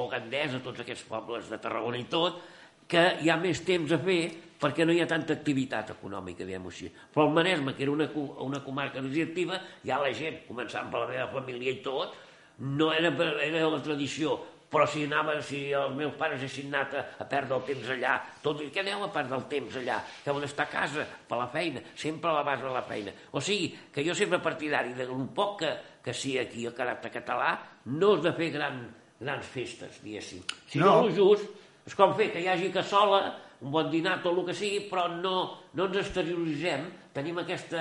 o 0.00 0.06
Gandesa, 0.10 0.62
tots 0.64 0.82
aquests 0.82 1.04
pobles 1.10 1.50
de 1.52 1.60
Tarragona 1.62 2.00
i 2.00 2.06
tot, 2.10 2.40
que 2.88 3.04
hi 3.22 3.30
ha 3.30 3.36
més 3.40 3.60
temps 3.66 3.92
a 3.92 4.00
fer 4.00 4.22
perquè 4.58 4.86
no 4.86 4.94
hi 4.94 5.02
ha 5.02 5.06
tanta 5.06 5.36
activitat 5.36 5.92
econòmica, 5.94 6.46
diguem-ho 6.46 6.72
així. 6.72 6.88
Però 7.12 7.28
el 7.28 7.34
Maresme, 7.36 7.76
que 7.76 7.84
era 7.84 7.92
una, 7.92 8.08
una 8.42 8.62
comarca 8.64 9.02
desiertiva, 9.04 9.60
ja 9.86 10.00
la 10.02 10.10
gent, 10.16 10.40
començant 10.48 10.88
per 10.90 11.04
la 11.04 11.10
meva 11.12 11.28
família 11.36 11.76
i 11.76 11.82
tot, 11.84 12.16
no 12.58 12.88
era, 12.90 13.12
era 13.44 13.68
la 13.70 13.82
tradició, 13.84 14.34
però 14.68 14.84
si 14.86 15.04
anava, 15.08 15.38
si 15.42 15.62
els 15.72 15.94
meus 15.96 16.12
pares 16.20 16.38
haguessin 16.42 16.68
anat 16.74 16.94
a, 16.94 17.04
a 17.22 17.26
perdre 17.28 17.56
el 17.56 17.62
temps 17.64 17.88
allà, 17.94 18.18
tot, 18.44 18.60
i 18.60 18.68
què 18.74 18.82
aneu 18.84 19.04
a 19.06 19.10
perdre 19.14 19.38
el 19.38 19.46
temps 19.48 19.76
allà? 19.80 19.96
Que 20.24 20.30
heu 20.30 20.40
d'estar 20.42 20.66
a 20.68 20.72
casa, 20.72 21.06
per 21.28 21.38
la 21.40 21.46
feina, 21.52 21.80
sempre 21.96 22.28
a 22.30 22.34
la 22.36 22.42
base 22.44 22.66
de 22.66 22.74
la 22.74 22.82
feina. 22.84 23.14
O 23.32 23.40
sigui, 23.40 23.70
que 23.94 24.04
jo 24.04 24.14
sempre 24.14 24.42
partidari 24.44 24.92
de 24.98 25.06
un 25.08 25.28
poc 25.32 25.58
que, 25.62 25.72
que 26.04 26.12
sí 26.14 26.36
aquí 26.38 26.66
a 26.68 26.74
caràcter 26.76 27.10
català, 27.16 27.54
no 27.88 28.14
és 28.18 28.22
de 28.28 28.34
fer 28.36 28.50
gran, 28.52 28.82
grans 29.18 29.46
festes, 29.56 30.02
diguéssim. 30.04 30.44
Si 30.68 30.78
no, 30.78 30.92
No. 30.98 31.08
el 31.08 31.16
just 31.16 31.48
és 31.88 31.94
com 31.96 32.12
fer 32.14 32.28
que 32.34 32.40
hi 32.44 32.48
hagi 32.52 32.68
cassola, 32.70 33.22
un 33.64 33.72
bon 33.72 33.88
dinar, 33.90 34.18
tot 34.22 34.36
el 34.36 34.44
que 34.46 34.54
sigui, 34.54 34.84
però 34.90 35.08
no, 35.08 35.36
no 35.74 35.86
ens 35.88 35.96
exterioritzem, 36.04 36.84
tenim 37.16 37.40
aquesta... 37.40 37.80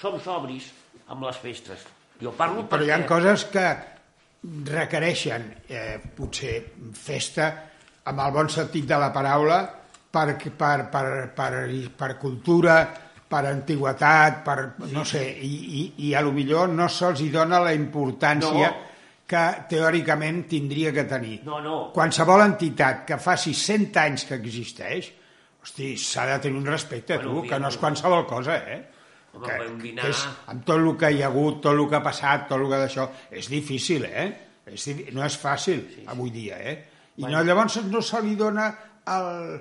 som 0.00 0.16
sobris 0.18 0.72
amb 1.12 1.22
les 1.28 1.36
festes. 1.44 1.84
Jo 2.22 2.32
parlo 2.32 2.64
però 2.70 2.82
hi 2.86 2.90
ha 2.90 2.96
perquè- 3.02 3.08
coses 3.12 3.44
que 3.52 3.66
requereixen 4.42 5.44
eh, 5.68 6.00
potser 6.16 6.56
festa 6.98 7.48
amb 8.10 8.18
el 8.24 8.32
bon 8.34 8.48
sentit 8.50 8.88
de 8.88 8.98
la 8.98 9.12
paraula 9.14 9.60
per, 10.12 10.34
per, 10.36 10.88
per, 10.90 11.06
per, 11.36 11.52
per 11.96 12.10
cultura, 12.18 12.76
per 13.32 13.42
antigüetat, 13.48 14.42
per, 14.44 14.56
no 14.92 15.04
sé, 15.08 15.22
i, 15.40 15.52
i, 15.78 15.84
i 16.08 16.14
a 16.14 16.20
lo 16.20 16.32
millor 16.36 16.68
no 16.74 16.88
se'ls 16.90 17.22
hi 17.22 17.30
dona 17.32 17.62
la 17.62 17.72
importància 17.72 18.66
No. 18.72 18.88
que 19.32 19.42
teòricament 19.70 20.42
tindria 20.50 20.90
que 20.92 21.06
tenir. 21.08 21.38
No, 21.46 21.62
no. 21.64 21.76
Qualsevol 21.94 22.42
entitat 22.44 23.06
que 23.08 23.16
faci 23.16 23.54
100 23.56 23.96
anys 24.02 24.26
que 24.28 24.36
existeix, 24.36 25.08
hosti, 25.62 25.94
s'ha 25.96 26.26
de 26.34 26.40
tenir 26.44 26.58
un 26.60 26.66
respecte, 26.68 27.16
Bueno, 27.16 27.38
tu, 27.38 27.48
que 27.48 27.58
no 27.62 27.70
és 27.72 27.78
qualsevol 27.80 28.26
cosa, 28.28 28.58
eh? 28.58 28.82
Home, 29.34 29.46
que, 29.48 29.58
un 29.70 29.78
dinar- 29.80 30.04
que 30.04 30.10
és, 30.12 30.22
amb 30.52 30.64
tot 30.68 30.78
el 30.78 30.96
que 31.00 31.10
hi 31.14 31.22
ha 31.22 31.28
hagut, 31.32 31.60
tot 31.64 31.72
el 31.78 31.86
que 31.88 31.96
ha 31.96 32.02
passat, 32.04 32.48
tot 32.48 32.58
el 32.60 32.66
que 32.68 32.80
d'això, 32.82 33.06
és 33.30 33.48
difícil, 33.48 34.04
eh? 34.04 34.26
És, 34.66 34.86
no 35.12 35.24
és 35.24 35.36
fàcil 35.40 35.80
sí, 35.88 35.94
sí. 36.02 36.04
avui 36.06 36.30
dia, 36.30 36.58
eh? 36.60 36.74
I 37.16 37.22
Bueno. 37.22 37.38
no, 37.38 37.44
llavors 37.44 37.76
no 37.84 38.00
se 38.02 38.20
li 38.22 38.34
dona 38.36 38.70
el, 39.06 39.60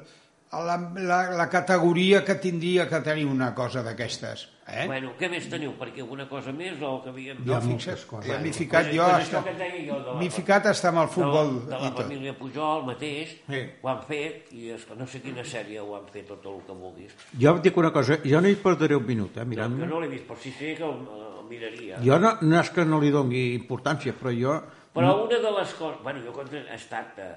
la, 0.52 0.76
la, 0.96 1.20
la 1.38 1.50
categoria 1.50 2.26
que 2.26 2.36
tindria 2.36 2.88
que 2.90 3.00
tenir 3.00 3.26
una 3.26 3.54
cosa 3.56 3.82
d'aquestes, 3.84 4.50
eh? 4.68 4.84
Bueno, 4.88 5.14
què 5.20 5.30
més 5.32 5.46
teniu? 5.50 5.72
Perquè 5.80 6.02
alguna 6.04 6.26
cosa 6.28 6.52
més 6.52 6.76
o 6.84 6.98
que 7.04 7.10
havíem... 7.10 7.38
No, 7.48 7.60
fixa't, 7.64 8.04
coses. 8.10 8.28
ja 8.28 8.40
m'he 8.44 8.52
ficat 8.52 8.90
jo, 8.92 9.06
pues 9.08 9.32
hasta- 9.32 9.42
la- 9.48 10.16
m'he 10.20 10.30
ficat 10.30 10.66
hasta 10.74 10.90
amb 10.92 11.00
el 11.06 11.08
futbol 11.14 11.54
de, 11.66 11.72
la- 11.72 11.78
de 11.78 11.80
i 11.80 11.86
la 11.86 11.92
tot. 11.96 12.02
família 12.04 12.34
Pujol 12.38 12.84
mateix, 12.86 13.32
Sí. 13.48 13.62
ho 13.82 13.90
han 13.94 14.02
fet, 14.10 14.52
i 14.52 14.70
és 14.76 14.84
que 14.86 14.96
no 15.00 15.08
sé 15.08 15.22
quina 15.22 15.44
sèrie 15.48 15.80
ho 15.80 15.96
han 15.96 16.08
fet, 16.12 16.28
tot 16.28 16.46
el 16.46 16.60
que 16.68 16.74
vulguis. 16.74 17.16
Jo 17.40 17.56
et 17.56 17.62
dic 17.64 17.78
una 17.78 17.92
cosa, 17.96 18.18
jo 18.26 18.42
no 18.42 18.48
hi 18.52 18.56
perdré 18.56 18.96
un 18.96 19.06
minut, 19.08 19.38
eh, 19.38 19.46
No, 19.46 19.50
mirant 19.54 19.80
jo 19.80 19.86
no 19.88 20.00
l'he 20.02 20.08
vist, 20.12 20.28
però 20.28 20.36
sí 20.38 20.52
sé 20.52 20.76
que 20.76 20.84
el, 20.84 21.00
el 21.08 21.46
miraria. 21.48 22.00
Jo 22.04 22.20
no, 22.20 22.36
no 22.42 22.60
és 22.60 22.70
que 22.76 22.84
no 22.86 23.00
li 23.00 23.10
doni 23.12 23.54
importància, 23.56 24.12
però 24.20 24.36
jo... 24.36 24.60
Però 24.92 25.16
una 25.24 25.40
de 25.40 25.52
les 25.62 25.74
coses... 25.80 26.04
Bueno, 26.04 26.20
jo 26.26 26.34
quan 26.36 26.48
he 26.52 26.66
estat, 26.76 27.16
eh, 27.24 27.32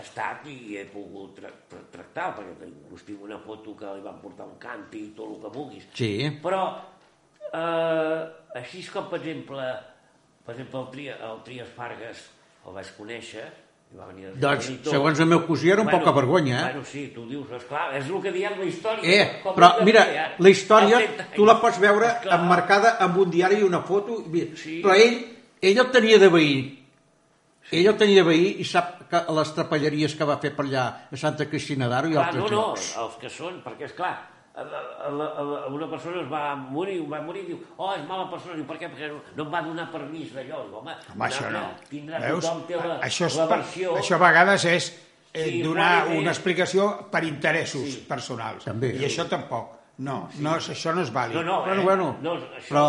estat 0.00 0.46
i 0.50 0.76
he 0.76 0.84
pogut 0.92 1.34
tra 1.38 1.50
tra 1.70 1.80
tractar, 1.92 2.28
perquè 2.36 2.68
us 2.92 3.02
tinc 3.06 3.22
una 3.24 3.38
foto 3.44 3.74
que 3.78 3.86
li 3.96 4.02
van 4.04 4.20
portar 4.22 4.46
un 4.46 4.58
canti 4.60 5.04
i 5.08 5.12
tot 5.16 5.30
el 5.36 5.40
que 5.42 5.52
vulguis. 5.58 5.86
Sí, 5.94 6.12
Però 6.42 6.62
eh, 7.52 8.22
així 8.60 8.82
com, 8.92 9.08
per 9.10 9.20
exemple, 9.20 9.66
per 10.46 10.54
exemple 10.56 10.80
el, 10.82 10.90
Tri, 10.92 11.08
el 11.12 11.38
Trias 11.46 11.70
Fargas 11.76 12.24
el 12.66 12.74
vaig 12.74 12.88
conèixer, 12.98 13.44
i 13.86 13.98
va 13.98 14.08
venir 14.10 14.32
Doncs, 14.42 14.68
segons 14.90 15.20
el 15.22 15.28
meu 15.30 15.44
cosí, 15.46 15.68
era 15.70 15.84
un 15.84 15.88
poca 15.92 16.10
vergonya, 16.16 16.56
eh? 16.58 16.62
Bueno, 16.72 16.84
sí, 16.90 17.04
tu 17.14 17.22
dius, 17.30 17.46
esclar, 17.54 17.92
és 17.94 18.08
el 18.10 18.18
que 18.24 18.32
diem 18.34 18.56
la 18.58 18.66
història. 18.66 19.04
Eh, 19.06 19.28
com 19.44 19.54
però 19.54 19.68
mira, 19.86 20.02
fer, 20.08 20.16
ara. 20.24 20.34
la 20.42 20.50
història 20.50 20.98
Fa 20.98 21.12
30 21.22 21.36
tu 21.36 21.46
la 21.46 21.54
pots 21.62 21.78
veure 21.78 22.08
Esclar. 22.10 22.40
emmarcada 22.40 22.96
amb 23.06 23.20
un 23.22 23.30
diari 23.30 23.60
i 23.62 23.62
una 23.68 23.82
foto, 23.86 24.24
Sí. 24.58 24.80
però 24.82 24.96
ell, 24.98 25.20
ell 25.62 25.78
el 25.78 25.90
tenia 25.94 26.18
de 26.18 26.28
veí. 26.34 26.56
Ell 27.72 27.86
el 27.90 27.96
tenia 27.98 28.22
veí 28.24 28.56
i 28.62 28.64
sap 28.64 29.08
que 29.10 29.20
les 29.34 29.50
trapelleries 29.56 30.14
que 30.14 30.24
va 30.28 30.36
fer 30.38 30.52
per 30.54 30.64
allà 30.68 30.84
a 31.12 31.16
Santa 31.18 31.46
Cristina 31.50 31.88
d'Aro 31.90 32.08
i 32.08 32.14
Clar, 32.14 32.26
altres 32.28 32.42
no, 32.44 32.48
no, 32.50 32.56
llocs. 32.68 32.92
els 33.02 33.16
que 33.20 33.30
són, 33.32 33.60
perquè 33.64 33.88
és 33.88 33.92
clar, 33.98 34.14
una 35.70 35.88
persona 35.90 36.20
es 36.22 36.28
va 36.30 36.54
morir, 36.56 37.00
va 37.10 37.20
morir 37.24 37.42
i 37.44 37.48
diu, 37.50 37.58
oh, 37.76 37.90
és 37.96 38.04
mala 38.08 38.28
persona, 38.30 38.54
diu, 38.56 38.66
per 38.68 38.78
què? 38.80 38.88
Perquè 38.92 39.08
no, 39.12 39.18
no 39.36 39.46
em 39.46 39.50
va 39.52 39.62
donar 39.66 39.88
permís 39.92 40.30
d'allò. 40.34 40.62
Home, 40.80 40.94
Home, 41.14 41.24
això 41.26 41.50
no. 41.52 41.64
Tindrà 41.90 42.20
Veus? 42.22 42.44
tothom 42.44 42.62
té 42.68 42.78
la, 42.80 43.00
això, 43.06 43.26
és 43.30 43.36
la 43.40 43.48
per, 43.50 43.58
versió... 43.64 43.96
això 44.00 44.16
a 44.16 44.22
vegades 44.22 44.64
és 44.70 44.88
eh, 45.32 45.44
Sí, 45.50 45.62
donar 45.62 45.90
de- 46.08 46.18
una 46.22 46.30
explicació 46.32 46.86
per 47.12 47.24
interessos 47.24 47.90
Sí. 47.98 48.04
personals. 48.08 48.64
També. 48.64 48.94
I 48.96 49.04
això 49.10 49.26
tampoc. 49.28 49.72
No, 49.98 50.28
no, 50.44 50.56
això 50.60 50.92
no 50.94 51.00
és 51.02 51.12
vàlid. 51.12 51.34
No, 51.38 51.42
no, 51.42 51.60
Bueno, 51.64 51.80
eh? 51.80 51.84
bueno, 51.84 52.16
no, 52.22 52.34
això... 52.56 52.68
però 52.68 52.86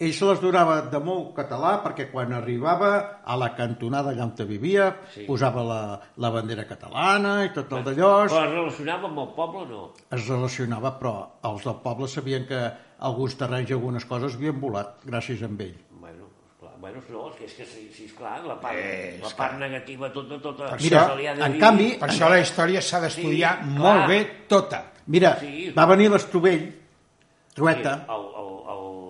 ell 0.00 0.12
se 0.12 0.24
les 0.26 0.40
donava 0.42 0.80
de 0.90 0.98
molt 0.98 1.34
català 1.36 1.76
perquè 1.84 2.08
quan 2.10 2.32
arribava 2.34 3.20
a 3.24 3.36
la 3.38 3.52
cantonada 3.54 4.10
allà 4.10 4.24
on 4.24 4.32
vivia 4.48 4.88
Sí. 5.14 5.24
posava 5.28 5.62
la, 5.62 6.00
la 6.16 6.30
bandera 6.30 6.64
catalana 6.66 7.44
i 7.44 7.52
tot 7.54 7.70
el 7.72 7.84
d'allò, 7.84 8.26
Però 8.26 8.42
es 8.44 8.50
relacionava 8.50 9.06
amb 9.08 9.18
el 9.18 9.28
poble 9.36 9.60
o 9.62 9.66
no? 9.70 9.92
es 10.10 10.26
relacionava, 10.28 10.98
però 10.98 11.14
els 11.44 11.62
del 11.64 11.76
poble 11.82 12.08
sabien 12.08 12.46
que 12.46 12.58
alguns 12.98 13.36
terrenys 13.36 13.70
i 13.70 13.72
algunes 13.74 14.04
coses 14.04 14.34
havien 14.34 14.58
volat 14.60 14.96
gràcies 15.06 15.42
a 15.42 15.46
ell. 15.46 15.74
Bueno, 16.00 16.26
esclar, 16.50 16.72
bueno, 16.80 17.00
no, 17.10 17.28
és 17.30 17.36
que, 17.38 17.44
és 17.44 17.54
que 17.54 17.64
sí, 17.64 17.88
sí, 17.94 18.04
esclar, 18.06 18.42
la 18.44 18.58
part, 18.60 18.74
Eh, 18.76 19.20
la 19.22 19.30
part 19.36 19.58
negativa 19.58 20.10
tota, 20.12 20.40
tota... 20.40 20.70
Per 20.70 20.80
Mira, 20.82 21.08
se 21.08 21.16
li 21.16 21.26
ha 21.26 21.34
de 21.34 21.42
en 21.44 21.52
dir. 21.52 21.60
canvi, 21.60 21.90
Per 22.00 22.08
això 22.08 22.28
la 22.28 22.40
història 22.40 22.80
s'ha 22.82 23.00
d'estudiar 23.00 23.58
Sí, 23.62 23.70
molt 23.78 24.04
clar. 24.04 24.08
bé 24.08 24.20
tota. 24.48 24.82
Mira, 25.06 25.36
Sí. 25.38 25.70
va 25.76 25.86
venir 25.86 26.10
l'Estrovell, 26.10 26.64
Sí, 26.70 27.54
Trueta, 27.54 28.06
el, 28.08 28.24
el, 28.40 28.52
el, 28.74 29.03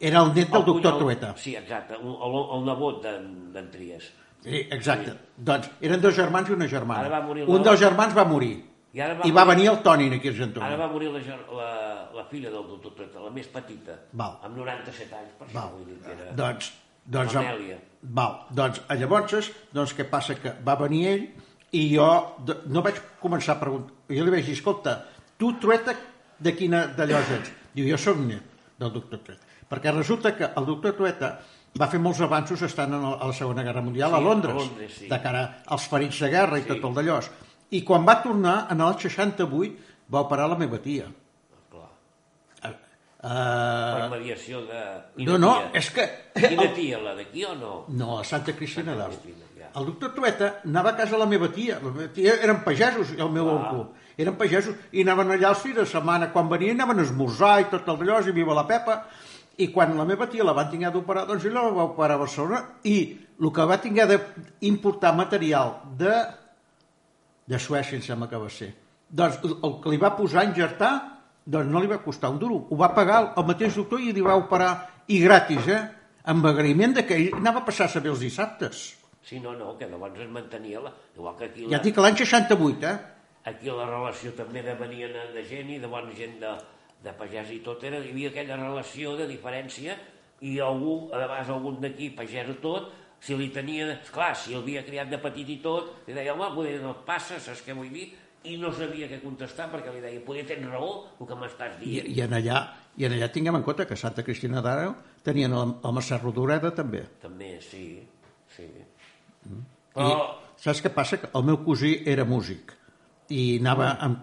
era 0.00 0.20
el 0.22 0.32
net 0.34 0.50
del 0.50 0.60
el 0.60 0.64
doctor 0.66 0.98
Trueta. 0.98 1.34
Sí, 1.36 1.54
exacte, 1.56 1.94
el, 1.94 2.06
el, 2.28 2.36
el 2.58 2.64
nebot 2.68 3.02
d'en 3.04 3.70
Trias. 3.72 4.10
Sí, 4.44 4.60
exacte. 4.70 5.14
Doncs 5.36 5.70
eren 5.80 6.00
dos 6.02 6.14
germans 6.14 6.50
i 6.50 6.52
una 6.52 6.66
germana. 6.68 7.06
Ara 7.06 7.18
va 7.20 7.26
morir 7.26 7.46
Un 7.48 7.62
dels 7.64 7.80
germans 7.80 8.14
va 8.16 8.24
morir. 8.28 8.54
I 8.94 9.00
ara 9.00 9.14
va 9.18 9.26
I 9.26 9.30
va 9.32 9.44
morir- 9.44 9.56
venir 9.56 9.70
el 9.70 9.78
Toni 9.82 10.08
aquí 10.14 10.28
a 10.28 10.30
Argentona. 10.32 10.66
Ara 10.66 10.76
va 10.76 10.88
morir 10.92 11.08
la, 11.10 11.20
la, 11.58 11.70
la 12.14 12.24
filla 12.30 12.50
del 12.50 12.66
doctor 12.68 12.92
Trueta, 12.94 13.20
la 13.24 13.30
més 13.30 13.48
petita, 13.48 13.96
Val. 14.12 14.36
amb 14.44 14.56
97 14.56 15.14
anys, 15.16 15.32
per 15.38 15.48
Val. 15.54 15.70
vull 15.72 15.86
dir 15.88 15.96
que 16.04 16.12
era... 16.12 16.32
Doncs, 16.36 16.68
doncs, 17.06 17.34
L'Amèlia. 17.34 17.78
val. 18.02 18.36
doncs 18.50 18.82
llavors, 19.00 19.50
doncs 19.72 19.94
què 19.96 20.04
passa? 20.10 20.36
Que 20.40 20.52
va 20.64 20.76
venir 20.76 21.06
ell 21.08 21.24
i 21.72 21.88
jo 21.96 22.10
de- 22.46 22.60
no 22.66 22.82
vaig 22.82 23.00
començar 23.20 23.56
a 23.56 23.60
preguntar. 23.60 23.92
Jo 24.10 24.24
li 24.24 24.30
vaig 24.30 24.44
dir, 24.46 24.52
escolta, 24.54 24.98
tu, 25.38 25.54
Trueta, 25.58 25.96
de 26.38 26.54
quina 26.54 26.86
d'allò 26.86 27.18
ets? 27.40 27.50
Diu, 27.74 27.88
jo 27.88 27.96
soc 27.98 28.18
net 28.20 28.42
del 28.78 28.92
doctor 28.92 29.18
Trueta. 29.24 29.43
Perquè 29.70 29.92
resulta 29.94 30.34
que 30.36 30.44
el 30.56 30.66
doctor 30.66 30.92
Trueta 30.96 31.38
va 31.80 31.88
fer 31.90 31.98
molts 31.98 32.20
avanços 32.20 32.62
estant 32.62 32.92
en 32.94 33.02
el- 33.04 33.16
a 33.20 33.26
la 33.26 33.32
Segona 33.32 33.62
Guerra 33.62 33.80
Mundial 33.82 34.10
Sí, 34.10 34.14
a 34.14 34.18
a 34.18 34.20
Londres, 34.20 34.54
Londres, 34.54 34.92
sí. 34.94 35.08
de 35.08 35.20
cara 35.22 35.62
als 35.66 35.88
ferits 35.88 36.20
de 36.20 36.28
guerra 36.30 36.58
i 36.58 36.62
Sí. 36.62 36.68
tot 36.68 36.84
el 36.84 36.94
d'allò. 36.94 37.20
I 37.70 37.82
quan 37.82 38.06
va 38.06 38.22
tornar, 38.22 38.68
en 38.70 38.80
el 38.80 38.94
68, 38.98 39.72
va 40.12 40.20
operar 40.20 40.48
la 40.48 40.56
meva 40.56 40.78
tia. 40.78 41.06
Clar, 41.70 41.88
Uh, 43.24 44.10
per 44.10 44.18
mediació 44.20 44.58
de... 44.68 44.80
no, 45.24 45.38
no, 45.40 45.52
és 45.72 45.86
que... 45.96 46.04
Quina 46.36 46.66
tia, 46.76 46.98
la 47.00 47.14
d'aquí 47.16 47.40
o 47.48 47.54
no? 47.56 47.70
No, 47.88 48.18
a 48.20 48.24
Santa 48.28 48.52
Cristina 48.52 48.92
d'Aro. 48.98 49.16
Ja. 49.56 49.70
El 49.80 49.86
doctor 49.86 50.12
Trueta 50.12 50.50
anava 50.66 50.90
a 50.90 50.96
casa 50.98 51.16
la 51.16 51.24
meva 51.24 51.48
tia. 51.48 51.78
La 51.80 51.88
meva 51.94 52.10
tia 52.12 52.34
eren 52.44 52.60
pagesos, 52.66 53.14
i 53.16 53.20
el 53.24 53.30
meu 53.32 53.48
Ah. 53.48 53.54
oncle. 53.54 53.86
Eren 54.20 54.36
pagesos 54.36 54.76
i 54.92 55.00
anaven 55.06 55.32
allà 55.38 55.48
els 55.54 55.62
fills 55.64 55.76
de 55.80 55.86
setmana. 55.86 56.28
Quan 56.34 56.50
venien 56.52 56.76
anaven 56.76 57.00
a 57.00 57.06
esmorzar 57.08 57.62
i 57.62 57.64
tot 57.72 57.88
el 57.88 57.96
d'allò, 58.02 58.20
i 58.28 58.36
viva 58.36 58.52
la 58.60 58.66
Pepa. 58.68 59.06
I 59.62 59.68
quan 59.70 59.94
la 59.98 60.06
meva 60.08 60.26
tia 60.30 60.46
la 60.46 60.54
van 60.56 60.70
tinguer 60.70 60.90
d'operar, 60.94 61.26
doncs 61.28 61.44
ella 61.46 61.62
la 61.62 61.74
va 61.76 61.86
operar 61.92 62.16
a 62.16 62.22
Barcelona 62.24 62.60
i 62.90 62.96
el 63.40 63.52
que 63.54 63.66
va 63.70 63.80
tinguer 63.82 64.06
d'importar 64.10 65.12
material 65.14 65.76
de, 65.98 66.14
de 67.46 67.60
Suècia, 67.62 67.98
em 67.98 68.02
sembla 68.02 68.30
que 68.30 68.40
va 68.40 68.50
ser. 68.50 68.72
Doncs 69.08 69.38
el 69.44 69.76
que 69.82 69.92
li 69.92 70.00
va 70.02 70.14
posar 70.18 70.42
a 70.42 70.48
injertar, 70.48 70.92
doncs 71.44 71.70
no 71.70 71.82
li 71.82 71.90
va 71.90 72.00
costar 72.02 72.32
un 72.34 72.40
duro. 72.42 72.64
Ho 72.70 72.80
va 72.80 72.90
pagar 72.96 73.20
el 73.36 73.46
mateix 73.46 73.78
doctor 73.78 74.02
i 74.02 74.12
li 74.16 74.24
va 74.24 74.36
operar, 74.40 74.72
i 75.06 75.20
gratis, 75.22 75.70
eh? 75.70 75.80
Amb 76.32 76.46
agraïment 76.48 76.94
de 76.96 77.04
que 77.06 77.18
ell 77.20 77.34
anava 77.38 77.62
a 77.62 77.66
passar 77.68 77.86
a 77.86 77.94
saber 77.94 78.10
els 78.14 78.22
dissabtes. 78.24 78.84
Sí, 79.24 79.40
no, 79.40 79.52
no, 79.56 79.74
que 79.78 79.86
llavors 79.88 80.18
es 80.20 80.30
mantenia 80.30 80.80
la... 80.84 80.92
Igual 81.16 81.36
que 81.36 81.50
aquí 81.50 81.66
Ja 81.66 81.76
la, 81.76 81.78
et 81.78 81.86
dic 81.86 81.94
que 81.96 82.04
l'any 82.04 82.16
68, 82.20 82.88
eh? 82.88 83.14
aquí 83.44 83.68
la 83.68 83.86
relació 83.88 84.32
també 84.36 84.62
de 84.64 84.74
venien 84.78 85.12
de 85.34 85.44
gent 85.48 85.70
i 85.72 85.78
de 85.80 85.88
bona 85.88 86.12
gent 86.16 86.38
de, 86.40 86.52
de 87.04 87.12
pagès 87.18 87.52
i 87.52 87.60
tot, 87.64 87.84
era, 87.84 88.00
hi 88.00 88.12
havia 88.14 88.32
aquella 88.32 88.58
relació 88.60 89.14
de 89.18 89.28
diferència 89.28 89.96
i 90.44 90.58
algú, 90.60 90.96
a 91.12 91.20
vegades 91.22 91.50
algun 91.52 91.80
d'aquí, 91.82 92.10
pagès 92.16 92.50
o 92.52 92.58
tot, 92.62 92.92
si 93.24 93.36
li 93.38 93.48
tenia, 93.52 93.88
esclar, 93.94 94.34
si 94.36 94.52
el 94.52 94.62
havia 94.62 94.82
criat 94.84 95.08
de 95.12 95.18
petit 95.22 95.54
i 95.54 95.58
tot, 95.64 95.92
li 96.08 96.16
deia, 96.16 96.34
home, 96.34 96.50
poder 96.56 96.76
no 96.82 96.92
et 96.92 97.02
passa, 97.06 97.38
saps 97.40 97.62
què 97.64 97.76
vull 97.76 97.92
dir? 97.92 98.10
I 98.44 98.58
no 98.60 98.68
sabia 98.76 99.08
què 99.08 99.22
contestar 99.22 99.70
perquè 99.72 99.92
li 99.94 100.02
deia, 100.04 100.20
poder 100.26 100.44
tens 100.48 100.66
raó 100.68 100.90
el 101.16 101.28
que 101.30 101.38
m'estàs 101.40 101.78
I, 101.78 101.84
dient. 101.84 102.10
i, 102.12 102.18
en 102.26 102.36
allà, 102.36 102.58
I 103.00 103.08
en 103.08 103.16
allà 103.16 103.30
tinguem 103.32 103.56
en 103.56 103.64
compte 103.64 103.86
que 103.88 103.96
Santa 103.96 104.24
Cristina 104.26 104.60
d'Aro 104.64 104.92
tenien 105.24 105.54
el, 105.56 105.76
el 105.80 105.96
Mercè 105.96 106.20
Rodoreda 106.20 106.74
també. 106.76 107.06
També, 107.22 107.54
sí, 107.64 107.86
sí. 108.52 108.68
I 109.48 109.56
Però, 109.94 110.20
saps 110.60 110.84
què 110.84 110.92
passa? 110.92 111.20
Que 111.22 111.32
el 111.32 111.48
meu 111.48 111.62
cosí 111.64 111.96
era 112.10 112.28
músic 112.28 112.74
i 113.32 113.56
anava 113.62 113.94
en, 114.04 114.18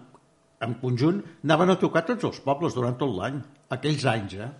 en 0.62 0.76
conjunt, 0.80 1.22
anaven 1.44 1.74
a 1.74 1.78
tocar 1.80 2.04
tots 2.08 2.28
els 2.28 2.40
pobles 2.44 2.76
durant 2.76 2.94
tot 3.00 3.10
l'any, 3.16 3.40
aquells 3.76 4.04
anys, 4.14 4.36
eh? 4.46 4.50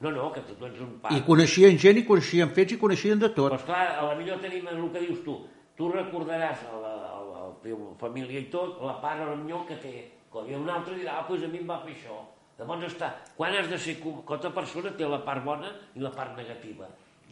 no, 0.00 0.12
no, 0.14 0.28
que 0.34 0.42
tu 0.46 0.54
ets 0.66 0.80
un 0.84 0.92
I 0.94 1.00
pare. 1.02 1.22
coneixien 1.26 1.78
gent, 1.82 1.98
i 1.98 2.04
coneixien 2.06 2.52
fets, 2.54 2.76
i 2.76 2.78
coneixien 2.78 3.18
de 3.18 3.32
tot. 3.34 3.50
Però 3.50 3.58
esclar, 3.58 3.80
a 3.98 4.04
la 4.06 4.14
millor 4.18 4.38
tenim 4.42 4.68
el 4.70 4.84
que 4.94 5.02
dius 5.02 5.24
tu. 5.26 5.34
Tu 5.78 5.88
recordaràs 5.90 6.62
a 6.70 6.78
la, 6.78 6.92
a 6.94 7.18
la, 7.24 7.40
a 7.40 7.48
la 7.48 7.56
teva 7.64 7.90
família 7.98 8.40
i 8.40 8.46
tot, 8.52 8.78
la 8.82 8.96
part 9.02 9.24
a 9.24 9.28
la 9.32 9.36
millor 9.38 9.66
que 9.66 9.78
té. 9.82 9.96
Quan 10.30 10.46
hi 10.46 10.54
ha 10.54 10.62
un 10.62 10.70
altre 10.70 10.94
dirà, 10.98 11.18
ah, 11.18 11.26
doncs 11.26 11.46
a 11.46 11.50
mi 11.50 11.62
em 11.62 11.70
va 11.70 11.80
fer 11.82 11.96
això. 11.96 12.20
Llavors 12.58 12.88
està, 12.88 13.12
quan 13.36 13.54
has 13.54 13.68
de 13.70 13.78
ser... 13.78 13.98
Tota 14.02 14.50
persona 14.54 14.94
té 14.98 15.06
la 15.06 15.20
part 15.26 15.44
bona 15.46 15.70
i 15.94 16.02
la 16.02 16.10
part 16.14 16.34
negativa 16.38 16.88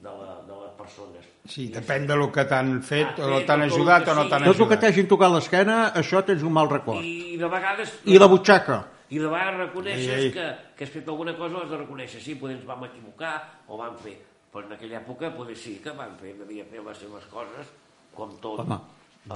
de, 0.06 0.14
la, 0.22 0.36
de 0.46 0.56
les 0.62 0.74
persones. 0.78 1.26
Sí, 1.46 1.66
I 1.68 1.72
depèn 1.76 2.06
de 2.08 2.16
lo 2.18 2.30
que 2.34 2.44
t'han 2.48 2.76
fet, 2.82 3.18
Ah, 3.20 3.26
o 3.28 3.40
sí, 3.40 3.46
t'han 3.46 3.62
ajudat 3.66 4.04
que 4.06 4.10
o 4.14 4.14
no 4.18 4.24
t'han 4.30 4.46
Tot 4.46 4.52
el 4.52 4.56
que 4.56 4.62
ajudat. 4.62 4.80
t'hagin 4.86 5.08
tocat 5.10 5.34
l'esquena, 5.34 5.76
això 5.94 6.22
tens 6.26 6.42
un 6.46 6.54
mal 6.54 6.70
record. 6.70 7.04
I 7.06 7.36
de 7.38 7.50
vegades... 7.50 7.92
I 8.06 8.18
la 8.22 8.26
butxaca. 8.30 8.80
I 9.10 9.20
de 9.22 9.28
vegades 9.30 9.58
reconeixes 9.60 10.08
Ei, 10.16 10.24
ei. 10.24 10.32
Que, 10.34 10.46
que 10.78 10.84
has 10.88 10.90
fet 10.90 11.06
alguna 11.12 11.36
cosa, 11.38 11.60
has 11.62 11.70
de 11.70 11.78
reconèixer, 11.84 12.20
sí, 12.24 12.34
potser 12.40 12.56
ens 12.56 12.64
vam 12.66 12.82
equivocar 12.88 13.36
o 13.68 13.78
vam 13.78 13.94
fer. 14.02 14.16
Però 14.50 14.64
en 14.66 14.72
aquella 14.74 14.98
època 15.02 15.30
potser 15.36 15.54
sí 15.60 15.76
que 15.84 15.92
vam 15.94 16.16
fer, 16.18 16.32
devia 16.40 16.64
fer 16.66 16.82
les 16.82 16.98
seves 16.98 17.26
coses, 17.30 17.70
com 18.16 18.34
tot. 18.42 18.64
Home, 18.64 18.80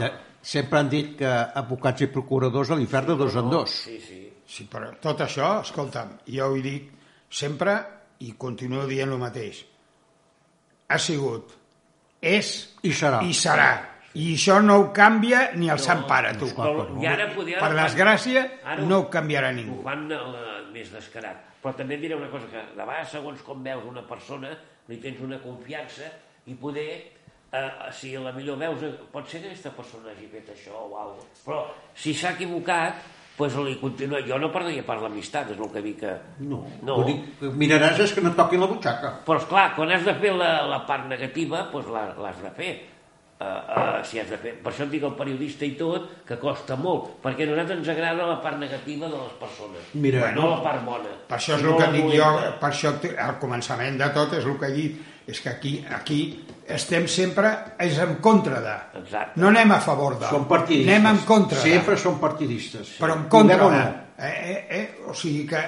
de, 0.00 0.10
sempre 0.42 0.78
han 0.80 0.88
dit 0.90 1.14
que 1.18 1.30
advocats 1.62 2.02
i 2.02 2.10
procuradors 2.10 2.70
a 2.74 2.78
l'infern 2.78 3.12
de 3.12 3.16
dos 3.22 3.36
en 3.38 3.50
dos. 3.50 3.70
Sí, 3.86 4.00
sí. 4.02 4.20
Sí, 4.50 4.66
però 4.66 4.90
tot 4.98 5.20
això, 5.22 5.60
escolta'm, 5.62 6.16
jo 6.26 6.46
ho 6.50 6.58
dic 6.58 6.90
sempre 7.30 7.76
i 8.26 8.32
continuo 8.34 8.88
dient 8.90 9.12
el 9.14 9.18
mateix. 9.22 9.60
Ha 10.90 10.98
sigut, 10.98 11.52
és 12.20 12.50
I 12.82 12.92
serà. 12.96 13.22
i 13.24 13.32
serà. 13.36 13.70
I 14.18 14.32
això 14.34 14.56
no 14.64 14.74
ho 14.80 14.86
canvia 14.92 15.52
ni 15.54 15.68
el 15.70 15.78
Sant 15.78 16.02
Pare, 16.08 16.32
tu. 16.34 16.48
que 16.50 16.64
no. 16.66 16.96
I 17.02 17.06
ara 17.06 17.28
poder... 17.30 17.60
Per 17.62 17.68
desgràcia, 17.76 18.42
Ara 18.64 18.82
no 18.82 19.04
ho 19.04 19.06
canviarà 19.12 19.52
Ho 19.52 19.54
ningú. 19.54 19.76
fan 19.86 20.08
eh, 20.10 20.18
més 20.74 20.90
descarat. 20.90 21.44
Però 21.62 21.74
també 21.78 21.94
et 21.94 22.02
diré 22.02 22.16
una 22.16 22.26
cosa, 22.32 22.48
que 22.50 22.64
de 22.74 22.82
vegades, 22.82 23.12
segons 23.12 23.42
com 23.46 23.62
veus 23.62 23.84
una 23.86 24.02
persona, 24.08 24.50
li 24.90 24.96
tens 24.98 25.20
una 25.22 25.38
confiança 25.38 26.08
i 26.50 26.56
poder, 26.58 26.88
eh, 27.52 27.70
si 27.94 28.16
a 28.16 28.20
la 28.24 28.32
millor 28.34 28.58
veus, 28.58 28.82
eh, 28.82 28.90
pot 29.12 29.28
ser 29.30 29.42
que 29.44 29.52
aquesta 29.52 29.70
persona 29.76 30.10
hagi 30.10 30.26
fet 30.32 30.50
això 30.56 30.74
o 30.74 30.96
alguna 30.98 31.20
cosa, 31.22 31.44
però 31.46 31.60
si 31.94 32.14
s'ha 32.14 32.32
equivocat, 32.34 33.04
doncs 33.48 33.56
li 33.66 33.76
continua. 33.80 34.20
Jo 34.26 34.38
no 34.38 34.52
parlaria 34.52 34.84
per 34.86 34.98
l'amistat, 35.00 35.50
és 35.54 35.58
el 35.58 35.70
que 35.72 35.82
dic 35.84 35.98
que... 36.04 36.12
No, 36.44 36.62
no. 36.86 37.00
que 37.40 37.50
miraràs 37.56 37.98
és 38.04 38.12
que 38.14 38.20
no 38.24 38.30
et 38.34 38.38
toquin 38.38 38.60
la 38.62 38.68
butxaca. 38.70 39.14
Però, 39.26 39.40
esclar, 39.40 39.70
quan 39.76 39.90
has 39.96 40.04
de 40.06 40.14
fer 40.20 40.32
la, 40.36 40.52
la 40.68 40.80
part 40.86 41.08
negativa, 41.10 41.66
doncs 41.72 41.88
l'ha- 41.90 42.14
l'has 42.20 42.40
de 42.44 42.54
fer. 42.56 42.72
Uh, 43.40 43.46
uh, 43.46 44.00
si 44.04 44.18
has 44.20 44.28
de 44.28 44.36
fer. 44.36 44.50
Per 44.60 44.68
això 44.68 44.84
et 44.84 44.90
dic 44.92 45.04
el 45.08 45.14
periodista 45.16 45.64
i 45.64 45.70
tot, 45.78 46.10
que 46.28 46.36
costa 46.36 46.76
molt, 46.76 47.06
perquè 47.24 47.46
a 47.46 47.48
nosaltres 47.48 47.78
ens 47.80 47.88
agrada 47.88 48.26
la 48.28 48.34
part 48.44 48.58
negativa 48.60 49.08
de 49.08 49.16
les 49.16 49.32
persones, 49.40 49.86
Mira, 49.96 50.26
no 50.36 50.50
la 50.50 50.58
part 50.60 50.84
bona. 50.84 51.08
Per 51.30 51.38
això 51.38 51.56
és 51.56 51.64
No 51.64 51.72
el 51.72 51.78
que 51.80 51.86
dic 51.94 52.10
jo, 52.18 52.26
per 52.60 52.68
això 52.68 52.92
al 53.24 53.38
començament 53.40 53.96
de 53.96 54.10
tot 54.12 54.34
és 54.36 54.44
el 54.44 54.58
que 54.60 54.68
he 54.68 54.74
dit, 54.76 55.00
és 55.32 55.40
que 55.40 55.48
aquí, 55.54 55.72
aquí 55.88 56.18
estem 56.74 57.06
sempre 57.10 57.50
és 57.80 57.98
en 58.02 58.16
contra 58.24 58.60
de. 58.64 58.76
Exacte. 59.00 59.40
No 59.40 59.50
anem 59.50 59.72
a 59.76 59.80
favor 59.84 60.18
de. 60.20 60.28
Són 60.30 60.46
partidistes. 60.50 60.92
Anem 60.94 61.10
en 61.12 61.24
contra 61.28 61.58
Sempre 61.62 61.96
de. 61.96 62.02
són 62.02 62.20
partidistes. 62.22 62.94
Però 63.00 63.16
en 63.18 63.26
contra 63.32 63.58
o 63.66 63.70
de. 63.72 63.80
no. 63.80 64.06
Eh, 64.20 64.30
eh, 64.30 64.60
eh? 64.78 64.84
O 65.08 65.14
sigui 65.16 65.46
que 65.48 65.62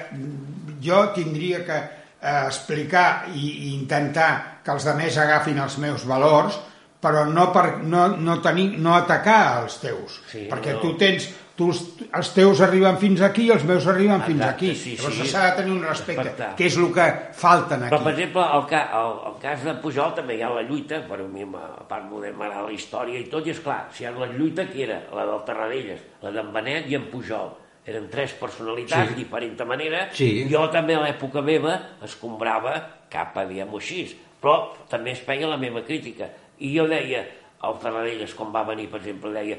jo 0.83 0.99
tindria 1.15 1.63
que 1.65 1.79
eh, 1.79 2.43
explicar 2.45 3.07
i, 3.33 3.47
i 3.69 3.73
intentar 3.73 4.61
que 4.63 4.71
els 4.75 4.85
demés 4.87 5.17
agafin 5.19 5.59
els 5.63 5.77
meus 5.81 6.05
valors, 6.07 6.59
però 7.03 7.25
no, 7.27 7.49
per, 7.51 7.65
no, 7.83 8.07
no, 8.15 8.37
tenir, 8.43 8.69
no 8.79 8.93
atacar 8.95 9.63
els 9.63 9.79
teus. 9.81 10.21
Sí, 10.31 10.45
perquè 10.51 10.77
no. 10.77 10.83
tu 10.83 10.93
tens 10.99 11.27
tu, 11.55 11.67
els 11.69 12.29
teus 12.33 12.61
arriben 12.65 12.97
fins 12.97 13.21
aquí 13.21 13.45
i 13.47 13.51
els 13.53 13.63
meus 13.63 13.85
arriben 13.87 14.21
fins 14.25 14.39
Exacte, 14.41 14.55
aquí. 14.55 14.75
sí, 14.75 14.95
Llavors 14.97 15.15
sí. 15.21 15.27
s'ha 15.29 15.43
de 15.51 15.55
tenir 15.61 15.71
un 15.75 15.83
respecte, 15.83 16.23
Respectar. 16.23 16.55
que 16.57 16.65
és 16.65 16.77
el 16.77 16.87
que 16.93 17.07
falten 17.37 17.83
Però, 17.89 17.99
per 18.01 18.11
aquí. 18.13 18.21
exemple, 18.21 18.45
el, 18.57 18.63
ca, 18.71 18.81
el, 19.01 19.11
el 19.31 19.35
cas 19.41 19.63
de 19.67 19.73
Pujol 19.83 20.15
també 20.17 20.37
hi 20.37 20.41
ha 20.41 20.49
la 20.49 20.63
lluita, 20.65 21.01
per 21.07 21.19
a 21.21 21.27
mi, 21.29 21.43
a 21.43 21.83
part 21.89 22.05
m'ho 22.09 22.21
m'agrada 22.23 22.65
la 22.65 22.71
història 22.73 23.19
i 23.19 23.27
tot, 23.29 23.45
i 23.45 23.51
és 23.53 23.59
clar, 23.61 23.83
si 23.93 24.03
hi 24.03 24.07
ha 24.07 24.11
la 24.17 24.31
lluita 24.33 24.65
que 24.71 24.81
era 24.83 25.01
la 25.13 25.25
del 25.29 25.43
Tarradellas, 25.45 25.99
la 26.23 26.31
d'en 26.31 26.49
Benet 26.53 26.89
i 26.89 26.95
en 26.95 27.05
Pujol. 27.11 27.53
Eren 27.85 28.05
tres 28.09 28.31
personalitats, 28.39 29.09
Sí. 29.09 29.15
diferent 29.15 29.59
manera. 29.67 30.07
Sí. 30.13 30.47
Jo 30.49 30.69
també 30.71 30.95
a 30.95 31.01
l'època 31.03 31.41
meva 31.43 31.73
escombrava 32.01 32.77
cap 33.11 33.35
a, 33.37 33.43
diguem-ho 33.45 33.77
així, 33.77 34.05
però 34.41 34.71
també 34.89 35.11
es 35.11 35.19
feia 35.19 35.47
la 35.47 35.57
meva 35.57 35.81
crítica. 35.83 36.29
I 36.59 36.71
jo 36.77 36.87
deia, 36.87 37.25
el 37.63 37.77
Tarradellas, 37.81 38.33
com 38.33 38.51
va 38.55 38.63
venir, 38.63 38.89
per 38.89 38.99
exemple, 39.01 39.31
deia, 39.35 39.57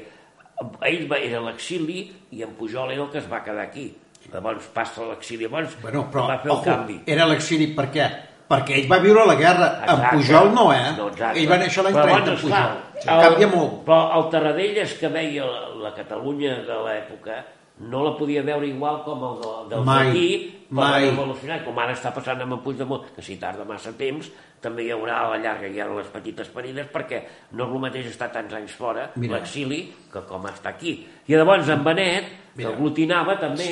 ell 0.87 1.07
va, 1.11 1.17
era 1.19 1.41
l'exili 1.43 2.11
i 2.31 2.43
en 2.43 2.53
Pujol 2.57 2.91
era 2.93 3.03
el 3.03 3.09
que 3.11 3.19
es 3.19 3.27
va 3.31 3.41
quedar 3.43 3.63
aquí. 3.67 3.89
Llavors 4.33 4.65
passa 4.73 5.03
l'exili, 5.05 5.45
llavors 5.45 5.75
Bueno, 5.81 6.07
però, 6.11 6.27
va 6.27 6.39
fer 6.41 6.49
el 6.49 6.55
ojo, 6.57 6.63
canvi. 6.65 7.01
era 7.05 7.27
l'exili 7.29 7.67
per 7.77 7.89
què? 7.93 8.07
Perquè 8.49 8.75
ell 8.79 8.87
va 8.89 8.97
viure 9.01 9.25
la 9.25 9.35
guerra. 9.35 9.67
En 9.85 9.89
Exacte. 9.95 10.17
Pujol 10.17 10.51
no, 10.53 10.65
eh? 10.73 10.91
No, 10.97 11.07
exacte. 11.09 11.39
ell 11.39 11.47
va 11.49 11.57
néixer 11.57 11.83
l'any 11.83 11.95
Però 11.95 12.03
30, 12.05 12.19
llavors, 12.19 12.41
Pujol. 12.41 12.57
esclar, 12.97 13.21
Canvia 13.25 13.47
molt. 13.51 13.75
Però 13.85 13.99
el 14.19 14.29
Tarradellas 14.31 14.93
que 14.99 15.07
veia 15.09 15.45
la, 15.45 15.61
la 15.85 15.93
Catalunya 15.97 16.55
de 16.67 16.77
l'època 16.87 17.39
no 17.79 18.03
la 18.05 18.13
podia 18.17 18.41
veure 18.41 18.67
igual 18.67 19.01
com 19.03 19.23
el 19.27 19.39
de, 19.41 19.53
del 19.75 19.83
Mai, 19.83 20.07
d'aquí, 20.07 20.27
com 20.69 20.77
mai. 20.79 21.03
el 21.03 21.09
revolucionari, 21.11 21.65
com 21.65 21.79
ara 21.83 21.93
està 21.93 22.13
passant 22.15 22.39
amb 22.41 22.53
en 22.55 22.61
Puigdemont, 22.63 23.09
que 23.15 23.21
si 23.21 23.35
tarda 23.41 23.65
massa 23.67 23.91
temps 23.97 24.29
també 24.63 24.85
hi 24.87 24.91
haurà 24.95 25.17
a 25.25 25.29
la 25.33 25.37
llarga 25.43 25.67
hi 25.67 25.79
ha 25.83 25.85
les 25.91 26.07
petites 26.13 26.47
ferides 26.49 26.87
perquè 26.93 27.19
no 27.51 27.67
és 27.67 27.73
el 27.75 27.83
mateix 27.83 28.07
estar 28.13 28.31
tants 28.31 28.53
anys 28.57 28.71
fora, 28.79 29.09
l'exili, 29.19 29.81
que 30.11 30.23
com 30.25 30.47
està 30.49 30.69
aquí. 30.71 30.95
I 31.27 31.35
llavors 31.35 31.67
en 31.69 31.83
Benet, 31.83 32.31
que 32.55 32.63
Mira. 32.63 32.71
aglutinava 32.73 33.35
també... 33.39 33.69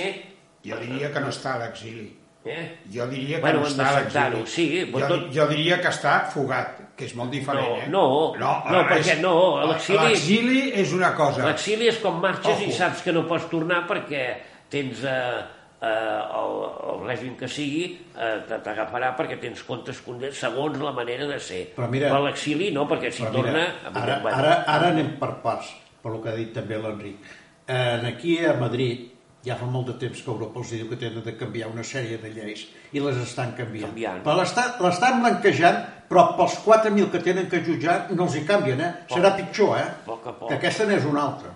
Jo 0.63 0.77
diria 0.83 1.09
que 1.11 1.19
no 1.23 1.31
està 1.31 1.55
a 1.55 1.63
l'exili. 1.63 2.11
Eh? 2.45 2.79
Jo 2.91 3.07
diria 3.07 3.37
que 3.37 3.41
Bueno, 3.41 3.61
no 3.63 3.67
està 3.71 3.87
a 3.89 4.29
l'exili. 4.29 4.45
sí, 4.45 4.67
però 4.91 5.07
jo, 5.07 5.15
tot- 5.15 5.31
jo 5.33 5.47
diria 5.47 5.79
que 5.81 5.87
està 5.87 6.25
fugat, 6.29 6.82
que 6.95 7.05
és 7.05 7.15
molt 7.17 7.31
diferent, 7.33 7.87
No, 7.89 8.33
eh? 8.35 8.37
no, 8.39 8.63
no, 8.69 8.81
és- 8.81 9.07
perquè 9.07 9.17
no, 9.21 9.33
l'exili- 9.71 10.11
L'exili 10.11 10.59
és 10.83 10.93
una 10.93 11.13
cosa. 11.17 11.45
L'exili 11.47 11.87
és 11.89 11.97
com 12.03 12.19
marxes 12.21 12.53
Ojo. 12.57 12.67
i 12.69 12.71
saps 12.71 13.01
que 13.01 13.11
no 13.15 13.25
pots 13.27 13.47
tornar 13.49 13.87
perquè 13.89 14.25
tens 14.69 15.01
eh, 15.03 15.41
eh, 15.81 15.87
el, 15.87 16.53
el 16.93 17.01
règim 17.07 17.35
que 17.39 17.47
sigui 17.49 17.85
eh, 18.15 18.43
t'agafarà 18.47 19.15
perquè 19.17 19.39
tens 19.41 19.63
comptes 19.67 19.99
condents 20.05 20.37
segons 20.37 20.77
la 20.79 20.91
manera 20.93 21.25
de 21.25 21.39
ser. 21.39 21.63
Però 21.75 21.89
mira- 21.89 22.09
Però 22.13 22.21
l'exili 22.27 22.69
no, 22.71 22.85
perquè 22.87 23.09
si 23.11 23.23
torna... 23.25 23.65
mira, 23.89 24.03
ara, 24.03 24.19
ara, 24.37 24.53
ara 24.67 24.87
anem 24.93 25.15
per 25.19 25.33
parts, 25.41 25.73
per 26.01 26.11
lo 26.11 26.21
que 26.21 26.29
ha 26.29 26.35
dit 26.37 26.53
també 26.53 26.77
l'Enric. 26.77 27.17
Eh, 27.65 28.01
aquí 28.13 28.37
a 28.45 28.53
Madrid 28.59 29.12
ja 29.43 29.55
fa 29.59 29.65
molt 29.67 29.87
de 29.91 29.93
temps 29.99 30.21
que 30.23 30.31
Europa 30.31 30.59
els 30.61 30.69
diu 30.71 30.87
que 30.89 30.95
tenen 30.99 31.23
de 31.25 31.33
canviar 31.37 31.67
una 31.71 31.83
sèrie 31.83 32.17
de 32.21 32.29
lleis 32.31 32.67
i 32.95 32.99
les 33.03 33.17
estan 33.23 33.51
canviant. 33.57 33.89
Canviant. 33.91 34.21
Però 34.23 34.37
l'estan 34.39 35.19
blanquejant, 35.21 35.81
però 36.09 36.29
pels 36.37 36.55
4.000 36.65 37.09
que 37.11 37.19
tenen 37.25 37.49
que 37.51 37.59
jutjar 37.65 37.97
no 38.15 38.23
els 38.27 38.35
hi 38.39 38.45
canvien, 38.47 38.79
eh? 38.81 38.91
Serà 39.11 39.33
pitjor, 39.35 39.77
eh? 39.81 39.89
Poc 40.05 40.27
a 40.27 40.33
poc. 40.37 40.47
Que 40.49 40.55
aquesta 40.61 40.87
n'és 40.87 41.03
una 41.09 41.23
altra. 41.27 41.51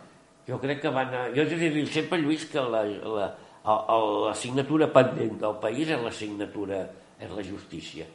Jo 0.47 0.59
crec 0.59 0.81
que 0.81 0.89
van... 0.91 1.13
A... 1.13 1.25
Jo 1.35 1.43
t'he 1.47 1.69
dit 1.71 1.87
sempre, 1.91 2.19
Lluís, 2.19 2.45
que 2.51 2.59
la, 2.59 2.83
la, 2.83 3.31
el- 3.67 4.13
la 4.27 4.35
signatura 4.35 4.87
pendent 4.91 5.39
del 5.41 5.57
país 5.63 5.89
és 5.91 6.03
la 6.03 6.11
signatura, 6.11 6.85
és 7.19 7.31
la 7.35 7.43
justícia. 7.43 8.05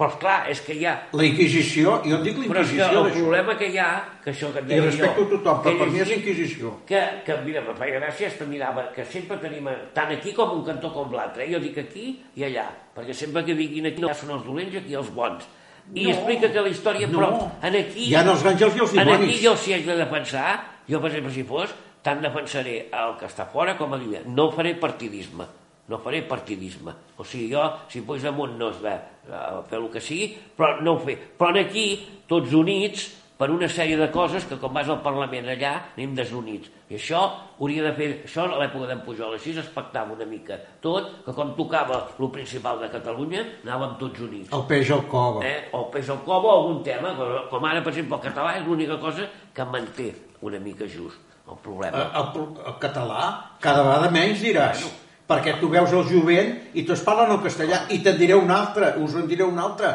Però, 0.00 0.08
esclar, 0.14 0.36
és 0.48 0.60
que 0.64 0.72
hi 0.78 0.86
ha... 0.88 0.94
La 1.12 1.24
Inquisició, 1.28 1.98
jo 2.06 2.18
dic 2.24 2.38
la 2.40 2.46
Però 2.48 2.62
és 2.64 2.70
que 2.70 2.76
Inquisició 2.78 3.00
el 3.02 3.04
d'això. 3.10 3.18
problema 3.20 3.56
que 3.60 3.66
hi 3.68 3.76
ha, 3.78 3.88
que 4.24 4.30
això 4.32 4.48
que 4.54 4.58
et 4.62 4.64
I 4.64 4.68
deia 4.70 4.84
respecto 4.86 5.20
jo... 5.20 5.26
a 5.26 5.30
tothom, 5.34 5.58
però 5.60 5.74
que 5.74 5.78
per 5.82 5.88
mi 5.92 6.00
és 6.00 6.12
Inquisició. 6.16 6.72
que, 6.88 7.02
que 7.26 7.36
mira, 7.44 7.60
me 7.66 7.74
feia 7.76 8.00
gràcia 8.00 8.30
que 8.38 8.46
mirava 8.48 8.86
que 8.96 9.04
sempre 9.04 9.36
tenim 9.42 9.68
tant 9.92 10.14
aquí 10.16 10.32
com 10.32 10.54
un 10.56 10.64
cantó 10.64 10.88
com 10.94 11.12
l'altre. 11.12 11.44
eh? 11.44 11.52
Jo 11.52 11.60
dic 11.60 11.76
aquí 11.84 12.06
i 12.34 12.44
allà, 12.48 12.64
perquè 12.96 13.12
sempre 13.12 13.44
que 13.44 13.52
vinguin 13.54 13.86
aquí 13.92 14.00
no 14.00 14.14
són 14.14 14.30
els 14.38 14.44
dolents 14.48 14.72
i 14.74 14.78
aquí 14.78 14.94
els 14.94 15.12
bons. 15.12 15.44
I 15.92 16.04
No. 16.04 16.10
explica 16.16 16.48
que 16.52 16.60
la 16.64 16.68
història, 16.72 17.06
No. 17.06 17.18
però 17.20 17.50
en 17.68 17.76
aquí... 17.76 18.08
Hi 18.08 18.14
ha 18.14 18.22
els 18.24 18.44
àngels 18.44 18.76
i 18.76 18.80
els 18.80 18.92
En 18.94 19.00
aquí 19.00 19.16
dimonis. 19.18 19.42
jo 19.42 19.56
si 19.56 19.72
haig 19.74 19.84
de 19.84 19.96
defensar, 19.96 20.80
jo 20.88 21.00
per 21.00 21.10
exemple 21.10 21.32
si 21.34 21.44
fos, 21.44 21.74
tant 22.02 22.22
defensaré 22.22 22.88
el 22.88 23.18
que 23.20 23.26
està 23.26 23.44
fora 23.52 23.76
com 23.76 23.92
el 23.94 24.08
que 24.10 24.22
No 24.24 24.50
faré 24.52 24.74
partidisme, 24.80 25.44
no 25.90 25.98
faré 25.98 26.22
partidisme. 26.22 26.94
O 27.18 27.24
sigui, 27.26 27.50
jo, 27.52 27.64
si 27.90 28.00
Puigdemont 28.06 28.54
no 28.58 28.70
es 28.70 28.78
va 28.84 28.96
a 29.30 29.62
fer 29.68 29.78
el 29.82 29.88
que 29.92 30.00
sigui, 30.02 30.32
però 30.56 30.76
no 30.80 30.94
ho 30.96 31.00
fer. 31.02 31.18
Però 31.38 31.50
aquí, 31.60 31.88
tots 32.30 32.54
units, 32.54 33.08
per 33.40 33.48
una 33.48 33.68
sèrie 33.72 33.96
de 33.96 34.10
coses 34.12 34.44
que 34.44 34.58
quan 34.60 34.74
vas 34.76 34.88
al 34.92 34.98
Parlament 35.00 35.46
allà 35.48 35.70
anem 35.96 36.10
desunits. 36.14 36.68
I 36.92 36.98
això 36.98 37.22
hauria 37.56 37.86
de 37.86 37.92
fer, 37.96 38.08
això 38.28 38.44
a 38.44 38.58
l'època 38.60 38.86
d'en 38.90 39.00
Pujol, 39.06 39.32
així 39.38 39.54
es 39.56 39.70
pactava 39.72 40.12
una 40.12 40.26
mica 40.28 40.58
tot, 40.84 41.08
que 41.24 41.32
quan 41.32 41.54
tocava 41.56 42.02
el 42.20 42.28
principal 42.34 42.82
de 42.82 42.90
Catalunya 42.92 43.40
anàvem 43.64 43.94
tots 44.02 44.20
units 44.26 44.52
El 44.52 44.66
peix 44.68 44.90
al 44.92 45.06
cova. 45.08 45.40
eh? 45.46 45.70
o 45.72 45.86
pes 45.90 46.10
al 46.12 46.20
cova 46.26 46.50
o 46.52 46.56
algun 46.58 46.82
tema, 46.84 47.14
com, 47.16 47.32
com 47.48 47.64
ara, 47.70 47.80
per 47.80 47.94
exemple, 47.94 48.18
el 48.20 48.26
català 48.28 48.58
és 48.60 48.66
l'única 48.68 48.98
cosa 49.00 49.24
que 49.56 49.64
manté 49.64 50.10
una 50.42 50.60
mica 50.60 50.84
just 50.84 51.16
el 51.48 51.54
El, 51.56 51.62
problema. 51.64 52.04
el, 52.20 52.44
el 52.66 52.76
català 52.78 53.22
cada 53.58 53.82
vegada 53.88 54.10
menys 54.12 54.44
diràs 54.44 54.84
perquè 55.30 55.58
tu 55.60 55.68
veus 55.70 55.92
el 55.94 56.04
jovent 56.10 56.50
i 56.74 56.82
tots 56.88 57.04
parlen 57.06 57.30
el 57.36 57.42
castellà 57.44 57.84
i 57.94 58.00
te'n 58.02 58.18
diré 58.18 58.34
un 58.34 58.50
altre, 58.50 58.96
us 58.98 59.14
en 59.14 59.28
diré 59.30 59.44
un 59.46 59.58
altre 59.62 59.92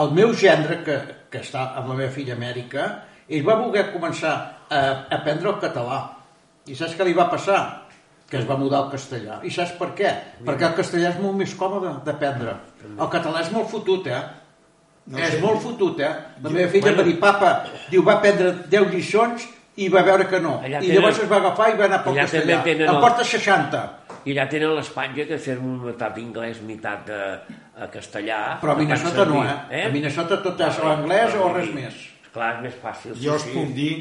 el 0.00 0.12
meu 0.16 0.32
gendre 0.32 0.80
que, 0.86 0.96
que 1.30 1.42
està 1.44 1.74
amb 1.76 1.90
la 1.92 1.98
meva 1.98 2.10
filla 2.14 2.34
Amèrica 2.38 2.86
ell 3.28 3.44
va 3.44 3.58
voler 3.60 3.90
començar 3.92 4.32
a 4.70 4.80
aprendre 5.18 5.50
el 5.52 5.60
català 5.60 6.00
i 6.68 6.74
saps 6.76 6.96
què 6.96 7.04
li 7.04 7.12
va 7.16 7.28
passar? 7.30 7.84
que 8.28 8.36
es 8.36 8.44
va 8.44 8.58
mudar 8.60 8.82
al 8.82 8.90
castellà. 8.92 9.38
I 9.40 9.48
saps 9.48 9.70
per 9.80 9.86
què? 9.96 10.10
Perquè 10.44 10.66
el 10.66 10.74
castellà 10.76 11.14
és 11.14 11.20
molt 11.22 11.32
més 11.38 11.54
còmode 11.56 11.94
d'aprendre. 12.04 12.52
El 13.00 13.08
català 13.08 13.40
és 13.40 13.48
molt 13.54 13.70
fotut, 13.70 14.04
eh? 14.12 14.18
No 15.08 15.16
és 15.16 15.30
sé. 15.32 15.38
molt 15.40 15.62
fotut, 15.64 16.02
eh? 16.04 16.10
La 16.44 16.50
meva 16.52 16.68
filla 16.68 16.90
Bueno. 16.90 16.98
va 16.98 17.06
dir, 17.08 17.14
papa, 17.22 17.52
diu, 17.88 18.02
va 18.04 18.18
aprendre 18.18 18.50
10 18.68 18.90
lliçons 18.92 19.46
i 19.80 19.88
va 19.88 20.02
veure 20.04 20.26
que 20.28 20.40
no. 20.44 20.58
Allà 20.60 20.76
I 20.76 20.90
tenen- 20.90 20.98
llavors 20.98 21.22
es 21.24 21.30
va 21.30 21.36
agafar 21.40 21.70
i 21.72 21.78
va 21.78 21.86
anar 21.86 22.02
pel 22.04 22.12
allà 22.18 22.26
castellà. 22.28 22.62
tenen 22.64 22.88
Em 22.90 22.94
el- 22.96 23.00
porta 23.00 23.24
60. 23.24 23.80
I 24.26 24.32
allà 24.34 24.46
tenen 24.50 24.74
l'Espanya 24.76 25.24
que 25.28 25.38
fer 25.38 25.56
un 25.58 25.78
meitat 25.84 26.16
anglès, 26.18 26.60
meitat 26.66 27.08
eh, 27.08 27.56
a 27.78 27.88
castellà. 27.92 28.58
Però 28.60 28.72
a 28.74 28.76
Minnesota 28.80 29.24
no, 29.24 29.42
servir, 29.42 29.56
eh? 29.70 29.84
A 29.86 29.92
Minnesota 29.94 30.40
tot 30.42 30.60
és 30.66 30.78
o 30.82 30.88
anglès 30.90 31.34
o 31.38 31.52
res 31.54 31.70
més. 31.74 31.94
Clar, 32.32 32.54
és 32.58 32.62
més 32.66 32.74
fàcil. 32.82 33.14
Jo 33.22 33.34
us 33.38 33.46
sí, 33.46 33.54
puc 33.54 33.70
dir, 33.76 33.92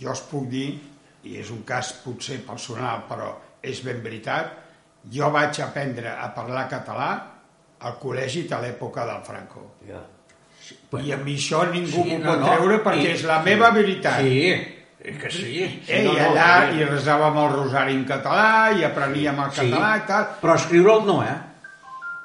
jo 0.00 0.10
us 0.12 0.20
puc 0.30 0.46
dir, 0.52 0.68
i 1.24 1.36
és 1.40 1.50
un 1.54 1.62
cas 1.66 1.92
potser 2.04 2.40
personal, 2.46 3.04
però 3.08 3.32
és 3.62 3.80
ben 3.86 4.00
veritat, 4.04 4.52
jo 5.10 5.30
vaig 5.34 5.58
aprendre 5.64 6.10
a 6.14 6.28
parlar 6.34 6.68
català 6.70 7.10
al 7.82 7.96
col·legi 7.98 8.44
a 8.54 8.60
l'època 8.62 9.04
del 9.08 9.22
Franco. 9.26 9.64
Ja. 9.88 10.02
I 11.02 11.10
a 11.12 11.16
mi 11.18 11.34
això 11.34 11.64
ningú 11.72 12.04
Sí, 12.04 12.12
m'ho 12.12 12.18
no, 12.22 12.30
pot 12.30 12.38
no. 12.40 12.46
treure 12.46 12.78
perquè 12.84 13.08
I- 13.08 13.14
és 13.16 13.24
la 13.26 13.40
meva 13.42 13.70
veritat. 13.74 14.20
Sí, 14.22 14.50
és 14.52 14.81
que 15.02 15.30
sí. 15.30 15.82
sí 15.84 15.92
Eh, 15.92 16.02
no, 16.04 16.12
I 16.12 16.16
no, 16.20 16.28
allà 16.30 16.50
sí. 16.70 16.78
i 16.80 16.84
resàvem 16.86 17.38
el 17.44 17.48
rosari 17.56 17.94
en 17.98 18.04
català 18.06 18.70
i 18.78 18.84
apreníem 18.86 19.38
el 19.44 19.50
Sí. 19.50 19.60
català 19.70 19.96
i 19.98 20.06
tal. 20.06 20.26
Però 20.42 20.54
escriure'l 20.54 21.06
no, 21.06 21.22
eh? 21.22 21.38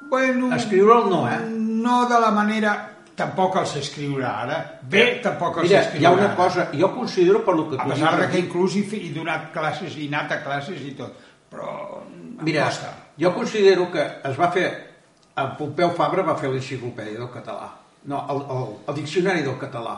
Bueno, 0.08 0.54
Escriure'l 0.54 1.08
no, 1.10 1.28
eh? 1.28 1.40
No 1.50 2.06
de 2.08 2.20
la 2.20 2.30
manera... 2.30 2.76
Tampoc 3.18 3.56
el 3.58 3.66
sé 3.66 3.80
escriure 3.82 4.24
ara. 4.24 4.78
Bé, 4.88 5.18
tampoc 5.20 5.56
el 5.58 5.64
Mira, 5.66 5.80
sé 5.82 5.88
escriure 5.88 6.02
hi 6.02 6.06
ha 6.06 6.12
una 6.14 6.24
ara. 6.28 6.36
cosa, 6.36 6.68
jo 6.72 6.92
considero 6.94 7.40
per 7.44 7.54
lo 7.56 7.64
que 7.68 7.76
A 7.76 7.84
pesar 7.84 8.12
de 8.20 8.28
que 8.30 8.38
inclús 8.38 8.76
he, 8.76 8.84
he 8.94 9.10
donat 9.12 9.50
classes, 9.52 9.96
he 9.98 10.06
anat 10.06 10.30
a 10.36 10.38
classes 10.44 10.80
i 10.86 10.92
tot. 10.94 11.16
Però 11.50 11.98
Mira, 12.46 12.66
costa. 12.66 12.92
jo 13.18 13.34
considero 13.34 13.90
que 13.90 14.04
es 14.22 14.38
va 14.38 14.52
fer... 14.52 14.68
En 15.38 15.56
Pompeu 15.58 15.90
Fabra 15.94 16.22
va 16.22 16.36
fer 16.38 16.48
l'enciclopèdia 16.50 17.18
del 17.18 17.28
català. 17.30 17.68
No, 18.10 18.22
el, 18.30 18.38
el, 18.54 18.64
el 18.88 18.94
diccionari 19.02 19.42
del 19.42 19.58
català. 19.58 19.96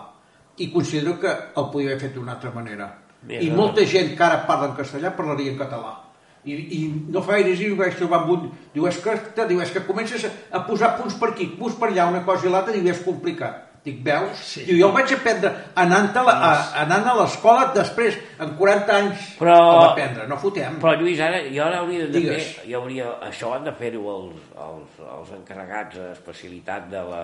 I 0.61 0.68
considero 0.72 1.16
que 1.20 1.30
el 1.30 1.70
podia 1.72 1.90
haver 1.94 2.00
fet 2.06 2.14
d'una 2.18 2.34
altra 2.36 2.52
manera. 2.52 2.90
Mira. 3.22 3.42
I 3.44 3.50
molta 3.52 3.84
gent 3.88 4.14
que 4.16 4.24
ara 4.24 4.42
parla 4.48 4.70
en 4.70 4.76
castellà 4.78 5.11
parlaria 5.16 5.52
en 5.52 5.58
català. 5.61 5.96
I, 6.44 6.54
i 6.56 6.78
no 7.12 7.20
fa 7.20 7.34
gaire 7.36 7.52
dies 7.56 7.74
vaig 7.76 7.96
trobar 7.98 8.22
amb 8.22 8.30
un... 8.32 8.46
Diu, 8.74 8.86
és 8.88 8.96
que, 9.04 9.12
te, 9.36 9.44
diu, 9.48 9.61
és 9.61 9.72
que 9.74 9.82
comences 9.84 10.24
a, 10.24 10.30
a 10.56 10.62
posar 10.64 10.94
punts 10.96 11.18
per 11.20 11.34
aquí, 11.34 11.50
punts 11.58 11.76
per 11.80 11.90
allà, 11.90 12.06
una 12.12 12.22
cosa 12.24 12.48
i 12.48 12.52
l'altra, 12.52 12.72
diu, 12.76 12.86
és 12.92 13.02
complicat. 13.04 13.66
Dic, 13.84 14.00
veus? 14.04 14.40
Sí. 14.44 14.62
Diu, 14.68 14.76
jo 14.80 14.88
el 14.90 14.94
vaig 14.96 15.12
aprendre 15.16 15.50
anant 15.80 16.16
a, 16.16 16.22
la, 16.24 16.32
a, 16.44 16.52
anant 16.82 17.06
a 17.08 17.14
l'escola 17.16 17.70
després, 17.76 18.16
en 18.40 18.54
40 18.58 18.96
anys, 18.96 19.28
Però- 19.40 19.58
el 19.58 19.78
va 19.80 19.90
aprendre, 19.92 20.26
no 20.28 20.36
fotem. 20.40 20.76
Però 20.80 20.96
Lluís, 21.00 21.20
ara, 21.24 21.40
jo 21.48 21.62
ara 21.64 21.78
hauria 21.80 22.04
de 22.08 22.12
Digues. 22.18 22.50
fer, 22.56 22.66
jo 22.72 22.80
hauria, 22.82 23.14
això 23.28 23.54
han 23.56 23.64
de 23.68 23.72
fer-ho 23.76 24.02
els, 24.16 24.50
els, 24.68 24.98
els 25.16 25.32
encarregats 25.38 25.96
de 25.96 26.11
especialitat 26.12 26.88
de 26.92 27.04
la 27.08 27.22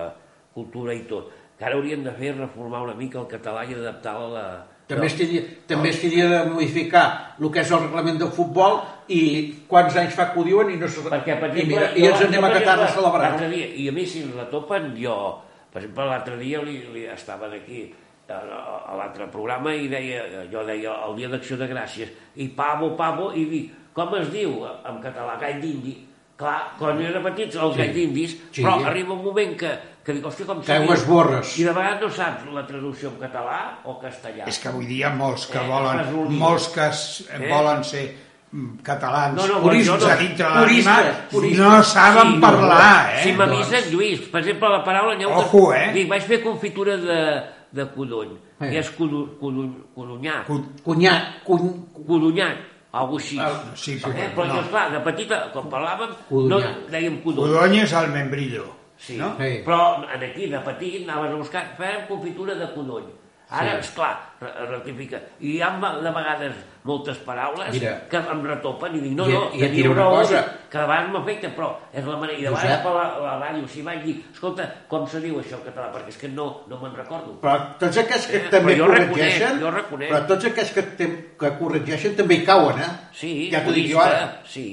cultura 0.57 0.93
i 0.97 1.03
tot, 1.09 1.29
que 1.57 1.65
ara 1.65 1.75
haurien 1.75 2.03
de 2.05 2.11
fer 2.13 2.35
reformar 2.37 2.81
una 2.85 2.93
mica 2.95 3.19
el 3.19 3.27
català 3.27 3.63
i 3.65 3.73
adaptar-lo 3.73 4.27
a 4.27 4.33
la, 4.33 4.47
També 4.87 5.09
tenia, 5.11 5.41
també 5.67 5.89
es 5.89 5.97
tenia 5.99 6.27
de 6.31 6.37
modificar 6.49 7.35
el 7.41 7.49
que 7.51 7.59
és 7.59 7.71
el 7.75 7.81
reglament 7.81 8.19
del 8.21 8.29
futbol 8.31 8.77
i 9.11 9.19
quants 9.67 9.97
anys 9.99 10.13
fa 10.15 10.29
que 10.31 10.39
ho 10.39 10.45
diuen 10.47 10.69
i 10.71 10.77
no 10.79 10.87
se... 10.87 11.01
Perquè, 11.03 11.35
per 11.41 11.49
I, 11.49 11.59
exemple, 11.59 11.73
mira, 11.75 11.89
i 11.99 12.05
ens 12.07 12.21
jo- 12.21 12.27
anem 12.29 12.39
jo, 12.39 12.45
a 12.45 12.51
per 12.53 12.61
Qatar 12.61 12.85
a 12.85 12.87
celebrar. 12.95 13.31
Dia, 13.51 13.65
I 13.83 13.89
a 13.89 13.91
mi, 13.91 14.05
si 14.07 14.21
ens 14.23 14.35
retopen, 14.37 14.93
jo... 14.95 15.17
Per 15.73 15.81
exemple, 15.81 16.05
l'altre 16.07 16.37
dia 16.39 16.61
li, 16.63 16.77
li 16.93 17.03
estaven 17.11 17.51
aquí 17.57 17.81
a, 18.31 18.39
l'altre 18.95 19.27
programa 19.33 19.73
i 19.75 19.89
deia, 19.91 20.23
jo 20.51 20.63
deia 20.65 20.93
el 21.09 21.17
dia 21.19 21.27
d'acció 21.35 21.57
de 21.59 21.67
gràcies 21.67 22.13
i 22.39 22.47
pavo, 22.55 22.93
pavo, 22.95 23.33
i 23.35 23.43
dic, 23.51 23.73
com 23.93 24.15
es 24.21 24.31
diu 24.31 24.61
en 24.87 25.01
català, 25.03 25.35
gall 25.41 25.59
d'indi? 25.61 25.97
Clar, 26.37 26.77
quan 26.79 26.99
era 27.01 27.19
petits, 27.27 27.55
els 27.57 27.73
sí. 27.75 27.81
galls 27.81 27.95
d'indis, 27.97 28.33
Sí. 28.53 28.61
però 28.63 28.77
arriba 28.87 29.13
un 29.15 29.23
moment 29.25 29.55
que, 29.57 29.71
que 30.07 30.13
dic, 30.15 30.23
hòstia, 30.23 30.45
com 30.47 30.61
Que 30.63 30.77
ho 30.79 30.93
esborres. 30.95 31.49
I 31.59 31.65
de 31.67 31.71
vegades 31.75 31.99
no 32.05 32.09
saps 32.15 32.45
la 32.55 32.61
traducció 32.65 33.09
en 33.11 33.17
català 33.19 33.57
o 33.83 33.97
castellà. 33.99 34.45
És 34.47 34.57
que 34.63 34.69
avui 34.71 34.85
dia 34.87 35.09
molts 35.11 35.47
que 35.51 35.59
Eh, 35.59 35.67
volen, 35.67 35.99
molts 36.39 36.69
que 36.71 36.85
es, 36.87 37.01
Eh? 37.29 37.41
volen 37.51 37.83
ser 37.83 38.05
mm, 38.53 38.77
catalans, 38.81 39.35
No, 39.35 39.47
no, 39.47 39.61
puristes 39.61 39.89
jo 39.91 40.07
no- 40.07 40.13
a 40.13 40.15
dintre 40.15 40.45
puristes, 40.63 41.59
no 41.59 41.83
saben 41.83 42.35
Sí, 42.35 42.39
parlar, 42.39 43.09
eh? 43.17 43.23
Si 43.23 43.33
m'avisen, 43.33 43.91
Lluís, 43.91 44.21
per 44.31 44.39
exemple, 44.39 44.69
la 44.69 44.83
paraula... 44.85 45.17
Ojo, 45.27 45.73
eh? 45.73 45.91
Dic, 45.91 46.07
vaig 46.09 46.23
fer 46.23 46.41
confitura 46.41 46.95
de, 46.95 47.43
de 47.71 47.85
codony, 47.91 48.37
Eh. 48.61 48.69
que 48.71 48.79
és 48.79 48.89
codo, 48.91 49.37
codony, 49.37 49.75
codonyat, 49.93 50.47
Cu- 50.47 50.71
Cunyat, 50.85 51.43
cuny... 51.43 51.67
codonyat, 52.07 52.57
alguna 52.93 53.21
així. 53.21 53.37
Ah, 53.37 53.51
Sí, 53.75 53.99
eh? 53.99 54.31
però, 54.33 54.47
no. 54.47 54.61
no. 54.61 54.69
clar, 54.69 54.89
de 54.93 54.99
petita, 55.01 55.51
quan 55.51 55.67
parlàvem, 55.69 56.15
Codonyat. 56.29 56.79
no 56.87 56.89
dèiem 56.89 57.21
codony. 57.21 57.51
Codony 57.51 57.77
és 57.83 57.91
el 57.93 58.07
membrillo. 58.15 58.76
Sí. 58.97 59.17
No? 59.17 59.35
Sí. 59.37 59.61
Però 59.65 60.03
en 60.13 60.23
aquí, 60.23 60.47
de 60.49 60.59
petit, 60.65 61.03
anaves 61.07 61.31
a 61.31 61.35
buscar, 61.37 61.63
fèiem 61.77 62.07
confitura 62.09 62.55
de 62.57 62.71
codony. 62.73 63.13
Ara, 63.49 63.77
sí. 63.77 63.87
esclar, 63.87 64.33
re- 64.41 64.65
rectifica. 64.67 65.21
I 65.39 65.53
hi 65.53 65.61
ha 65.63 65.69
de 65.79 66.09
vegades 66.11 66.55
moltes 66.83 67.15
paraules 67.23 67.69
Mira. 67.71 67.93
que 68.11 68.17
em 68.19 68.41
retopen 68.43 68.97
i 68.97 68.99
dic, 68.99 69.13
no, 69.15 69.23
I- 69.29 69.31
no, 69.37 69.43
i 69.55 69.61
teniu 69.61 69.91
una 69.93 70.01
raó, 70.01 70.17
cosa. 70.17 70.41
que 70.69 70.77
a 70.77 70.81
vegades 70.85 71.11
m'afecta, 71.13 71.51
però 71.55 71.69
és 71.93 72.03
la 72.03 72.17
manera. 72.17 72.37
I 72.37 72.43
de 72.43 72.49
vegades 72.51 72.81
per 72.83 72.91
la, 72.97 73.05
la 73.23 73.37
ràdio, 73.39 73.67
si 73.71 73.81
vaig 73.87 74.01
dir, 74.03 74.17
escolta, 74.33 74.65
com 74.91 75.07
se 75.07 75.21
diu 75.23 75.39
això 75.39 75.61
en 75.61 75.63
català, 75.69 75.87
perquè 75.93 76.09
és 76.11 76.17
que 76.17 76.27
no, 76.27 76.49
no 76.67 76.81
me'n 76.81 76.95
recordo. 76.99 77.37
Però 77.45 77.55
tots 77.79 77.97
aquests 78.03 78.27
que 78.33 78.37
Eh, 78.43 78.49
també 78.51 78.75
jo 78.75 78.85
corregeixen, 78.89 79.39
reconec, 79.39 79.61
jo 79.63 79.71
reconec. 79.77 80.11
però 80.11 80.25
tots 80.27 80.45
aquests 80.51 80.73
que, 80.73 80.81
tem, 80.99 81.15
que 81.39 81.53
corregeixen 81.61 82.15
també 82.19 82.41
hi 82.41 82.45
cauen, 82.45 82.79
eh? 82.83 82.91
Sí, 83.13 83.49
ja 83.53 83.63
t'ho 83.63 83.71
dic 83.71 83.87
jo 83.93 84.01
ara. 84.03 84.41
Sí. 84.43 84.67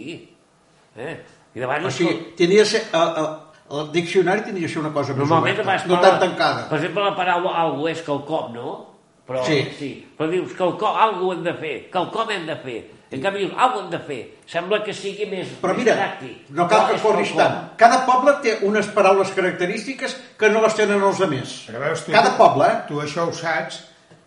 Eh? 0.97 1.17
I 1.55 1.61
de 1.61 1.65
O 1.67 1.69
vegades... 1.69 1.95
sigui, 1.95 2.35
tenia 2.37 2.67
de 2.67 2.67
ser, 2.67 2.83
el, 2.93 3.19
el, 3.23 3.27
el 3.71 3.93
diccionari 3.93 4.53
de 4.53 4.69
ser 4.69 4.79
una 4.83 4.93
cosa 4.93 5.13
més 5.15 5.25
Normalment 5.29 5.61
oberta, 5.61 5.87
no 5.89 6.01
tan 6.01 6.19
tancada. 6.21 6.69
Per 6.69 6.79
exemple, 6.79 7.03
la 7.05 7.15
paraula 7.17 7.55
algo 7.63 7.89
és 7.89 8.03
quelcom, 8.03 8.53
no? 8.53 8.87
Però, 9.27 9.43
Sí. 9.45 9.63
sí. 9.79 10.07
Però 10.19 10.29
dius, 10.31 10.53
quelcom, 10.53 10.97
algo 10.97 11.33
hem 11.33 11.43
de 11.43 11.55
fer, 11.55 11.91
quelcom 11.91 12.31
hem 12.31 12.47
de 12.47 12.57
fer. 12.57 12.91
En 13.15 13.23
canvi 13.23 13.39
dius, 13.45 13.53
algo 13.57 13.81
hem 13.81 13.91
de 13.91 13.99
fer. 14.01 14.21
Sembla 14.47 14.83
que 14.85 14.93
sigui 14.93 15.25
més, 15.31 15.49
Però 15.63 15.73
més 15.73 15.85
mira, 15.85 15.95
pràctic. 15.97 16.51
no 16.51 16.67
cal 16.69 16.89
que 16.91 17.01
corris 17.01 17.33
tant. 17.35 17.71
Cada 17.77 18.05
poble 18.05 18.35
té 18.43 18.59
unes 18.67 18.87
paraules 18.89 19.31
característiques 19.31 20.17
que 20.37 20.51
no 20.51 20.61
les 20.61 20.75
tenen 20.75 21.01
els 21.03 21.21
altres. 21.21 21.65
Però 21.71 21.79
veus, 21.81 22.05
tu, 22.05 22.13
Cada 22.13 22.37
poble, 22.37 22.67
eh? 22.67 22.79
Tu 22.89 23.01
això 23.01 23.29
ho 23.29 23.33
saps 23.33 23.85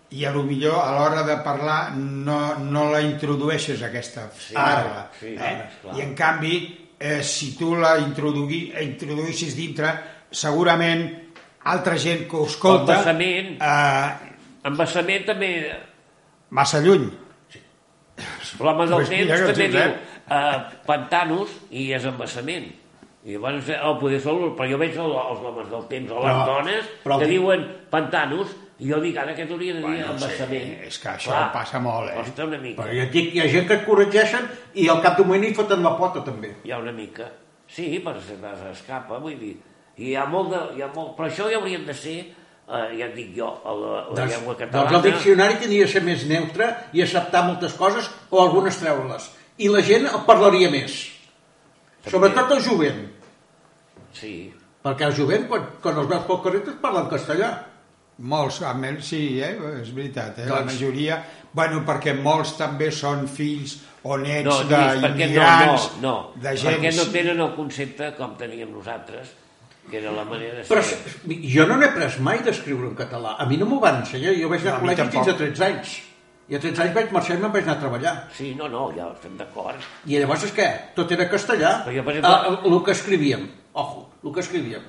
i 0.09 0.23
a 0.25 0.31
lo 0.31 0.41
millor 0.43 0.79
a 0.79 0.91
l'hora 0.95 1.23
de 1.23 1.35
parlar 1.43 1.91
no, 1.97 2.55
no 2.63 2.89
la 2.91 3.01
introdueixes 3.01 3.83
aquesta 3.83 4.29
Sí, 4.33 4.53
paraula. 4.55 5.09
sí, 5.19 5.35
eh? 5.35 5.67
esclar. 5.67 5.97
I 5.97 6.01
en 6.01 6.15
canvi, 6.15 6.86
eh, 6.99 7.21
si 7.23 7.53
tu 7.57 7.75
la 7.75 7.97
introdugui, 8.03 8.71
introduïssis 8.81 9.55
dintre, 9.55 9.91
segurament 10.31 11.05
altra 11.67 11.97
gent 11.99 12.25
que 12.29 12.37
ho 12.37 12.45
escolta 12.47 12.99
Embassament. 12.99 13.57
eh, 13.61 14.33
Embassament 14.67 15.25
també... 15.25 15.51
massa 16.49 16.79
lluny. 16.83 17.09
L'home 18.59 18.85
del 18.89 19.03
temps 19.07 19.41
també 19.45 19.67
dius, 19.67 19.73
diu 19.73 19.81
eh? 19.83 19.95
uh, 20.33 20.61
pantanos 20.87 21.51
i 21.69 21.91
és 21.93 22.05
embassament. 22.09 22.69
I 23.27 23.35
llavors 23.35 23.67
el 23.75 23.97
poder 23.99 24.19
sol, 24.23 24.53
però 24.57 24.69
jo 24.71 24.77
veig 24.81 24.95
el, 24.97 25.11
els 25.11 25.41
homes 25.45 25.67
del 25.69 25.83
temps 25.91 26.11
o 26.15 26.21
les 26.23 26.31
Però- 26.31 26.45
dones 26.47 26.85
però- 27.03 27.17
que 27.21 27.27
diuen 27.29 27.65
pantanos 27.91 28.53
jo 28.79 28.99
dic 29.01 29.15
ara 29.17 29.33
que 29.35 29.45
t'hauria 29.49 29.73
de 29.73 29.79
dir 29.81 29.87
Bueno, 29.87 30.17
sí, 30.19 30.57
és 30.87 30.97
que 31.01 31.09
això 31.09 31.37
passa 31.53 31.79
molt, 31.81 32.11
eh? 32.11 32.15
Costa 32.21 32.45
una 32.45 32.57
mica. 32.61 32.83
però 32.83 32.93
et 33.03 33.11
dic, 33.11 33.33
hi 33.33 33.41
ha 33.41 33.47
gent 33.49 33.67
que 33.67 33.73
et 33.79 33.85
corregeixen 33.85 34.45
i 34.75 34.87
al 34.89 35.01
cap 35.01 35.17
d'un 35.17 35.27
moment 35.27 35.45
hi 35.49 35.53
foten 35.57 35.81
la 35.83 35.95
pota 35.97 36.21
també. 36.25 36.53
Hi 36.63 36.71
ha 36.71 36.77
una 36.83 36.91
mica. 36.93 37.29
Sí, 37.67 37.87
però 38.05 38.21
se 38.21 38.37
t'escapa, 38.39 39.17
vull 39.19 39.37
dir. 39.39 39.55
I 39.97 40.11
hi 40.11 40.15
ha 40.15 40.25
molt 40.29 40.51
de... 40.53 40.59
Hi 40.77 40.81
ha 40.85 40.91
molt... 40.93 41.15
Però 41.17 41.27
això 41.27 41.49
ja 41.51 41.57
haurien 41.57 41.85
de 41.87 41.93
ser, 41.97 42.17
eh, 42.69 42.85
ja 42.99 43.07
et 43.07 43.15
dic 43.15 43.33
jo, 43.35 43.49
la, 43.65 43.73
la 43.73 44.03
Doncs, 44.13 44.31
llengua 44.35 44.53
doncs 44.53 44.59
catalana... 44.61 44.97
el 44.97 45.03
diccionari 45.09 45.57
tenia 45.63 45.85
de 45.87 45.91
ser 45.91 46.03
més 46.05 46.25
neutre 46.29 46.69
i 46.93 47.01
acceptar 47.01 47.43
moltes 47.47 47.73
coses 47.73 48.07
o 48.29 48.41
algunes 48.43 48.77
treure-les. 48.79 49.31
I 49.57 49.71
la 49.73 49.81
gent 49.81 50.05
el 50.05 50.21
parlaria 50.29 50.69
més. 50.69 50.99
Sobretot 52.07 52.51
el 52.55 52.61
jovent. 52.63 53.01
Sí, 54.13 54.53
Perquè 54.87 55.03
el 55.09 55.15
jovent, 55.17 55.47
quan, 55.49 55.65
quan 55.83 55.97
els 55.99 56.07
veus 56.07 56.23
pel 56.29 56.37
carrer, 56.45 56.61
et 56.63 56.77
parlen 56.79 57.09
castellà. 57.11 57.49
Molts, 58.17 58.61
almenys 58.65 59.05
sí, 59.11 59.39
eh? 59.43 59.51
és 59.81 59.91
veritat, 59.93 60.39
eh? 60.39 60.47
la 60.49 60.61
Doncs- 60.63 60.73
majoria... 60.73 61.19
Bueno, 61.57 61.79
perquè 61.87 62.11
molts 62.13 62.51
també 62.57 62.91
són 62.93 63.23
fills 63.31 63.77
o 64.05 64.17
nets 64.21 64.45
no, 64.45 64.55
perquè 64.67 64.77
no, 65.01 65.07
d'immigrants, 65.07 65.85
no, 66.03 66.11
no, 66.35 66.41
de 66.43 66.51
gent... 66.59 66.75
perquè 66.75 66.91
no 66.97 67.05
tenen 67.13 67.39
el 67.41 67.53
concepte 67.55 68.09
com 68.17 68.35
teníem 68.37 68.69
nosaltres, 68.75 69.31
que 69.89 69.97
era 69.97 70.11
la 70.13 70.25
manera 70.27 70.59
de 70.59 70.65
ser. 70.67 70.69
Però 70.69 71.31
jo 71.55 71.65
no 71.71 71.77
n'he 71.81 71.89
pres 71.95 72.19
mai 72.21 72.43
d'escriure 72.45 72.91
en 72.91 72.97
català. 72.99 73.31
A 73.41 73.47
mi 73.49 73.57
no 73.57 73.65
m'ho 73.65 73.79
van 73.81 74.03
ensenyar. 74.03 74.35
Jo 74.37 74.51
vaig 74.51 74.67
anar 74.67 74.75
No, 74.75 74.77
a 74.77 74.85
col·legi 74.85 75.07
fins 75.15 75.15
a 75.23 75.33
tampoc. 75.33 75.41
13 75.57 75.65
anys. 75.71 75.95
I 76.47 76.55
a 76.59 76.61
13 76.67 76.83
anys 76.85 76.95
vaig 76.99 77.11
marxar 77.17 77.39
i 77.39 77.41
me'n 77.41 77.55
vaig 77.57 77.65
anar 77.65 77.77
a 77.79 77.81
treballar. 77.87 78.15
Sí, 78.37 78.53
no, 78.59 78.69
no, 78.69 78.85
ja 78.95 79.09
estem 79.15 79.33
d'acord. 79.39 79.81
I 80.05 80.19
llavors 80.21 80.45
és 80.51 80.53
què? 80.59 80.69
Tot 80.99 81.11
era 81.17 81.25
castellà. 81.31 81.73
Però 81.87 81.95
jo, 81.97 82.05
per 82.05 82.17
exemple- 82.19 82.53
El, 82.53 82.59
el, 82.69 82.77
el 82.77 82.83
que 82.85 82.93
escrivíem. 82.99 83.49
Ojo, 83.73 84.09
el 84.23 84.33
que 84.35 84.45
escrivíem. 84.45 84.85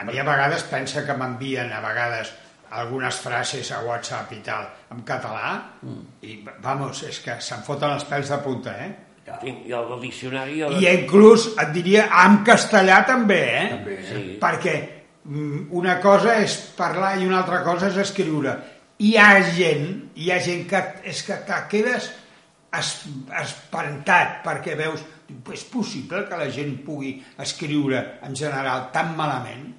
A 0.00 0.04
mi 0.08 0.18
a 0.18 0.24
vegades 0.26 0.64
pensa 0.72 1.04
que 1.06 1.14
m'envien 1.14 1.70
a 1.76 1.80
vegades 1.84 2.32
algunes 2.70 3.18
frases 3.18 3.70
a 3.74 3.82
WhatsApp 3.86 4.32
i 4.36 4.40
tal 4.46 4.66
en 4.94 5.02
català 5.06 5.52
Mm. 5.82 6.02
i, 6.22 6.40
vamos, 6.62 7.02
és 7.02 7.18
que 7.24 7.38
se'n 7.40 7.62
foten 7.66 7.94
els 7.96 8.04
pèls 8.04 8.28
de 8.28 8.38
punta, 8.44 8.74
eh? 8.76 8.90
I 9.46 9.72
el 9.72 10.00
diccionari... 10.00 10.60
El... 10.66 10.78
I 10.82 10.88
inclús 10.90 11.50
et 11.60 11.70
diria 11.74 12.08
en 12.24 12.40
castellà 12.46 13.04
també, 13.06 13.40
eh? 13.54 13.66
També, 13.76 13.96
eh? 14.00 14.06
Sí. 14.08 14.22
Perquè 14.42 14.74
mm, 15.24 15.68
una 15.78 15.98
cosa 16.02 16.36
és 16.42 16.56
parlar 16.76 17.14
i 17.20 17.28
una 17.28 17.38
altra 17.42 17.62
cosa 17.66 17.90
és 17.92 18.00
escriure. 18.02 18.56
Hi 19.00 19.14
ha 19.16 19.30
gent, 19.54 19.86
hi 20.16 20.32
ha 20.32 20.40
gent 20.42 20.66
que 20.68 20.82
és 21.08 21.22
que, 21.24 21.38
que 21.46 21.60
quedes 21.70 22.10
es, 22.76 22.90
espantat 23.42 24.40
perquè 24.44 24.76
veus, 24.78 25.04
és 25.54 25.64
possible 25.70 26.24
que 26.28 26.38
la 26.40 26.50
gent 26.52 26.80
pugui 26.84 27.14
escriure 27.40 28.02
en 28.26 28.34
general 28.36 28.88
tan 28.94 29.14
malament? 29.16 29.70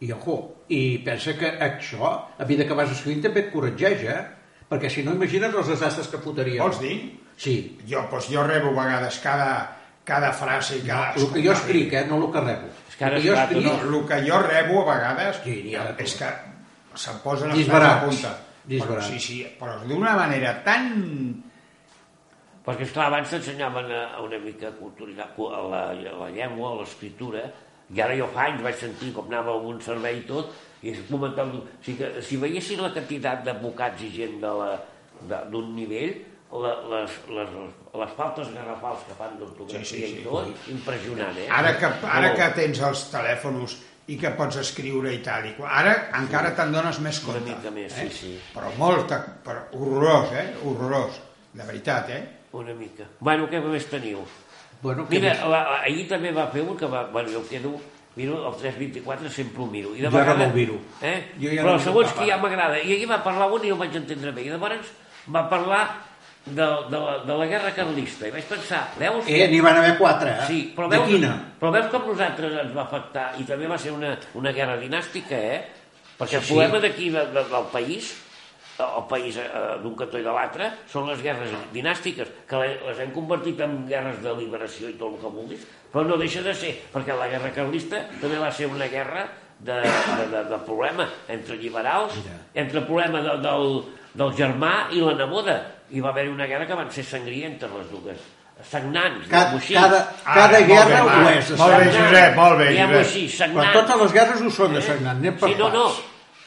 I 0.00 0.12
ojo, 0.16 0.36
i 0.72 0.98
pensa 1.04 1.34
que 1.36 1.50
això, 1.60 2.10
a 2.40 2.44
vida 2.48 2.64
que 2.64 2.76
vas 2.78 2.92
escrivint, 2.94 3.20
també 3.26 3.42
et 3.46 3.50
corregeix, 3.52 4.04
eh? 4.08 4.20
Perquè 4.70 4.88
si 4.88 5.02
no, 5.04 5.12
imagina't 5.18 5.52
els 5.58 5.68
desastres 5.68 6.08
que 6.08 6.20
fotríem. 6.22 6.60
Vols 6.62 6.78
dir? 6.80 6.94
Sí. 7.36 7.56
Jo, 7.90 8.04
doncs 8.10 8.28
jo 8.32 8.44
rebo 8.46 8.70
a 8.70 8.76
vegades 8.84 9.18
cada, 9.20 9.50
cada 10.06 10.30
frase 10.32 10.78
i 10.78 10.84
cada... 10.86 11.10
El 11.20 11.28
que 11.34 11.42
jo 11.44 11.52
escric, 11.52 11.92
eh? 11.92 12.04
No 12.08 12.16
el 12.22 12.30
que 12.32 12.40
rebo. 12.46 12.70
És 12.88 12.96
que 12.96 13.04
ara 13.08 13.18
el 13.18 13.22
que 13.22 13.28
jo 13.28 13.36
escric... 13.42 13.66
No, 13.66 13.74
el 13.98 14.06
que 14.08 14.20
jo 14.30 14.38
rebo 14.46 14.80
a 14.82 14.86
vegades 14.94 15.42
Sí, 15.44 15.56
ja, 15.74 15.84
és 15.98 16.14
que 16.20 16.30
se'm 17.00 17.20
posen 17.24 17.50
els 17.52 17.58
Disbarats. 17.60 18.04
punta. 18.06 18.32
Però, 18.36 18.70
Disbarats. 18.72 19.08
sí, 19.10 19.20
sí, 19.20 19.38
però 19.60 19.78
d'una 19.84 20.14
manera 20.16 20.54
tan... 20.64 20.92
Perquè, 22.64 22.84
esclar, 22.86 23.06
abans 23.08 23.30
t'ensenyaven 23.32 23.88
a, 23.90 24.02
a 24.16 24.22
una 24.22 24.38
mica 24.38 24.70
cultura, 24.76 25.26
a 25.34 25.60
la, 25.72 25.82
a 25.90 26.16
la 26.24 26.30
llengua, 26.30 26.74
a 26.74 26.80
l'escriptura, 26.82 27.46
i 27.94 28.00
ara 28.00 28.16
jo 28.18 28.26
fa 28.34 28.46
anys 28.48 28.62
vaig 28.62 28.76
sentir 28.78 29.12
com 29.16 29.26
anava 29.30 29.56
a 29.56 29.62
un 29.70 29.80
servei 29.82 30.20
i 30.20 30.26
tot, 30.28 30.52
i 30.82 30.94
comentava, 31.10 31.50
o 31.58 31.84
sigui 31.84 31.98
que 31.98 32.22
si 32.24 32.38
veiessin 32.40 32.80
la 32.80 32.92
quantitat 32.94 33.42
d'advocats 33.44 34.02
i 34.06 34.10
gent 34.14 34.38
d'un 34.40 35.74
nivell, 35.76 36.14
la, 36.50 36.72
les, 36.90 37.12
les, 37.30 37.50
les 38.00 38.14
faltes 38.18 38.48
garrafals 38.54 39.04
que 39.06 39.14
fan 39.18 39.36
d'ortografia 39.38 39.84
Sí, 39.86 40.00
sí, 40.00 40.14
sí. 40.16 40.20
i 40.20 40.24
tot, 40.24 40.48
impressionant, 40.72 41.36
eh? 41.38 41.46
Ara 41.52 41.76
que, 41.78 41.90
ara 42.10 42.32
que 42.34 42.48
tens 42.56 42.80
els 42.88 43.04
telèfons 43.12 43.76
i 44.10 44.16
que 44.18 44.32
pots 44.34 44.58
escriure 44.58 45.12
i 45.14 45.20
tal, 45.22 45.46
i 45.46 45.52
qual, 45.54 45.70
ara 45.70 45.92
encara 46.18 46.50
te'n 46.58 46.72
dones 46.74 46.98
més 47.04 47.20
Una 47.22 47.36
compte. 47.36 47.52
mica 47.52 47.70
més, 47.70 47.94
eh? 47.94 48.08
sí, 48.10 48.16
sí. 48.16 48.32
Però 48.54 48.72
molt, 48.80 49.12
però 49.46 49.68
horrorós, 49.78 50.32
eh? 50.34 50.46
Horrorós, 50.66 51.20
de 51.54 51.66
veritat, 51.68 52.10
eh? 52.16 52.22
Una 52.58 52.74
mica. 52.74 53.06
Bueno, 53.20 53.46
què 53.46 53.60
més 53.62 53.86
teniu? 53.86 54.24
Bueno, 54.82 55.06
que 55.08 55.18
Mira, 55.18 55.34
més? 55.34 55.40
la, 55.44 55.60
la, 55.68 55.80
ahir 55.84 56.06
també 56.08 56.30
va 56.32 56.46
fer 56.52 56.62
un 56.62 56.76
que 56.76 56.86
va... 56.86 57.04
Bueno, 57.12 57.28
jo 57.34 57.42
quedo... 57.48 57.74
Miro 58.16 58.40
el 58.48 58.54
324, 58.58 59.30
sempre 59.30 59.62
ho 59.62 59.66
miro. 59.70 59.92
I 59.94 60.00
de 60.02 60.08
Jo 60.10 60.18
ara 60.18 60.32
vegades- 60.34 60.38
no 60.38 60.44
el 60.50 60.54
miro. 60.54 60.78
Eh? 61.00 61.30
Jo 61.40 61.48
ja 61.54 61.62
Però 61.62 61.72
no 61.76 61.78
segons 61.78 62.08
qui 62.10 62.18
cap 62.18 62.26
ja 62.26 62.34
ara. 62.34 62.42
m'agrada. 62.42 62.78
I 62.82 62.92
ahir 62.96 63.06
va 63.08 63.20
parlar 63.22 63.46
un 63.54 63.64
i 63.64 63.70
el 63.70 63.78
vaig 63.78 63.94
entendre 63.96 64.32
bé. 64.34 64.42
I 64.42 64.50
llavors 64.50 64.88
va 65.30 65.44
parlar 65.48 65.82
de, 66.44 66.66
de, 66.90 66.98
la, 66.98 67.12
de 67.28 67.36
la 67.38 67.46
guerra 67.46 67.70
carlista. 67.76 68.26
I 68.26 68.32
vaig 68.34 68.48
pensar, 68.50 68.80
veus? 68.98 69.28
Eh, 69.30 69.46
n'hi 69.52 69.60
van 69.62 69.78
haver 69.78 69.94
quatre, 69.96 70.30
eh? 70.32 70.46
Sí, 70.48 70.58
però 70.76 70.88
De 70.90 70.98
veus, 70.98 71.08
quina? 71.12 71.30
però 71.60 71.70
veus 71.76 71.86
com 71.92 72.08
nosaltres 72.10 72.58
ens 72.64 72.74
va 72.74 72.82
afectar 72.88 73.28
i 73.38 73.44
també 73.46 73.68
va 73.70 73.78
ser 73.78 73.92
una, 73.94 74.16
una 74.34 74.52
guerra 74.58 74.76
dinàstica, 74.82 75.36
eh? 75.38 75.62
Perquè 76.18 76.34
Sí, 76.34 76.36
el 76.40 76.42
sí. 76.42 76.52
problema 76.56 76.80
d'aquí 76.82 77.10
de, 77.14 77.26
de, 77.30 77.44
del 77.54 77.70
país 77.72 78.10
el 78.80 79.04
país 79.08 79.36
eh, 79.36 79.48
d'un 79.82 79.94
cantó 79.96 80.18
i 80.18 80.22
de 80.24 80.32
l'altre 80.32 80.70
són 80.90 81.06
les 81.08 81.20
guerres 81.22 81.50
dinàstiques, 81.72 82.28
que 82.48 82.56
le- 82.56 82.80
les 82.88 82.98
hem 83.04 83.12
convertit 83.12 83.60
en 83.60 83.86
guerres 83.88 84.22
de 84.22 84.34
liberació 84.38 84.88
i 84.88 84.94
tot 84.98 85.14
el 85.14 85.20
que 85.20 85.30
vulguis, 85.36 85.66
però 85.92 86.04
no 86.06 86.16
deixa 86.16 86.42
de 86.42 86.54
ser, 86.54 86.74
perquè 86.92 87.16
la 87.18 87.28
guerra 87.28 87.52
carlista 87.52 88.04
també 88.20 88.38
va 88.38 88.50
ser 88.52 88.66
una 88.70 88.86
guerra 88.88 89.26
de, 89.60 89.76
de, 89.82 90.26
de, 90.32 90.44
de 90.50 90.58
problema 90.64 91.08
entre 91.28 91.56
liberals, 91.56 92.14
entre 92.54 92.78
el 92.80 92.86
problema 92.86 93.20
de, 93.20 93.36
del, 93.44 93.82
del 94.14 94.32
germà 94.38 94.74
i 94.92 95.00
la 95.04 95.14
neboda. 95.14 95.58
I 95.90 96.00
va 96.00 96.10
haver-hi 96.14 96.30
una 96.30 96.46
guerra 96.46 96.66
que 96.68 96.74
van 96.78 96.90
ser 96.94 97.02
sangrientes 97.04 97.68
les 97.74 97.88
dues, 97.90 98.20
sagnants, 98.70 99.26
Cada, 99.28 99.50
diguem-ho 99.50 99.58
així. 99.58 99.74
cada, 99.74 99.98
Ah, 100.24 100.34
cada 100.34 100.58
molt 100.60 100.68
guerra 100.70 101.02
bé, 101.02 101.10
ho 101.10 101.28
és. 101.38 101.50
Molt 101.58 101.76
bé. 101.76 101.86
Josep, 101.96 102.36
molt 102.36 102.58
bé, 102.58 102.68
Diguem-ho 102.70 102.92
Josep. 102.94 103.06
així, 103.08 103.24
Però 103.26 103.36
sagnants. 103.38 103.72
totes 103.74 104.00
les 104.02 104.12
guerres 104.12 104.40
ho 104.46 104.50
són 104.50 104.74
de 104.74 104.82
sagnant, 104.82 105.16
anem 105.18 105.36
per 105.40 105.48
Sí, 105.48 105.54
no, 105.58 105.68
no. 105.74 105.86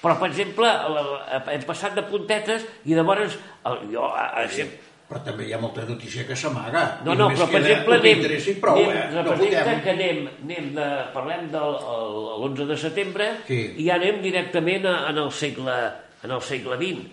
Però, 0.04 0.18
per 0.20 0.28
exemple, 0.30 0.68
la- 0.68 1.43
hem 1.54 1.62
passat 1.64 1.93
de 1.95 2.04
puntetes 2.04 2.66
i 2.86 2.93
llavors 2.97 3.38
el, 3.66 3.78
jo 3.93 4.04
a, 4.10 4.26
a, 4.41 4.47
sempre, 4.51 4.82
Però 5.08 5.20
també 5.24 5.45
hi 5.45 5.54
ha 5.54 5.60
molta 5.62 5.84
notícia 5.88 6.24
que 6.28 6.36
s'amaga. 6.36 6.99
no, 7.06 7.14
I 7.14 7.18
no, 7.20 7.28
però 7.30 7.45
per 7.51 7.60
exemple 7.62 7.97
anem, 7.99 8.22
prou, 8.62 8.78
anem 8.80 8.91
eh? 8.97 9.10
No 9.14 9.24
podem. 9.36 9.82
que 9.84 9.91
anem, 9.91 10.22
anem 10.43 10.70
de, 10.76 10.88
parlem 11.14 11.49
de 11.51 11.60
l'11 11.60 12.66
de 12.72 12.78
setembre 12.78 13.28
Sí. 13.47 13.60
i 13.78 13.86
ja 13.88 13.95
anem 13.99 14.22
directament 14.24 14.86
a, 14.88 14.95
en 15.12 15.18
el 15.24 15.32
segle 15.32 15.76
en 16.24 16.32
el 16.32 16.41
segle 16.41 16.78
XX 16.80 17.06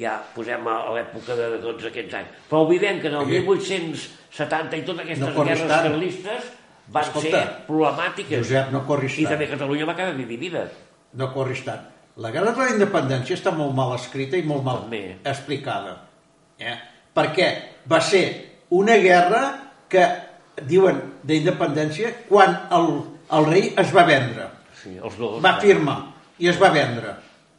ja 0.00 0.16
posem 0.34 0.66
a, 0.66 0.76
a 0.88 0.94
l'època 0.96 1.36
de 1.38 1.58
tots 1.62 1.84
aquests 1.92 2.14
anys 2.18 2.28
però 2.50 2.64
oblidem 2.66 3.00
que 3.00 3.08
en 3.12 3.14
el 3.20 3.26
Sí. 3.26 3.38
1870 3.44 4.76
i 4.76 4.82
totes 4.84 5.04
aquestes 5.04 5.28
No 5.28 5.44
guerres 5.44 5.66
tant. 5.68 5.86
carlistes 5.90 6.50
van 6.88 7.04
Escolta, 7.04 7.30
ser 7.30 7.66
problemàtiques 7.68 8.38
Josep, 8.42 8.72
no 8.72 8.82
corris 8.86 9.18
i 9.18 9.24
tant. 9.24 9.32
també 9.36 9.48
Catalunya 9.52 9.86
va 9.88 9.94
quedar 9.96 10.16
dividida 10.16 10.66
No 11.16 11.30
corris 11.32 11.62
tant. 11.64 11.84
La 12.16 12.30
guerra 12.32 12.52
de 12.56 12.64
la 12.64 12.70
independència 12.72 13.36
està 13.36 13.52
molt 13.52 13.74
mal 13.76 13.92
escrita 13.96 14.38
i 14.40 14.42
molt 14.48 14.62
mal 14.64 14.78
També. 14.86 15.18
explicada. 15.24 15.96
Eh? 16.58 16.76
Perquè 17.16 17.48
va 17.92 18.00
ser 18.00 18.22
una 18.72 18.96
guerra 18.96 19.42
que 19.92 20.06
diuen 20.64 21.02
d'independència 21.22 22.14
quan 22.30 22.56
el, 22.72 22.88
el 23.36 23.46
rei 23.50 23.68
es 23.76 23.92
va 23.94 24.04
vendre. 24.08 24.48
sí, 24.82 24.96
els 24.96 25.16
dos 25.18 25.42
Va 25.44 25.58
firmar 25.60 25.98
i 26.38 26.48
es 26.48 26.56
va 26.62 26.70
vendre. 26.72 27.12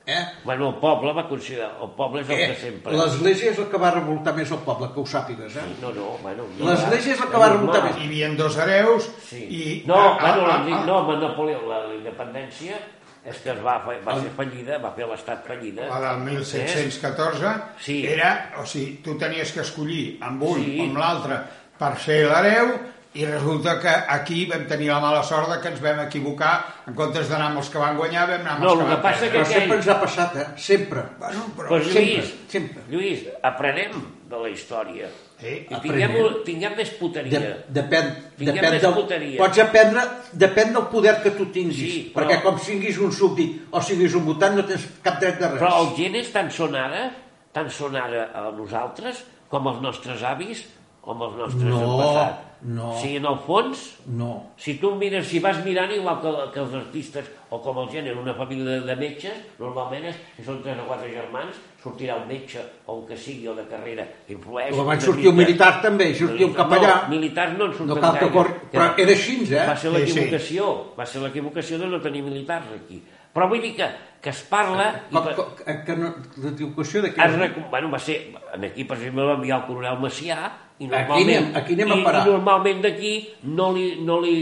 Eh? 0.07 0.21
Bueno, 0.45 0.69
el 0.69 0.75
poble 0.79 1.11
va 1.13 1.27
considerar... 1.27 1.73
El 1.83 1.89
poble 1.97 2.21
és 2.21 2.29
el 2.29 2.35
Eh, 2.39 2.47
que 2.47 2.55
sempre... 2.61 2.93
L'església 2.95 3.51
és 3.51 3.57
el 3.59 3.65
que 3.69 3.77
va 3.77 3.89
revoltar 3.91 4.33
més 4.33 4.49
el 4.55 4.61
poble, 4.63 4.87
que 4.93 5.01
ho 5.01 5.05
sàpigues, 5.05 5.57
eh? 5.59 5.65
No, 5.81 5.91
no, 5.91 6.13
bueno... 6.23 6.45
No, 6.57 6.69
L'església 6.69 7.13
és 7.13 7.21
el 7.21 7.27
que 7.33 7.37
va 7.41 7.49
revoltar 7.51 7.81
més. 7.83 7.97
Hi 7.99 8.05
havia 8.07 8.29
dos 8.39 8.55
hereus 8.57 9.09
Sí. 9.27 9.41
i... 9.51 9.63
No, 9.85 9.97
ah, 9.99 10.17
bueno, 10.21 10.47
ah, 10.47 10.61
ah, 10.63 10.83
no, 10.87 11.01
Napoleó, 11.19 11.59
la, 11.67 11.81
la 11.89 11.93
independència 11.97 12.79
és 13.27 13.37
que 13.43 13.51
es 13.51 13.61
va, 13.63 13.77
fer- 13.85 13.99
va 14.07 14.13
El- 14.15 14.21
ser 14.23 14.31
fallida, 14.37 14.77
va 14.79 14.91
fer 14.95 15.05
l'estat 15.07 15.45
fallida. 15.47 15.87
La 15.87 15.99
del 16.13 16.21
1714 16.25 17.55
Sí. 17.79 18.05
era, 18.07 18.53
o 18.61 18.65
sigui, 18.65 19.01
tu 19.03 19.17
tenies 19.17 19.51
que 19.51 19.61
escollir 19.61 20.17
amb 20.21 20.41
un 20.43 20.63
Sí. 20.63 20.77
o 20.79 20.83
amb 20.83 20.97
l'altre 20.97 21.39
per 21.77 21.97
ser 21.99 22.23
l'hereu 22.25 22.71
i 23.17 23.25
resulta 23.25 23.79
que 23.81 23.89
aquí 23.89 24.45
vam 24.45 24.65
tenir 24.67 24.87
la 24.91 24.99
mala 24.99 25.23
sort 25.23 25.49
de 25.49 25.59
que 25.61 25.67
ens 25.73 25.81
vam 25.81 25.99
equivocar 26.05 26.83
en 26.87 26.93
comptes 26.93 27.27
d'anar 27.29 27.47
amb 27.51 27.57
els 27.57 27.69
que 27.69 27.77
van 27.81 27.97
guanyar 27.97 28.27
vam 28.29 28.41
anar 28.41 28.51
amb 28.55 28.63
No, 28.63 28.71
els 28.73 28.79
que 28.79 28.85
van 28.85 28.95
que 28.95 29.01
passa 29.01 29.19
perdre. 29.21 29.37
Però 29.39 29.41
aquell- 29.45 29.59
sempre 29.61 29.77
ens 29.77 29.87
ha 29.87 29.99
passat, 30.01 30.35
eh? 30.37 30.47
Sempre. 30.55 31.03
Bueno, 31.19 31.45
però... 31.57 31.67
Pues 31.69 31.83
sempre, 31.85 32.03
Lluís, 32.03 32.35
sempre. 32.47 32.81
Lluís, 32.89 33.23
aprenem 33.43 33.91
de 34.29 34.37
la 34.37 34.49
història. 34.49 35.07
Sí, 35.39 35.67
I 35.69 35.79
tinguem, 35.83 36.13
tinguem 36.45 36.73
més 36.75 36.89
De, 36.89 36.97
puteria. 36.97 37.39
depèn, 37.69 38.07
Tinguem 38.39 38.55
depèn 38.55 38.71
més 38.73 38.81
del, 38.81 38.93
puteria. 38.95 39.37
pots 39.37 39.59
aprendre, 39.59 40.01
depèn 40.33 40.73
del 40.73 40.87
poder 40.89 41.13
que 41.21 41.29
tu 41.37 41.45
tinguis, 41.53 41.77
Sí, 41.77 42.11
però- 42.15 42.25
perquè 42.25 42.41
com 42.41 42.57
siguis 42.57 42.97
un 42.97 43.11
súbdit 43.11 43.67
o 43.71 43.79
siguis 43.81 44.15
un 44.15 44.25
votant 44.25 44.55
no 44.57 44.65
tens 44.65 44.87
cap 45.03 45.19
dret 45.21 45.37
de 45.39 45.47
res. 45.51 45.61
Però 45.61 45.81
el 45.83 45.95
gen 45.95 46.15
és 46.15 46.31
tan 46.33 46.49
son 46.49 46.73
ara, 46.75 47.11
tan 47.53 47.69
son 47.69 47.95
ara 47.95 48.31
a 48.33 48.49
nosaltres, 48.51 49.23
com 49.47 49.67
els 49.67 49.79
nostres 49.81 50.23
avis, 50.23 50.65
o 51.03 51.11
amb 51.11 51.21
els 51.21 51.35
nostres 51.37 51.63
No, 51.69 51.83
en 51.83 52.01
passat. 52.01 52.41
No. 52.61 52.95
Si 53.01 53.15
en 53.17 53.25
el 53.25 53.37
fons, 53.45 53.95
No. 54.07 54.51
si 54.57 54.75
tu 54.79 54.95
mires, 54.95 55.27
si 55.27 55.39
vas 55.39 55.63
mirant 55.65 55.91
igual 55.91 56.19
que, 56.21 56.31
que 56.53 56.59
els 56.59 56.73
artistes, 56.73 57.25
o 57.49 57.61
com 57.61 57.77
el 57.83 57.89
gènere, 57.89 58.15
una 58.19 58.33
família 58.33 58.65
de, 58.65 58.79
de 58.87 58.95
metges, 58.95 59.37
normalment 59.59 60.05
és, 60.09 60.15
si 60.35 60.43
són 60.43 60.61
tres 60.63 60.79
o 60.81 60.87
quatre 60.89 61.11
germans, 61.13 61.55
sortirà 61.83 62.17
un 62.17 62.25
metge 62.27 62.59
o 62.87 62.97
un 62.99 63.05
que 63.07 63.15
sigui 63.17 63.47
o 63.47 63.53
de 63.55 63.63
carrera, 63.69 64.07
influeix. 64.27 64.73
O 64.75 64.83
van 64.87 64.99
sortir 65.01 65.29
un 65.29 65.37
militar 65.37 65.81
també, 65.81 66.09
i 66.11 66.15
sortir 66.15 66.45
un 66.47 66.51
Militar- 66.51 66.65
capellà. 66.65 66.95
No, 67.05 67.13
militars 67.15 67.57
no 67.57 67.65
en 67.69 67.77
surten 67.77 67.93
No 67.95 68.01
cal 68.01 68.17
que 68.17 68.25
gaire. 68.25 68.33
corri... 68.33 68.53
Però 68.73 68.89
era 68.97 69.11
així, 69.15 69.37
eh? 69.53 69.63
Va 69.67 69.77
ser 69.77 69.91
Sí, 69.91 69.95
sí. 69.95 70.01
l'equivocació, 70.19 70.73
va 70.99 71.05
ser 71.05 71.21
l'equivocació 71.21 71.79
de 71.79 71.87
no 71.87 72.01
tenir 72.01 72.23
militars 72.23 72.67
aquí. 72.83 73.03
Però 73.37 73.47
vull 73.47 73.61
dir 73.61 73.75
que, 73.77 73.87
que 74.19 74.29
es 74.33 74.41
parla... 74.49 75.03
i 75.11 75.13
Com, 75.13 75.23
per- 75.23 75.35
com, 75.37 75.83
que 75.85 75.95
no, 75.95 76.13
l'equivocació 76.43 77.01
de 77.05 77.13
què? 77.13 77.27
recom... 77.37 77.69
bueno, 77.69 77.91
va 77.93 77.99
ser... 77.99 78.33
Aquí, 78.57 78.83
per 78.83 78.97
exemple, 78.97 79.23
va 79.23 79.35
enviar 79.37 79.59
el 79.61 79.67
coronel 79.67 79.99
Macià 80.01 80.39
i 80.79 80.85
Aquí 80.85 80.93
normalment, 80.93 81.29
anem- 81.29 81.55
aquí 81.57 81.73
anem 81.73 81.91
a 81.91 81.95
i, 81.95 82.03
parar. 82.05 82.21
i 82.27 82.29
normalment 82.31 82.81
d'aquí 82.83 83.13
no 83.43 83.71
li, 83.73 83.85
no 84.05 84.19
li 84.21 84.35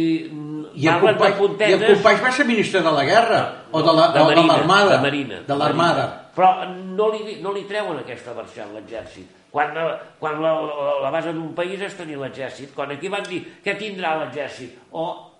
I 0.75 0.87
el, 0.91 0.99
company, 0.99 1.29
I 1.29 1.31
el 1.31 1.37
puntetes 1.39 1.93
company 1.93 2.17
va 2.25 2.31
ser 2.35 2.45
ministre 2.45 2.81
de 2.83 2.91
la 2.91 3.03
guerra, 3.07 3.39
o 3.71 3.81
de 3.81 3.93
la- 3.93 4.09
de 4.11 4.19
o 4.19 4.27
de 4.29 4.35
l'Armada. 4.43 4.97
Marina, 5.01 5.39
De 5.47 5.55
l'Armada. 5.55 6.07
Però 6.35 6.49
no 6.67 7.07
li, 7.13 7.37
no 7.41 7.53
li 7.55 7.61
treuen 7.63 7.97
aquesta 8.01 8.33
versió 8.33 8.63
a 8.63 8.67
l'exèrcit. 8.73 9.29
Quan, 9.51 9.71
la- 9.73 9.95
quan 10.19 10.41
la, 10.43 10.51
la, 10.59 10.89
la 11.05 11.09
base 11.11 11.31
d'un 11.31 11.53
país 11.55 11.79
és 11.79 11.95
tenir 11.95 12.17
l'exèrcit. 12.19 12.73
Quan 12.75 12.91
aquí 12.91 13.07
van 13.07 13.23
dir 13.23 13.39
què 13.63 13.77
tindrà 13.79 14.17
l'exèrcit, 14.19 14.75
o 14.91 15.31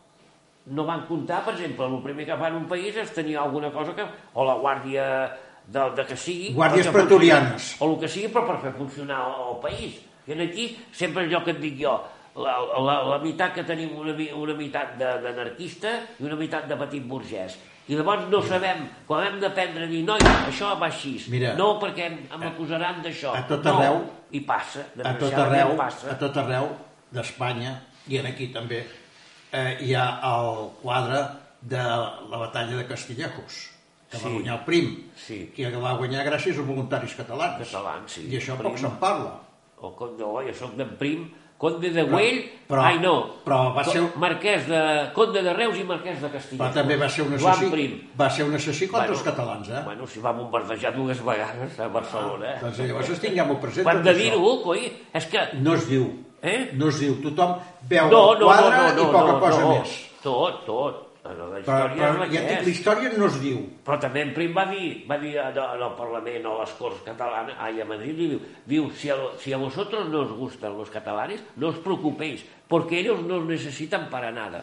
no 0.68 0.86
van 0.86 1.04
comptar, 1.06 1.44
per 1.44 1.54
exemple, 1.54 1.86
el 1.86 2.00
primer 2.02 2.26
que 2.26 2.38
fan 2.40 2.56
un 2.56 2.66
país 2.66 2.96
és 2.96 3.12
tenir 3.14 3.36
alguna 3.38 3.70
cosa 3.76 3.94
que... 3.94 4.06
o 4.34 4.46
la 4.48 4.56
guàrdia 4.56 5.04
de, 5.68 5.84
de 5.98 6.06
que 6.08 6.16
sigui... 6.16 6.54
Guàrdies 6.56 6.88
pretorianes. 6.88 7.76
O 7.82 7.92
el 7.92 8.00
que 8.00 8.08
sigui, 8.08 8.32
però 8.32 8.48
per 8.48 8.62
fer 8.64 8.72
funcionar 8.80 9.20
el, 9.28 9.36
el 9.52 9.60
país. 9.62 10.00
I 10.28 10.34
aquí, 10.42 10.78
sempre 10.92 11.24
allò 11.26 11.44
que 11.44 11.52
et 11.52 11.60
dic 11.62 11.78
jo, 11.82 11.94
la, 12.36 12.58
la, 12.82 12.96
la 13.12 13.18
meitat 13.24 13.54
que 13.54 13.64
tenim 13.64 13.94
una, 13.98 14.16
una 14.36 14.54
meitat 14.58 14.98
de- 14.98 15.22
d'anarquista 15.24 15.92
i 16.20 16.24
una 16.26 16.36
meitat 16.36 16.68
de 16.68 16.76
petit 16.76 17.04
burgès. 17.08 17.58
I 17.88 17.94
llavors 17.96 18.26
no 18.32 18.42
sabem, 18.42 18.88
quan 19.06 19.28
hem 19.28 19.40
d'aprendre 19.40 19.84
a 19.86 19.88
dir, 19.88 20.02
noi, 20.04 20.20
això 20.20 20.72
va 20.80 20.88
així. 20.88 21.20
Mira. 21.30 21.54
no, 21.56 21.76
perquè 21.80 22.08
em, 22.10 22.18
em 22.34 22.44
acusaran 22.50 23.04
d'això. 23.04 23.36
a 23.38 23.44
tot 23.48 23.64
no. 23.64 23.76
arreu- 23.78 24.04
I 24.32 24.40
passa, 24.42 24.82
a 25.04 25.14
tot 25.14 25.32
arreu, 25.34 25.76
passa. 25.78 26.10
a 26.12 26.16
tot 26.18 26.36
arreu 26.38 26.72
d'Espanya 27.14 27.76
i 28.10 28.18
en 28.18 28.26
aquí 28.26 28.48
també 28.52 28.82
eh, 29.54 29.78
hi 29.86 29.94
ha 29.96 30.20
el 30.26 30.72
quadre 30.82 31.22
de 31.62 31.78
la 31.78 32.38
batalla 32.42 32.76
de 32.76 32.88
Castillejos 32.88 33.70
que 34.10 34.18
va 34.18 34.24
Sí. 34.28 34.34
guanyar 34.34 34.58
el 34.60 34.66
Prim 34.66 34.90
Sí. 35.16 35.52
que 35.56 35.70
la 35.70 35.78
va 35.80 35.94
guanyar 35.98 36.26
gràcies 36.26 36.58
als 36.58 36.68
voluntaris 36.68 37.14
catalans 37.16 37.62
Catalans, 37.72 38.12
sí. 38.12 38.28
i 38.30 38.36
això 38.38 38.58
poc 38.58 38.78
se'n 38.78 38.98
parla 39.00 39.40
O 39.82 39.92
Conde, 39.96 40.24
oh, 40.24 40.42
jo 40.42 40.54
soc 40.54 40.76
d'en 40.76 40.96
Prim, 40.98 41.26
Conde 41.58 41.90
de 41.90 42.04
Güell, 42.04 42.42
però- 42.68 42.84
ai 42.84 42.98
no, 43.00 43.14
però 43.46 43.74
va 43.74 43.84
ser- 43.84 44.02
Marquès 44.20 44.66
de, 44.68 45.12
Conde 45.14 45.42
de 45.42 45.54
Reus 45.54 45.78
i 45.80 45.84
Marquès 45.88 46.20
de 46.22 46.30
Castilla. 46.30 46.64
però 46.66 46.74
també 46.74 46.98
va 46.98 47.08
ser 47.10 47.24
un 47.24 47.34
assassí 47.34 47.70
Prim. 47.72 47.94
va 48.20 48.30
ser 48.30 48.44
un 48.46 48.54
assassí 48.56 48.88
contra 48.88 49.10
els 49.14 49.22
catalans 49.24 49.70
eh? 49.70 49.82
Bueno, 49.86 50.06
s'hi 50.08 50.20
va 50.20 50.32
bombardejar 50.34 50.94
dues 50.96 51.24
vegades 51.24 51.80
a 51.80 51.88
Barcelona. 51.88 52.56
eh? 52.56 52.58
doncs 52.62 52.78
llavors 52.80 53.20
tinguem-ho 53.22 53.60
present 53.62 53.84
Quan 53.88 54.04
de 54.04 54.14
dir-ho, 54.14 54.62
coi, 54.64 54.92
és 55.14 55.26
que... 55.28 55.48
no 55.62 55.74
es 55.76 55.88
diu 55.88 56.10
Eh? 56.42 56.72
no 56.74 56.90
es 56.90 57.00
diu, 57.00 57.16
tothom 57.24 57.56
veu 57.90 58.10
No, 58.12 58.34
el 58.34 58.40
no, 58.40 58.46
no, 58.46 58.46
quadre 58.46 58.78
no, 58.78 58.94
no, 58.96 59.02
i 59.02 59.06
poca 59.06 59.32
no, 59.32 59.40
cosa 59.40 59.62
no. 59.62 59.70
més 59.80 59.96
Tot, 60.22 60.66
tot. 60.66 61.02
La 61.26 61.34
però, 61.34 61.58
història 61.58 61.96
però 61.96 62.10
és 62.12 62.20
la 62.20 62.26
ja 62.30 62.42
que 62.44 62.50
dic, 62.50 62.60
la 62.60 62.62
és. 62.62 62.68
història 62.70 63.12
no 63.18 63.26
es 63.32 63.38
diu 63.42 63.62
Però 63.86 63.96
també 64.02 64.22
en 64.22 64.34
Prim 64.36 64.52
va 64.54 64.66
dir, 64.70 64.90
va 65.10 65.18
dir 65.18 65.32
en 65.42 65.58
el 65.58 65.96
Parlament 65.98 66.46
o 66.46 66.52
a 66.54 66.60
les 66.60 66.74
Corts 66.78 67.02
Catalanes, 67.06 67.58
ai, 67.58 67.82
a 67.82 67.88
Madrid, 67.90 68.20
diu, 68.20 68.40
diu 68.70 68.92
si, 68.94 69.10
a, 69.10 69.18
si 69.42 69.54
a 69.54 69.58
vosotros 69.58 70.08
no 70.12 70.22
os 70.22 70.36
gustan 70.38 70.78
los 70.78 70.92
catalanes, 70.94 71.42
no 71.58 71.72
os 71.74 71.82
preocupéis, 71.82 72.46
porque 72.68 73.00
ellos 73.00 73.24
no 73.26 73.40
os 73.42 73.46
necesitan 73.46 74.10
para 74.12 74.32
nada. 74.32 74.62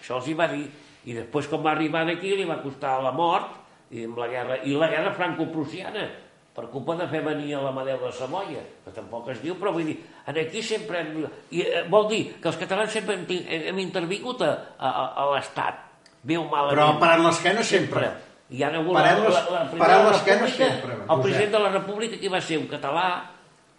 Això 0.00 0.20
els 0.20 0.28
hi 0.30 0.36
va 0.38 0.46
dir. 0.52 0.68
I 1.04 1.18
després, 1.18 1.50
quan 1.50 1.64
va 1.64 1.72
arribar 1.74 2.06
aquí, 2.08 2.36
li 2.36 2.46
va 2.48 2.62
costar 2.62 3.00
la 3.02 3.12
mort 3.12 3.58
i, 3.90 4.04
amb 4.06 4.18
la 4.18 4.28
guerra, 4.30 4.60
i 4.64 4.78
la 4.78 4.88
guerra 4.88 5.12
franco-prussiana, 5.18 6.06
per 6.54 6.68
culpa 6.70 6.94
de 6.94 7.06
fer 7.10 7.20
venir 7.24 7.56
a 7.58 7.62
l'Amadeu 7.64 7.98
de 8.04 8.12
Samoia, 8.14 8.60
que 8.84 8.92
tampoc 8.94 9.32
es 9.32 9.40
diu, 9.42 9.56
però 9.58 9.72
vull 9.74 9.88
dir, 9.90 9.96
en 10.30 10.38
aquí 10.38 10.62
sempre 10.62 11.00
hem... 11.00 11.24
I, 11.50 11.64
eh, 11.64 11.82
vol 11.90 12.06
dir 12.12 12.22
que 12.38 12.48
els 12.52 12.60
catalans 12.60 12.94
sempre 12.94 13.16
hem, 13.18 13.26
hem 13.72 13.80
intervingut 13.82 14.44
a, 14.46 14.52
a, 14.78 14.92
a 15.18 15.26
l'Estat. 15.32 15.82
Viu 16.24 16.44
malament. 16.48 16.78
però 16.78 16.86
parant 17.02 17.26
l'esquena 17.26 17.62
sempre 17.66 18.06
I 18.48 18.62
ara 18.64 18.80
la, 18.80 19.02
la, 19.02 19.10
la, 19.28 19.40
la 19.50 19.62
primera 19.68 19.82
parem 19.82 20.06
l'esquena 20.08 20.48
sempre, 20.48 20.96
el 21.04 21.20
president 21.20 21.52
de 21.52 21.60
la 21.64 21.72
república 21.74 22.20
que 22.20 22.30
va 22.32 22.40
ser 22.40 22.58
un 22.60 22.68
català, 22.70 23.08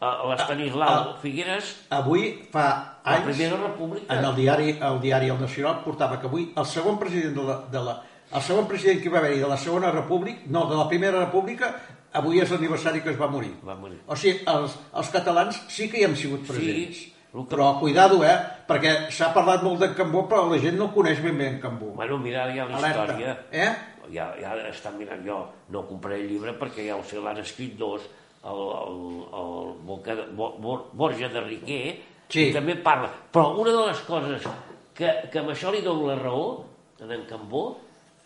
eh, 0.02 0.12
l'Estanislau 0.30 0.90
Ah, 0.90 1.08
ah. 1.14 1.16
Figueres, 1.22 1.72
avui 1.90 2.28
fa 2.52 2.66
la 3.06 3.16
anys 3.16 3.30
primera 3.30 3.58
república. 3.62 4.14
en 4.14 4.26
el 4.26 4.36
diari 4.36 4.76
el 4.90 5.00
diari 5.02 5.32
El 5.34 5.40
Nacional 5.42 5.80
portava 5.86 6.20
que 6.20 6.28
avui 6.28 6.52
el 6.56 6.66
segon 6.66 7.00
president 7.00 7.34
de 7.40 7.48
la, 7.48 7.58
de 7.72 7.84
la 7.88 7.96
el 8.36 8.42
segon 8.42 8.68
president 8.68 9.02
que 9.02 9.10
va 9.10 9.20
haver-hi 9.20 9.40
de 9.40 9.48
la 9.48 9.58
segona 9.58 9.92
república, 9.92 10.42
no, 10.48 10.66
de 10.66 10.76
la 10.76 10.88
primera 10.90 11.20
república, 11.20 11.76
avui 12.18 12.40
és 12.42 12.52
l'aniversari 12.52 13.02
que 13.04 13.12
es 13.14 13.20
va 13.20 13.28
morir. 13.32 13.52
Va 13.66 13.76
morir. 13.76 14.00
O 14.08 14.16
sigui, 14.16 14.42
els, 14.48 14.78
els 14.94 15.10
catalans 15.14 15.60
sí 15.72 15.90
que 15.92 16.00
hi 16.02 16.06
hem 16.08 16.16
sigut 16.16 16.46
presents. 16.48 17.04
El 17.36 17.44
que- 17.44 17.50
Però 17.56 17.80
cuidado, 17.80 18.24
eh? 18.24 18.36
Perquè 18.68 19.12
s'ha 19.12 19.34
parlat 19.36 19.62
molt 19.64 19.80
de 19.84 19.90
Cambó, 19.94 20.24
però 20.28 20.46
la 20.50 20.58
gent 20.60 20.78
no 20.80 20.94
coneix 20.94 21.22
ben 21.22 21.38
bé 21.38 21.48
en 21.50 21.60
Cambó. 21.60 21.88
Bueno, 21.98 22.18
mira, 22.18 22.46
ja 22.56 22.66
la 22.66 22.78
Alerta. 22.78 23.04
història... 23.06 23.38
Eh? 23.52 23.76
Ja, 24.14 24.36
ja 24.40 24.54
està 24.70 24.92
mirant, 24.94 25.24
jo 25.26 25.40
no 25.74 25.82
compraré 25.88 26.20
el 26.22 26.28
llibre 26.30 26.54
perquè 26.60 26.86
ja 26.88 26.96
ho 26.96 27.04
sé, 27.04 27.18
l'han 27.20 27.40
escrit 27.42 27.74
dos, 27.76 28.04
el, 28.46 28.60
el, 28.86 29.00
el 29.34 29.72
Boca, 29.84 30.14
Bo, 30.38 30.52
Bo, 30.62 30.76
Borja 30.94 31.28
de 31.30 31.42
Riquer, 31.42 31.96
Sí. 32.30 32.50
i 32.50 32.54
també 32.54 32.76
parla. 32.76 33.10
Però 33.34 33.52
una 33.58 33.72
de 33.72 33.88
les 33.88 34.00
coses 34.06 34.46
que, 34.94 35.10
que 35.32 35.40
amb 35.40 35.50
això 35.50 35.72
li 35.74 35.82
dono 35.82 36.08
la 36.08 36.16
raó, 36.22 36.66
en 37.02 37.12
en 37.12 37.26
Cambó, 37.26 37.78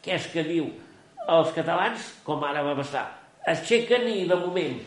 que 0.03 0.15
és 0.15 0.27
que 0.27 0.43
diu, 0.43 0.67
els 1.27 1.49
catalans, 1.55 2.19
com 2.23 2.43
ara 2.43 2.61
va 2.61 2.75
passar, 2.75 3.18
aixequen 3.53 4.07
i 4.11 4.25
de 4.29 4.37
moment, 4.39 4.79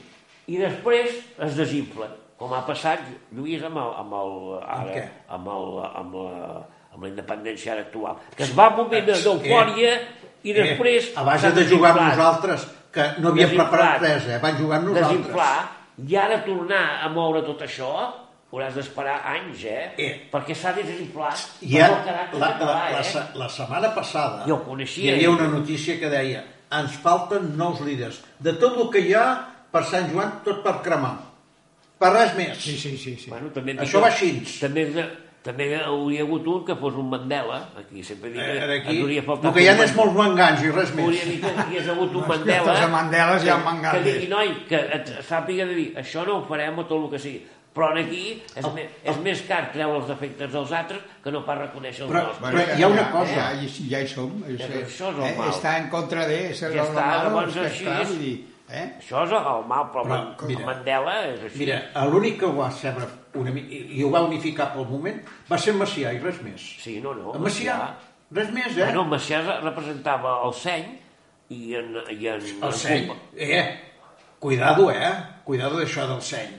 i 0.50 0.58
després 0.60 1.18
es 1.46 1.56
desinflen, 1.58 2.12
com 2.38 2.52
ha 2.56 2.62
passat, 2.66 3.02
Lluís, 3.36 3.62
amb 3.62 3.78
el, 3.78 3.90
amb 4.02 4.14
el, 4.18 4.32
ara, 4.62 5.04
amb, 5.36 5.50
el, 5.54 5.68
amb, 6.02 6.16
la, 6.18 6.62
amb 6.94 7.04
la 7.06 7.10
independència 7.12 7.76
ara 7.76 7.84
actual, 7.86 8.18
que 8.36 8.42
es 8.48 8.54
va 8.58 8.70
un 8.72 8.80
moment 8.82 9.06
d'eufòria 9.12 9.92
i 10.42 10.56
després... 10.56 11.12
Eh, 11.12 11.20
a 11.20 11.26
base 11.28 11.52
de 11.54 11.66
jugar 11.70 11.92
amb 11.94 12.08
nosaltres, 12.08 12.66
que 12.92 13.06
no 13.22 13.30
havíem 13.30 13.54
preparat 13.54 14.02
res, 14.02 14.26
eh? 14.28 14.40
Van 14.42 14.58
jugar 14.58 14.80
amb 14.80 14.90
nosaltres. 14.90 15.22
Desinflar, 15.22 15.54
i 16.08 16.16
ara 16.18 16.42
tornar 16.44 16.82
a 17.06 17.08
moure 17.14 17.44
tot 17.46 17.62
això, 17.64 17.92
hauràs 18.52 18.74
d'esperar 18.76 19.20
anys, 19.32 19.62
eh? 19.64 19.84
Eh. 19.96 20.10
Perquè 20.32 20.52
s'ha 20.58 20.74
desinflat. 20.76 21.46
I 21.64 21.70
ja, 21.78 21.86
no 21.88 22.02
la, 22.42 22.50
la, 22.50 22.50
la, 22.66 22.74
eh? 22.98 23.04
se- 23.06 23.22
la 23.38 23.48
setmana 23.48 23.94
passada 23.94 24.42
Jo 24.50 24.58
coneixia, 24.66 25.14
hi 25.14 25.14
havia 25.14 25.30
eh? 25.30 25.36
una 25.38 25.48
notícia 25.54 25.96
que 26.00 26.10
deia 26.12 26.42
ens 26.81 26.95
falten 27.03 27.53
nous 27.59 27.81
líders. 27.87 28.23
De 28.41 28.53
tot 28.61 28.79
el 28.79 28.89
que 28.95 29.01
hi 29.07 29.12
ha 29.14 29.27
per 29.73 29.85
Sant 29.89 30.09
Joan, 30.12 30.39
tot 30.45 30.62
per 30.64 30.79
cremar. 30.85 31.16
Per 32.03 32.11
res 32.12 32.33
més. 32.37 32.57
Sí, 32.59 32.77
sí, 32.77 32.97
sí. 32.99 33.16
sí. 33.16 33.31
Bueno, 33.31 33.51
també 33.55 33.77
Això 33.79 34.01
va 34.03 34.09
així. 34.11 34.33
També, 34.61 34.87
també 35.43 35.68
hauria 35.85 36.23
hagut 36.27 36.47
un 36.51 36.64
que 36.66 36.75
fos 36.79 36.95
un 36.99 37.09
Mandela, 37.11 37.61
aquí 37.79 38.03
sempre 38.07 38.31
dic 38.31 38.41
que 38.43 38.59
Eh, 38.59 38.77
aquí, 38.81 38.93
ens 38.97 39.03
hauria 39.05 39.23
faltat 39.27 39.49
el 39.51 39.55
que 39.57 39.62
hi 39.64 39.68
ha 39.70 39.77
és 39.85 39.95
molts 39.97 40.14
mangans 40.18 40.62
i 40.62 40.70
res 40.70 40.91
Hauria 40.93 41.09
més. 41.25 41.25
dit 41.31 41.41
que 41.43 41.51
hi 41.53 41.62
hagués 41.64 41.89
hagut 41.95 42.14
un 42.14 42.20
No, 42.23 42.29
Mandela... 42.29 42.77
els 42.77 42.91
Mandeles 42.93 43.45
hi 43.47 43.51
ha 43.51 43.57
que- 43.57 43.64
mangans 43.64 43.97
Que 43.99 44.05
digui, 44.11 44.29
noi, 44.31 44.53
que 44.68 44.81
et 44.99 45.11
sàpiga 45.29 45.66
de 45.66 45.75
dir, 45.75 45.89
això 45.99 46.27
no 46.27 46.37
ho 46.41 46.45
farem 46.49 46.79
o 46.79 46.85
tot 46.87 46.99
el 47.05 47.11
que 47.11 47.18
sigui. 47.18 47.43
Però 47.73 47.87
en 47.95 47.99
aquí 48.05 48.43
és, 48.55 48.64
El- 48.64 48.73
me, 48.77 48.83
és 49.09 49.18
més 49.25 49.41
car 49.49 49.62
treure 49.73 49.97
els 50.03 50.09
defectes 50.11 50.51
dels 50.53 50.73
altres 50.77 51.01
que 51.25 51.31
no 51.33 51.41
pas 51.47 51.57
reconèixer 51.57 52.03
els 52.05 52.11
Però- 52.12 52.27
nostres. 52.29 52.53
però 52.53 52.79
hi 52.79 52.83
ha 52.85 52.89
una 52.93 53.05
cosa. 53.11 53.35
Ja, 53.35 53.47
ja, 53.62 53.68
ja 53.89 54.01
hi 54.05 54.09
som. 54.11 54.33
És, 54.47 54.59
Ja, 54.61 54.66
eh, 54.66 54.83
això 54.85 55.09
és 55.09 55.18
el 55.18 55.25
eh, 55.31 55.37
mal. 55.39 55.49
Està 55.55 55.77
en 55.81 55.87
contra 55.89 56.27
de... 56.29 56.37
És 56.51 56.61
el 56.68 56.75
Ja 56.77 56.83
està, 56.85 57.07
malo, 57.07 57.31
llavors 57.31 57.57
així 57.62 57.87
vull 57.87 58.18
dir, 58.18 58.35
eh? 58.68 58.85
Això 59.01 59.23
és 59.25 59.33
el 59.39 59.64
mal, 59.70 59.87
però, 59.95 60.03
Però, 60.05 60.18
però 60.37 60.49
mira, 60.51 60.66
Mandela 60.66 61.14
és 61.31 61.41
així. 61.49 61.59
Mira, 61.62 61.79
l'únic 62.12 62.37
que 62.43 62.45
ho 62.51 62.53
va 62.59 62.70
saber 62.70 63.09
una, 63.41 63.51
i 63.57 64.03
ho 64.05 64.11
va 64.12 64.20
unificar 64.27 64.66
pel 64.75 64.85
moment 64.91 65.23
va 65.51 65.59
ser 65.59 65.73
Macià 65.73 66.12
i 66.12 66.18
res 66.20 66.43
més. 66.45 66.61
Sí, 66.83 66.99
no, 67.01 67.14
no. 67.16 67.33
En 67.35 67.41
Macià, 67.41 67.79
res 68.37 68.51
més, 68.53 68.77
eh? 68.77 68.85
Bueno, 68.85 69.07
Macià 69.14 69.41
representava 69.62 70.43
el 70.45 70.53
seny 70.53 70.85
i 71.57 71.75
en... 71.81 71.97
I 72.12 72.29
en 72.35 72.45
El 72.68 72.73
seny. 72.77 73.09
Eh, 73.37 73.64
cuidado, 74.39 74.91
eh? 74.91 75.09
Cuidado 75.45 75.81
d'això 75.81 76.05
del 76.12 76.20
seny. 76.20 76.53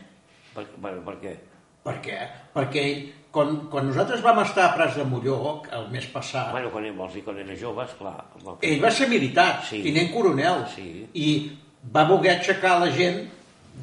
Per, 0.53 0.63
per, 0.81 0.93
per 1.05 1.15
què? 1.21 1.33
Per 1.83 1.95
què? 2.03 2.17
Perquè 2.55 2.83
ell, 2.87 3.01
quan, 3.33 3.55
quan 3.71 3.87
nosaltres 3.89 4.21
vam 4.23 4.39
estar 4.43 4.69
a 4.69 4.73
Prats 4.77 4.95
de 4.99 5.03
Molló, 5.09 5.63
el 5.75 5.89
mes 5.91 6.05
passat, 6.13 6.51
Bueno, 6.53 6.69
quan 6.71 6.85
vols 6.97 7.13
dir 7.17 7.23
quan 7.25 7.37
era 7.41 7.55
jove, 7.59 7.83
esclar. 7.83 8.15
home, 8.39 8.57
ell 8.61 8.81
va 8.83 8.91
ser 8.91 9.09
militar, 9.09 9.61
Sí. 9.67 9.81
tinent 9.83 10.11
coronel, 10.13 10.65
Sí. 10.75 11.07
i 11.13 11.51
va 11.93 12.05
voler 12.05 12.37
aixecar 12.37 12.79
la 12.79 12.91
gent 12.91 13.27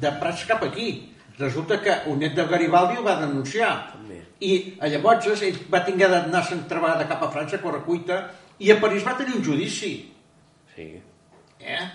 de 0.01 0.11
Prats 0.19 0.45
cap 0.45 0.63
aquí. 0.63 1.09
Resulta 1.37 1.81
que 1.81 1.93
un 2.09 2.19
net 2.19 2.33
de 2.35 2.45
Garibaldi 2.45 2.97
ho 2.97 3.03
va 3.03 3.15
denunciar. 3.19 3.91
També. 3.93 4.21
I 4.39 4.77
llavors 4.81 5.41
ell 5.41 5.57
va 5.71 5.83
tinguer 5.85 6.09
d'anar 6.09 6.43
se'n 6.43 6.67
treballada 6.67 7.07
cap 7.07 7.21
a 7.23 7.29
França, 7.31 7.57
a 7.57 7.61
Correcuita, 7.61 8.31
i 8.59 8.71
a 8.71 8.79
París 8.79 9.05
va 9.05 9.17
tenir 9.17 9.35
un 9.35 9.43
judici. 9.43 10.11
Sí. 10.75 11.01
Eh? 11.59 11.85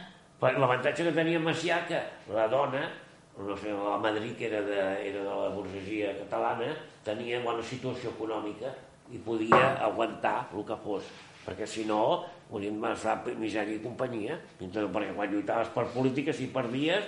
L'avantatge 0.40 1.04
que 1.04 1.12
tenia 1.12 1.40
Macià 1.40 1.86
que 1.88 2.00
la 2.32 2.46
dona, 2.48 2.90
la 3.36 3.98
Madrid, 3.98 4.36
que 4.36 4.46
era 4.46 4.62
de, 4.62 4.78
era 5.08 5.22
de 5.22 5.24
la 5.24 5.48
burgesia 5.52 6.14
catalana, 6.18 6.72
tenia 7.04 7.42
bona 7.44 7.62
situació 7.62 8.14
econòmica 8.14 8.72
i 9.12 9.18
podia 9.22 9.76
aguantar 9.84 10.48
el 10.54 10.64
que 10.64 10.78
fos. 10.84 11.10
Perquè 11.46 11.66
si 11.68 11.84
no, 11.86 12.24
hauríem 12.50 12.80
estar 12.90 13.20
misèria 13.38 13.76
i 13.76 13.82
companyia. 13.82 14.40
Perquè 14.58 15.12
quan 15.14 15.30
lluitaves 15.30 15.68
per 15.74 15.86
política, 15.92 16.32
si 16.34 16.48
perdies, 16.50 17.04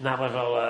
anaves 0.00 0.34
a 0.34 0.46
la 0.54 0.66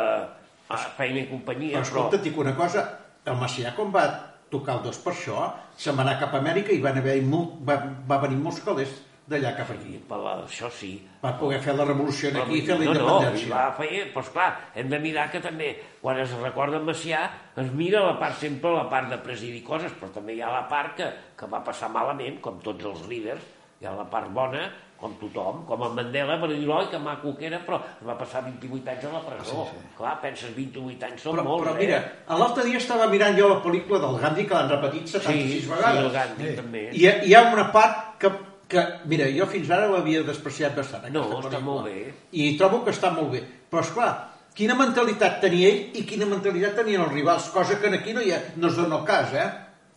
a 0.69 0.79
feina 0.99 1.23
i 1.23 1.29
companyia. 1.31 1.79
Però 1.79 1.87
escolta, 1.87 2.19
et 2.19 2.27
dic 2.27 2.39
una 2.43 2.55
cosa, 2.59 2.85
el 3.27 3.39
Macià 3.39 3.73
quan 3.77 3.93
va 3.95 4.07
tocar 4.51 4.79
el 4.79 4.85
dos 4.87 4.99
per 5.03 5.13
això, 5.13 5.47
se'n 5.79 5.97
va 5.99 6.05
anar 6.07 6.19
cap 6.21 6.35
a 6.35 6.41
Amèrica 6.43 6.75
i 6.75 6.83
van 6.83 6.99
haver 6.99 7.21
molt, 7.27 7.59
va, 7.67 7.79
va 8.09 8.19
venir 8.23 8.39
molts 8.43 8.63
calés 8.67 8.93
d'allà 9.27 9.53
cap 9.57 9.71
aquí. 9.75 9.97
per 10.09 10.19
la, 10.23 10.35
això 10.45 10.71
sí. 10.71 10.93
Va 11.23 11.33
poder 11.41 11.59
fer 11.65 11.75
la 11.75 11.85
revolució 11.89 12.31
Però, 12.31 12.45
aquí 12.45 12.61
i 12.61 12.67
fer 12.67 12.79
la 12.79 12.85
no, 12.85 12.93
no, 12.95 13.01
independència. 13.01 13.51
va 13.51 13.65
fer, 13.79 14.05
doncs 14.15 14.31
clar, 14.31 14.49
hem 14.75 14.89
de 14.93 14.99
mirar 15.03 15.27
que 15.33 15.41
també, 15.43 15.73
quan 16.01 16.21
es 16.23 16.33
recorda 16.43 16.79
Macià, 16.79 17.25
es 17.59 17.73
mira 17.73 18.05
la 18.07 18.17
part, 18.21 18.39
sempre 18.39 18.71
la 18.77 18.87
part 18.93 19.11
de 19.11 19.19
presidir 19.19 19.65
coses, 19.67 19.93
però 19.99 20.13
també 20.15 20.37
hi 20.39 20.43
ha 20.47 20.53
la 20.55 20.65
part 20.71 20.97
que, 20.97 21.11
que 21.37 21.47
va 21.51 21.63
passar 21.67 21.91
malament, 21.91 22.41
com 22.41 22.61
tots 22.63 22.85
els 22.85 23.07
líders, 23.11 23.43
hi 23.81 23.87
ha 23.87 23.97
la 23.99 24.07
part 24.09 24.31
bona, 24.33 24.69
com 24.97 25.13
tothom, 25.21 25.67
com 25.69 25.83
en 25.85 25.93
Mandela, 25.93 26.39
per 26.41 26.49
dir, 26.49 26.63
oi, 26.73 26.87
que 26.89 26.97
maco 26.99 27.35
que 27.37 27.45
era, 27.51 27.59
però 27.67 27.77
va 28.07 28.15
passar 28.17 28.41
28 28.47 28.89
anys 28.95 29.05
a 29.05 29.11
la 29.13 29.21
presó. 29.27 29.67
Sí, 29.69 29.77
sí. 29.77 29.91
Clar, 29.99 30.15
penses, 30.23 30.55
28 30.57 31.05
anys 31.11 31.27
són 31.27 31.37
Però, 31.37 31.45
molts, 31.45 31.67
però 31.67 31.75
eh? 31.77 31.83
mira, 31.83 31.99
l'altre 32.41 32.65
dia 32.65 32.81
estava 32.81 33.11
mirant 33.13 33.37
jo 33.37 33.51
la 33.51 33.59
pel·lícula 33.61 34.01
del 34.07 34.17
Gandhi, 34.23 34.47
que 34.49 34.55
l'han 34.57 34.71
repetit 34.73 35.13
76 35.13 35.53
sí, 35.53 35.69
vegades. 35.69 35.99
Sí, 35.99 36.05
el 36.07 36.13
Gandhi, 36.15 36.55
també. 36.63 36.85
I 36.97 37.05
hi 37.29 37.35
ha 37.37 37.43
una 37.53 37.67
part 37.77 38.17
que, 38.23 38.31
que, 38.69 38.83
mira, 39.11 39.29
jo 39.35 39.47
fins 39.51 39.71
ara 39.71 39.91
l'havia 39.91 40.23
despreciat 40.27 40.75
bastant. 40.79 41.07
No, 41.15 41.27
està 41.39 41.61
molt 41.63 41.87
bé. 41.87 42.11
I 42.35 42.55
trobo 42.59 42.83
que 42.85 42.95
està 42.95 43.13
molt 43.15 43.31
bé. 43.37 43.43
Però, 43.71 43.85
és 43.85 43.93
clar, 43.95 44.11
quina 44.59 44.77
mentalitat 44.79 45.39
tenia 45.45 45.71
ell 45.71 46.01
i 46.01 46.05
quina 46.09 46.29
mentalitat 46.31 46.79
tenien 46.81 47.05
els 47.05 47.15
rivals, 47.15 47.51
cosa 47.55 47.79
que 47.81 47.93
aquí 47.95 48.15
no, 48.17 48.25
hi 48.25 48.35
ha, 48.35 48.41
no 48.57 48.71
es 48.71 48.79
dona 48.79 48.99
el 49.01 49.07
cas, 49.09 49.35
eh? 49.37 49.49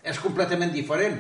És 0.03 0.21
completament 0.21 0.73
diferent. 0.75 1.17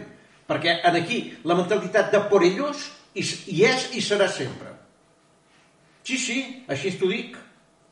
Perquè 0.49 0.79
en 0.89 0.97
aquí 0.97 1.19
la 1.45 1.57
mentalitat 1.57 2.13
de 2.13 2.21
por 2.29 2.45
ellos 2.45 2.87
hi, 3.13 3.23
hi 3.23 3.65
és 3.69 3.89
i 3.97 4.03
serà 4.05 4.29
sempre. 4.29 4.75
Sí, 6.05 6.17
sí, 6.17 6.39
així 6.69 6.93
t'ho 6.97 7.09
dic. 7.09 7.35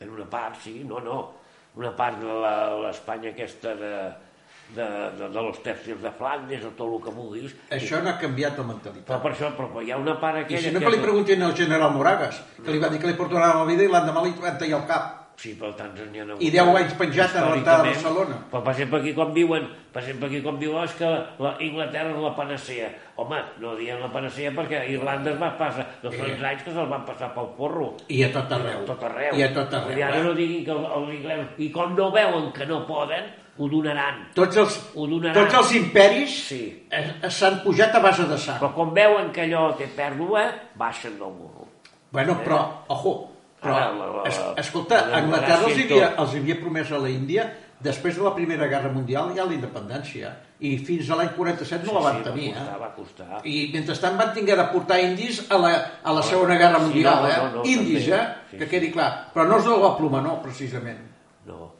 En 0.01 0.13
una 0.13 0.25
part, 0.29 0.57
sí, 0.63 0.79
no, 0.85 1.01
no. 1.01 1.19
Una 1.77 1.91
part 1.97 2.21
de 2.21 2.37
l'Espanya 2.83 3.33
aquesta 3.33 3.73
de, 3.77 3.91
de, 4.75 4.83
de, 5.17 5.29
de 5.29 5.41
los 5.41 5.61
tercios 5.63 6.01
de 6.01 6.11
Flandes 6.11 6.65
o 6.65 6.71
tot 6.75 6.89
el 6.93 7.03
que 7.03 7.11
vulguis. 7.15 7.53
Això 7.71 8.01
no 8.03 8.09
ha 8.11 8.17
canviat 8.19 8.57
la 8.59 8.65
mentalitat. 8.67 9.05
Però 9.07 9.21
per 9.23 9.31
això, 9.35 9.53
però 9.55 9.81
hi 9.81 9.91
ha 9.91 9.97
una 10.01 10.17
part 10.19 10.37
I 10.41 10.45
aquella... 10.45 10.61
si 10.69 10.73
no 10.75 10.79
que 10.83 10.91
li 10.95 11.03
preguntin 11.03 11.41
al 11.43 11.55
general 11.55 11.93
Moragas, 11.95 12.41
que 12.63 12.71
li 12.71 12.79
va 12.83 12.89
dir 12.89 12.99
que 12.99 13.07
li 13.07 13.15
portaran 13.19 13.57
la 13.61 13.65
vida 13.69 13.83
i 13.87 13.87
l'endemà 13.93 14.23
li 14.25 14.35
van 14.41 14.57
tallar 14.59 14.81
el 14.83 14.87
cap. 14.89 15.13
Sí, 15.37 15.51
però 15.53 15.69
tants 15.77 16.01
n'hi 16.09 16.17
ha 16.17 16.23
hagut. 16.25 16.39
I 16.41 16.47
10 16.49 16.69
anys 16.79 16.93
penjat 16.97 17.35
a 17.37 17.43
l'entrada 17.51 17.83
de 17.85 17.91
Barcelona. 17.93 18.37
Però, 18.49 18.63
per 18.65 18.71
exemple, 18.73 18.99
aquí 19.03 19.11
quan 19.13 19.33
viuen, 19.35 19.67
per 19.93 20.01
exemple, 20.01 20.25
aquí 20.31 20.39
quan 20.41 20.55
viuen 20.57 20.83
és 20.87 20.95
que 20.97 21.11
la 21.45 21.51
Inglaterra 21.61 22.09
és 22.09 22.23
la 22.23 22.31
panacea. 22.35 22.87
Home, 23.21 23.43
no 23.61 23.75
diem 23.77 24.01
la 24.01 24.09
panacea 24.11 24.49
perquè 24.57 24.79
a 24.81 24.87
Irlanda 24.89 25.35
es 25.35 25.37
va 25.39 25.51
passar 25.59 25.85
dos 26.01 26.15
Eh. 26.17 26.39
anys 26.41 26.63
que 26.65 26.71
se'ls 26.73 26.89
van 26.89 27.05
passar 27.05 27.29
pel 27.35 27.51
porro. 27.55 27.91
I 28.09 28.23
a 28.25 28.31
tot 28.33 28.51
arreu. 28.57 28.81
A 28.81 28.85
tot 28.89 29.03
arreu. 29.11 29.37
I 29.37 29.43
a 29.45 29.51
tot 29.53 29.73
I 29.73 29.75
arreu. 29.77 30.03
ara 30.07 30.17
eh? 30.17 30.23
no 30.23 30.33
diguin 30.33 30.65
que 30.65 30.71
el- 30.71 30.89
els 30.97 31.13
inglesos... 31.19 31.45
I 31.59 31.69
com 31.71 31.93
no 31.95 32.09
veuen 32.11 32.51
que 32.51 32.65
no 32.65 32.81
poden, 32.89 33.29
ho 33.59 33.67
donaran. 33.69 34.29
Tots 34.33 34.57
els, 34.57 34.77
Ho 34.95 35.07
donaran. 35.07 35.33
tots 35.43 35.53
els 35.59 35.75
imperis 35.75 36.35
Sí. 36.47 36.87
eh, 36.89 37.15
eh, 37.23 37.29
s'han 37.29 37.61
pujat 37.63 37.95
a 37.95 37.99
base 37.99 38.25
de 38.25 38.37
sang. 38.37 38.59
Però 38.59 38.73
quan 38.73 38.93
veuen 38.93 39.31
que 39.31 39.41
allò 39.47 39.75
té 39.75 39.87
pèrdua, 39.87 40.45
baixen 40.75 41.17
del 41.19 41.27
burro. 41.31 41.67
Bueno, 42.11 42.39
però, 42.43 42.83
ojo, 42.87 43.31
però, 43.61 43.75
Ara, 43.75 43.91
la- 43.91 44.07
la- 44.07 44.23
es, 44.29 44.39
escolta, 44.57 45.07
la 45.07 45.17
Anglaterra 45.17 45.65
els 45.67 45.77
havia, 45.83 46.13
els 46.17 46.35
havia 46.35 46.59
promès 46.59 46.91
a 46.91 46.97
la 46.99 47.09
Índia, 47.09 47.53
després 47.79 48.15
de 48.17 48.23
la 48.23 48.33
Primera 48.33 48.65
Guerra 48.67 48.89
Mundial, 48.89 49.33
ja 49.35 49.45
la 49.45 49.53
independència. 49.53 50.35
I 50.59 50.77
fins 50.79 51.09
a 51.11 51.15
l'any 51.15 51.29
47 51.35 51.85
no 51.85 51.93
la 51.93 51.99
van 51.99 52.17
sí, 52.17 52.23
tenir, 52.23 52.53
va 52.55 52.57
costar, 52.63 52.75
eh? 52.75 52.79
va 52.81 52.95
costar. 52.95 53.41
I 53.45 53.69
mentrestant 53.73 54.17
van 54.17 54.33
tinguer 54.33 54.55
de 54.57 54.63
portar 54.71 54.99
indis 55.03 55.43
a 55.51 55.57
la, 55.59 55.73
a 56.03 56.11
la 56.13 56.23
Segona 56.23 56.55
Guerra 56.57 56.79
Sí, 56.79 56.85
Mundial, 56.85 57.19
no, 57.21 57.27
eh? 57.29 57.37
no, 57.37 57.49
no, 57.57 57.63
indis, 57.65 58.07
també. 58.09 58.23
eh? 58.23 58.35
Sí, 58.49 58.57
que 58.57 58.63
sí. 58.65 58.69
quedi 58.71 58.91
clar. 58.91 59.29
Però 59.33 59.45
no 59.47 59.57
és 59.59 59.65
de 59.65 59.77
la 59.77 59.95
pluma, 59.97 60.21
no, 60.21 60.41
precisament. 60.41 60.97
No. 61.45 61.73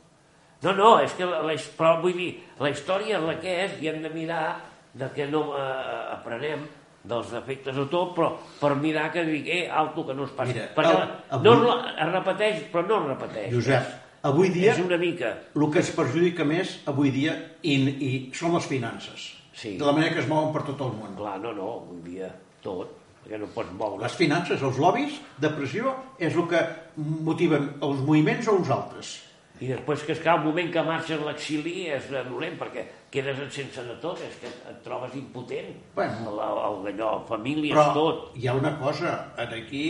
No, 0.63 0.73
no, 0.73 0.99
és 1.03 1.13
que 1.13 1.25
la, 1.29 1.43
la, 1.45 1.53
però 1.77 1.99
vull 2.01 2.15
dir, 2.17 2.31
la 2.59 2.71
història 2.73 3.19
és 3.19 3.23
la 3.27 3.35
que 3.39 3.51
és 3.65 3.75
i 3.83 3.89
hem 3.91 4.01
de 4.01 4.09
mirar 4.09 4.57
de 4.97 5.09
que 5.13 5.27
no 5.29 5.51
eh, 5.53 6.15
aprenem 6.15 6.63
dels 7.07 7.29
defectes 7.31 7.77
o 7.77 7.85
tot, 7.91 8.15
però 8.17 8.31
per 8.59 8.73
mirar 8.75 9.11
que 9.13 9.21
dic, 9.27 9.45
eh, 9.53 9.67
alto, 9.69 10.03
que 10.07 10.15
no 10.17 10.25
es 10.25 10.31
passi. 10.35 10.55
Mira, 10.57 10.71
Perquè 10.75 10.95
el- 10.97 11.43
no 11.45 11.53
avui- 11.53 11.53
es, 11.53 11.67
la- 11.69 11.93
es 12.07 12.11
repeteix, 12.11 12.63
però 12.73 12.85
no 12.87 12.97
es 13.03 13.07
repeteix. 13.13 13.53
Josep, 13.53 13.93
avui 14.27 14.49
dia, 14.49 14.73
És 14.73 14.79
una 14.83 14.97
mica... 14.97 15.35
el 15.55 15.67
que 15.71 15.79
es 15.79 15.91
perjudica 15.95 16.43
més 16.43 16.79
avui 16.89 17.11
dia 17.11 17.35
i, 17.61 17.75
i 17.77 18.11
són 18.33 18.53
les 18.57 18.65
finances. 18.65 19.29
Sí. 19.53 19.77
De 19.77 19.85
la 19.85 19.93
manera 19.93 20.13
que 20.13 20.19
es 20.25 20.27
mouen 20.27 20.51
per 20.53 20.63
tot 20.67 20.81
el 20.81 20.91
món. 20.97 21.13
Clar, 21.17 21.37
no, 21.39 21.53
no, 21.53 21.69
un 21.93 22.01
dia 22.03 22.27
tot, 22.65 22.91
perquè 23.23 23.37
no 23.39 23.47
pots 23.53 23.71
moure. 23.77 24.01
Les 24.03 24.13
finances, 24.17 24.61
els 24.61 24.77
lobbies 24.81 25.21
de 25.37 25.49
pressió, 25.53 25.93
és 26.17 26.35
el 26.35 26.49
que 26.49 26.65
motiven 26.97 27.75
els 27.81 28.01
moviments 28.01 28.47
o 28.49 28.57
uns 28.57 28.69
altres. 28.73 29.13
I 29.59 29.71
després 29.71 30.03
que 30.05 30.13
esclar, 30.13 30.35
el 30.37 30.45
moment 30.45 30.67
que 30.73 30.81
marxes 30.85 31.17
a 31.17 31.25
l'exili 31.25 31.87
és 31.89 32.09
dolent, 32.27 32.57
perquè 32.59 32.83
quedes 33.13 33.39
sense 33.55 33.81
de 33.87 33.95
tot, 34.03 34.19
és 34.21 34.35
que 34.41 34.51
et 34.69 34.81
trobes 34.85 35.15
impotent. 35.17 35.71
Bueno. 35.95 36.33
el, 36.33 36.41
el, 36.67 36.77
d'allò, 36.85 37.11
famílies, 37.29 37.73
Però 37.73 37.93
tot. 37.95 38.27
hi 38.37 38.47
ha 38.47 38.53
una 38.53 38.75
cosa, 38.77 39.15
en 39.37 39.55
aquí 39.57 39.85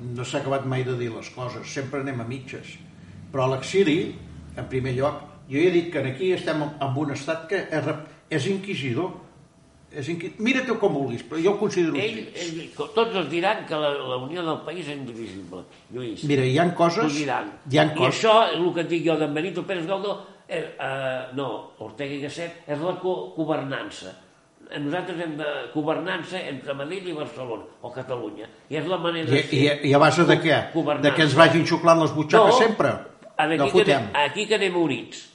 no 0.00 0.24
s'ha 0.24 0.40
acabat 0.40 0.64
mai 0.64 0.86
de 0.88 0.96
dir 0.96 1.10
les 1.12 1.28
coses, 1.34 1.68
sempre 1.68 2.00
anem 2.00 2.22
a 2.22 2.28
mitges. 2.28 2.78
Però 3.32 3.44
a 3.44 3.52
l'exili, 3.54 4.14
en 4.56 4.70
primer 4.72 4.96
lloc, 4.96 5.20
jo 5.50 5.58
he 5.58 5.70
dit 5.74 5.92
que 5.92 6.00
aquí 6.06 6.32
estem 6.32 6.62
en 6.62 6.96
un 7.04 7.12
estat 7.12 7.44
que 7.50 7.66
és, 7.68 7.92
és 8.30 8.48
inquisidor. 8.48 9.12
És 9.90 10.08
inqui... 10.12 10.30
Mira-te 10.38 10.74
com 10.78 10.92
vulguis, 10.94 11.22
però 11.26 11.40
jo 11.42 11.56
ho 11.56 11.58
considero 11.58 11.98
Ell, 11.98 12.20
ell, 12.38 12.58
tots 12.78 13.16
els 13.18 13.26
diran 13.30 13.64
que 13.66 13.78
la, 13.78 13.90
la 14.12 14.18
unió 14.22 14.44
del 14.46 14.60
país 14.66 14.86
és 14.86 14.94
indivisible, 14.94 15.64
Lluís. 15.90 16.22
Mira, 16.30 16.44
hi 16.46 16.58
ha 16.62 16.68
coses... 16.78 17.08
Ho 17.08 17.14
diran. 17.16 17.50
Hi 17.66 17.80
ha 17.80 17.86
I 17.88 17.94
coses... 17.96 18.20
això, 18.20 18.34
el 18.54 18.68
que 18.76 18.84
et 18.84 18.92
dic 18.92 19.02
jo 19.08 19.16
d'en 19.18 19.34
Benito 19.34 19.64
Pérez 19.66 19.88
Galdó, 19.90 20.14
eh, 20.46 20.62
eh, 20.62 21.22
no, 21.38 21.48
Ortega 21.82 22.14
i 22.14 22.20
Gasset, 22.22 22.62
és 22.70 22.84
la 22.84 22.94
co 23.02 23.16
governança. 23.34 24.14
Nosaltres 24.70 25.18
hem 25.24 25.34
de 25.40 25.48
governança 25.74 26.38
entre 26.38 26.76
Madrid 26.78 27.08
i 27.10 27.16
Barcelona, 27.16 27.66
o 27.82 27.90
Catalunya. 27.90 28.46
I 28.70 28.78
és 28.78 28.86
la 28.86 29.00
manera 29.02 29.26
I, 29.26 29.40
de 29.42 29.58
i, 29.58 29.90
I 29.90 29.94
a 29.96 29.98
base 29.98 30.22
de 30.28 30.38
què? 30.38 30.60
De 31.02 31.14
que 31.16 31.26
ens 31.26 31.34
vagin 31.34 31.66
xuclant 31.66 31.98
les 32.04 32.14
butxaques 32.14 32.62
sempre? 32.62 32.94
Aquí, 33.40 33.56
No 33.56 33.70
que 33.72 33.82
anem, 33.82 34.10
aquí 34.20 34.46
que 34.46 34.54
anem 34.60 34.76
units, 34.76 35.29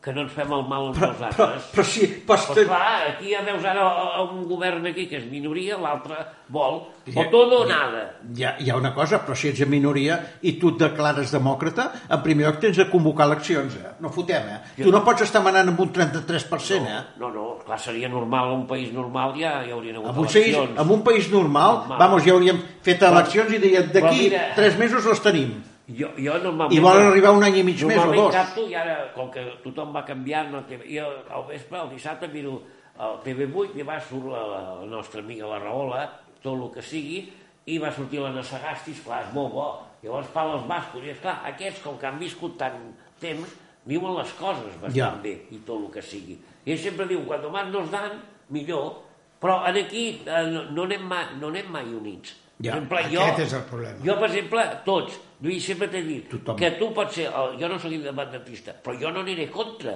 que 0.00 0.12
no 0.14 0.20
ens 0.22 0.30
fem 0.32 0.52
el 0.54 0.62
mal 0.70 0.84
uns 0.92 0.98
Però, 0.98 1.08
als 1.10 1.18
però, 1.34 1.46
altres. 1.48 1.64
però 1.74 1.82
sí, 1.84 2.06
però 2.26 2.36
Pues 2.46 2.66
clar, 2.68 3.08
aquí 3.16 3.32
ja 3.32 3.40
veus 3.42 3.64
ara 3.66 3.82
un 4.22 4.44
govern 4.46 4.86
aquí 4.86 5.08
que 5.10 5.16
és 5.18 5.24
minoria, 5.26 5.76
l'altre 5.76 6.14
vol 6.48 6.76
o 7.16 7.24
tot 7.32 7.52
o 7.56 7.64
nada. 7.66 8.04
hi 8.36 8.44
ha, 8.46 8.52
hi 8.62 8.70
ha 8.70 8.76
una 8.78 8.92
cosa, 8.94 9.18
però 9.26 9.34
si 9.34 9.48
ets 9.48 9.60
en 9.60 9.68
minoria 9.70 10.20
i 10.42 10.52
tu 10.60 10.68
et 10.70 10.78
declares 10.78 11.32
demòcrata, 11.34 11.88
en 12.08 12.22
primer 12.22 12.46
lloc 12.46 12.60
tens 12.62 12.76
de 12.78 12.86
convocar 12.88 13.26
eleccions, 13.26 13.74
eh? 13.74 13.96
No 14.00 14.08
fotem, 14.14 14.46
eh? 14.54 14.60
Tu 14.84 14.90
no 14.94 15.02
pots 15.04 15.22
estar 15.26 15.42
manant 15.42 15.68
amb 15.72 15.80
un 15.80 15.90
33%, 15.92 16.86
eh? 16.86 17.00
No, 17.18 17.30
no, 17.34 17.46
clar, 17.66 17.80
seria 17.80 18.08
normal, 18.08 18.52
en 18.52 18.60
un 18.60 18.66
país 18.70 18.92
normal 18.94 19.34
ja 19.40 19.64
hi 19.66 19.72
haurien 19.74 19.96
hagut 19.96 20.10
En 20.10 20.18
un, 20.18 20.26
país, 20.26 20.36
eleccions. 20.54 20.78
en 20.78 20.90
un 20.94 21.02
país 21.02 21.30
normal, 21.32 21.74
Normal. 21.80 21.98
vamos, 21.98 22.22
ja 22.24 22.32
hauríem 22.38 22.62
fet 22.86 23.02
eleccions 23.02 23.50
i 23.52 23.58
dèiem 23.58 23.90
però 23.90 24.06
d'aquí 24.06 24.30
tres 24.54 24.78
mesos 24.78 25.04
les 25.04 25.20
tenim. 25.26 25.56
Jo, 25.88 26.10
jo 26.20 26.34
normalment... 26.42 26.74
I 26.76 26.82
volen 26.84 27.06
arribar 27.08 27.32
un 27.32 27.44
any 27.46 27.62
i 27.62 27.64
mig 27.64 27.80
més 27.88 28.00
o 28.02 28.10
dos. 28.12 28.32
capto 28.34 28.66
i 28.68 28.74
ara, 28.76 28.96
com 29.14 29.30
que 29.32 29.44
tothom 29.64 29.94
va 29.94 30.02
canviant, 30.04 30.52
TV, 30.68 30.84
jo 30.98 31.06
al 31.32 31.46
vespre, 31.48 31.80
el 31.80 31.92
dissabte, 31.94 32.28
miro 32.32 32.58
el 32.98 33.20
TV8 33.24 33.78
i 33.78 33.86
va 33.88 33.96
surt 34.02 34.28
la, 34.28 34.42
la, 34.52 34.60
la 34.82 34.88
nostra 34.90 35.22
amiga 35.24 35.48
la 35.48 35.60
Rahola, 35.62 36.02
tot 36.42 36.58
el 36.58 36.66
que 36.74 36.84
sigui, 36.84 37.22
i 37.68 37.78
va 37.80 37.92
sortir 37.94 38.20
la 38.20 38.34
Nassagasti, 38.34 38.92
esclar, 38.96 39.22
és 39.26 39.32
molt 39.36 39.54
bo. 39.54 39.68
Llavors 40.02 40.28
parla 40.34 40.58
els 40.58 40.68
bascos, 40.68 41.04
i 41.06 41.14
esclar, 41.14 41.38
aquests, 41.50 41.80
com 41.84 41.96
que 42.00 42.08
han 42.08 42.20
viscut 42.20 42.58
tant 42.60 42.78
temps, 43.22 43.56
viuen 43.88 44.16
les 44.18 44.32
coses 44.36 44.76
bastant 44.82 44.96
Ja. 44.96 45.10
bé, 45.22 45.34
i 45.54 45.62
tot 45.64 45.80
el 45.80 45.88
que 45.94 46.04
sigui. 46.04 46.36
I 46.66 46.74
ell 46.74 46.82
sempre 46.82 47.06
diu, 47.08 47.24
quan 47.26 47.44
más 47.52 47.72
nos 47.72 47.88
dan, 47.90 48.20
millor, 48.50 49.02
però 49.40 49.62
en 49.68 49.76
aquí 49.76 50.20
eh, 50.26 50.44
no, 50.50 50.64
no, 50.70 50.84
anem 50.84 51.08
mai, 51.08 51.24
no 51.40 51.48
anem 51.48 51.70
mai 51.72 51.88
units. 51.94 52.34
Ja, 52.60 52.74
per 52.90 52.98
exemple, 53.04 53.22
aquest 53.30 53.40
és 53.46 53.52
el 53.54 53.64
problema. 53.70 53.98
Jo, 54.04 54.14
per 54.18 54.28
exemple, 54.32 54.62
tots, 54.84 55.18
Lluís, 55.40 55.64
sempre 55.64 55.86
t'he 55.88 56.00
dit 56.02 56.24
Tothom. 56.32 56.56
que 56.58 56.70
tu 56.74 56.88
pots 56.92 57.14
ser, 57.14 57.26
el, 57.30 57.52
jo 57.60 57.68
no 57.70 57.76
soc 57.78 57.92
independentista, 57.94 58.72
però 58.82 58.96
jo 58.98 59.12
no 59.14 59.20
aniré 59.20 59.46
contra, 59.48 59.92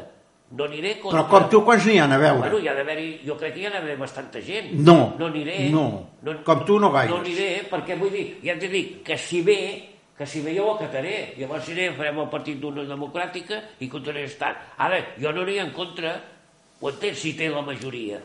no 0.53 0.65
aniré 0.69 0.93
contra. 1.01 1.25
Però 1.25 1.29
com 1.33 1.49
tu, 1.51 1.63
quants 1.67 1.87
n'hi 1.89 1.97
ha 1.99 2.05
a 2.07 2.19
veure? 2.19 2.39
Bueno, 2.39 2.59
hi 2.63 2.69
ha 2.71 2.75
d'haver-hi, 2.77 3.09
jo 3.27 3.35
crec 3.41 3.55
que 3.57 3.61
hi 3.65 3.67
ha 3.67 3.73
d'haver 3.75 3.97
bastanta 3.99 4.41
gent. 4.41 4.71
No, 4.79 5.17
No 5.19 5.27
aniré. 5.27 5.71
no. 5.75 6.07
Com 6.45 6.65
tu 6.65 6.79
no 6.79 6.93
gaires. 6.93 7.11
No 7.11 7.19
aniré, 7.25 7.65
perquè 7.71 7.99
vull 7.99 8.13
dir, 8.15 8.39
ja 8.45 8.55
t'he 8.59 8.69
dit, 8.69 9.03
que 9.03 9.19
si 9.19 9.43
ve, 9.43 9.59
que 10.17 10.27
si 10.27 10.41
ve 10.43 10.55
jo 10.55 10.69
ho 10.69 10.77
acataré. 10.77 11.35
Llavors 11.39 11.67
aniré, 11.67 11.91
farem 11.97 12.21
el 12.23 12.29
partit 12.31 12.61
d'una 12.61 12.85
democràtica 12.87 13.59
i 13.81 13.89
continuaré 13.89 14.29
estant. 14.31 14.55
Ara, 14.79 15.01
jo 15.19 15.33
no 15.33 15.43
aniré 15.43 15.65
en 15.67 15.73
contra, 15.75 16.15
ho 16.81 16.89
entens, 16.91 17.19
si 17.19 17.35
té 17.35 17.49
la 17.51 17.63
majoria. 17.63 18.21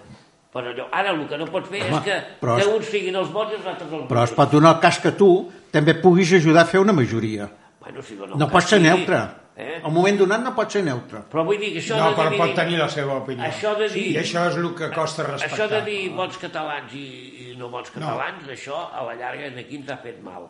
Però 0.53 0.69
allò, 0.71 0.85
ara 0.91 1.11
el 1.11 1.25
que 1.27 1.37
no 1.37 1.45
pots 1.51 1.69
fer 1.69 1.81
Home, 1.83 1.97
és 1.97 2.03
que, 2.05 2.17
però 2.41 2.55
que 2.55 2.61
es- 2.63 2.67
uns 2.73 2.85
siguin 2.89 3.15
els 3.15 3.29
bons 3.33 3.51
i 3.51 3.55
els 3.59 3.65
altres 3.65 3.91
els 3.91 4.07
Però 4.09 4.23
es 4.23 4.31
pot 4.31 4.51
donar 4.51 4.75
el 4.75 4.79
cas 4.81 4.99
que 4.99 5.11
tu 5.11 5.51
també 5.71 5.93
puguis 5.95 6.31
ajudar 6.33 6.63
a 6.63 6.65
fer 6.65 6.79
una 6.79 6.93
majoria. 6.93 7.49
Bueno, 7.81 8.01
si 8.01 8.15
No 8.15 8.25
el 8.25 8.31
pots 8.51 8.53
cas, 8.65 8.69
ser 8.69 8.79
sí. 8.79 8.83
neutre. 8.87 9.19
Eh? 9.57 9.81
Al 9.83 9.91
moment 9.91 10.17
donat 10.19 10.41
no 10.43 10.53
pots 10.55 10.73
ser 10.73 10.83
neutre. 10.85 11.19
Però 11.31 11.43
vull 11.43 11.57
dir 11.59 11.73
que 11.73 11.79
això 11.81 11.97
No, 11.97 12.09
de 12.11 12.15
però 12.15 12.29
dividir- 12.29 12.37
pot 12.45 12.55
tenir 12.55 12.77
la 12.77 12.87
seva 12.89 13.15
opinió. 13.17 13.43
Això 13.43 13.75
de 13.77 13.87
dir... 13.89 14.03
I 14.13 14.17
això 14.21 14.47
és 14.49 14.55
el 14.55 14.75
que 14.75 14.89
costa 14.93 15.23
respectar. 15.23 15.57
Això 15.57 15.67
de 15.71 15.81
dir 15.81 16.09
bons 16.13 16.37
catalans 16.37 16.93
i, 16.93 17.05
i 17.51 17.55
no 17.57 17.69
bons 17.69 17.89
catalans, 17.89 18.47
això 18.47 18.77
a 18.93 19.03
la 19.03 19.15
llarga 19.15 19.47
aquí 19.59 19.75
ens 19.75 19.89
ha 19.89 19.97
fet 19.97 20.21
mal, 20.23 20.47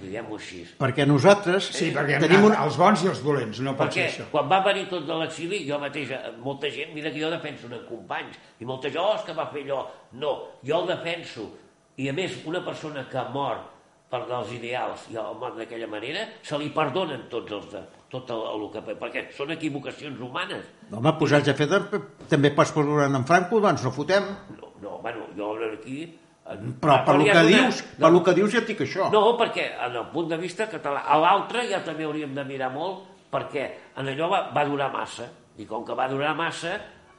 diguem-ho 0.00 0.36
així. 0.38 0.62
Perquè 0.80 1.06
nosaltres 1.08 1.70
Sí, 1.74 1.90
perquè 1.94 2.18
tenim 2.22 2.48
un... 2.48 2.56
els 2.56 2.76
bons 2.80 3.04
i 3.04 3.10
els 3.12 3.22
dolents, 3.24 3.60
no 3.64 3.76
pot 3.76 3.88
Perquè 3.88 4.06
ser 4.06 4.08
això. 4.10 4.26
quan 4.32 4.50
va 4.50 4.60
venir 4.66 4.86
tot 4.90 5.06
de 5.08 5.20
l'exili, 5.20 5.62
jo 5.68 5.78
mateix, 5.82 6.12
eh, 6.16 6.34
molta 6.42 6.70
gent, 6.72 6.92
mira 6.96 7.12
que 7.12 7.22
jo 7.22 7.30
defenso 7.32 7.70
en 7.70 7.86
companys, 7.88 8.36
i 8.60 8.68
molta 8.68 8.90
gent, 8.92 9.02
oh, 9.04 9.14
és 9.16 9.24
que 9.26 9.36
va 9.36 9.48
fer 9.52 9.64
allò. 9.64 9.86
No, 10.20 10.34
jo 10.66 10.82
el 10.82 10.92
defenso. 10.92 11.48
I 11.96 12.10
a 12.10 12.12
més, 12.16 12.42
una 12.44 12.60
persona 12.64 13.06
que 13.08 13.24
mor 13.32 13.64
per 14.10 14.22
dels 14.28 14.52
ideals 14.54 15.06
i 15.10 15.16
el 15.18 15.38
mort 15.40 15.56
d'aquella 15.58 15.88
manera, 15.90 16.26
se 16.46 16.58
li 16.60 16.68
perdonen 16.74 17.24
tots 17.32 17.56
els 17.56 17.72
de, 17.72 17.80
tot 18.12 18.30
el, 18.30 18.44
el 18.52 18.68
que 18.74 18.82
perquè 19.00 19.24
són 19.34 19.50
equivocacions 19.56 20.20
humanes. 20.22 20.68
Home, 20.92 21.14
posats 21.18 21.50
a 21.50 21.56
fer... 21.58 21.66
De... 21.72 22.02
També 22.30 22.52
pots 22.54 22.74
posar 22.76 23.08
en 23.10 23.26
Franco, 23.26 23.58
doncs 23.64 23.82
no 23.86 23.92
fotem. 23.94 24.28
No, 24.60 24.70
no 24.84 25.00
bueno, 25.02 25.26
jo 25.38 25.56
aquí... 25.72 26.04
Però 26.46 27.00
per 27.02 27.16
lo 27.18 27.24
que 27.26 27.42
dius, 27.48 27.80
per 27.98 28.10
lo 28.14 28.22
que 28.22 28.34
dius 28.36 28.52
ja 28.54 28.60
et 28.62 28.68
dic 28.70 28.84
això. 28.84 29.08
No, 29.10 29.32
perquè 29.38 29.72
en 29.88 29.96
el 29.98 30.04
punt 30.12 30.28
de 30.30 30.38
vista 30.38 30.68
català, 30.70 31.02
a 31.02 31.18
l'altre 31.18 31.64
ja 31.66 31.80
també 31.82 32.06
hauríem 32.06 32.36
de 32.36 32.44
mirar 32.46 32.70
molt, 32.74 33.02
perquè 33.32 33.64
en 33.98 34.12
allò 34.12 34.28
va, 34.30 34.42
va 34.54 34.64
durar 34.68 34.92
massa, 34.94 35.26
i 35.58 35.66
com 35.66 35.82
que 35.84 35.96
va 35.98 36.06
durar 36.12 36.36
massa, 36.38 36.76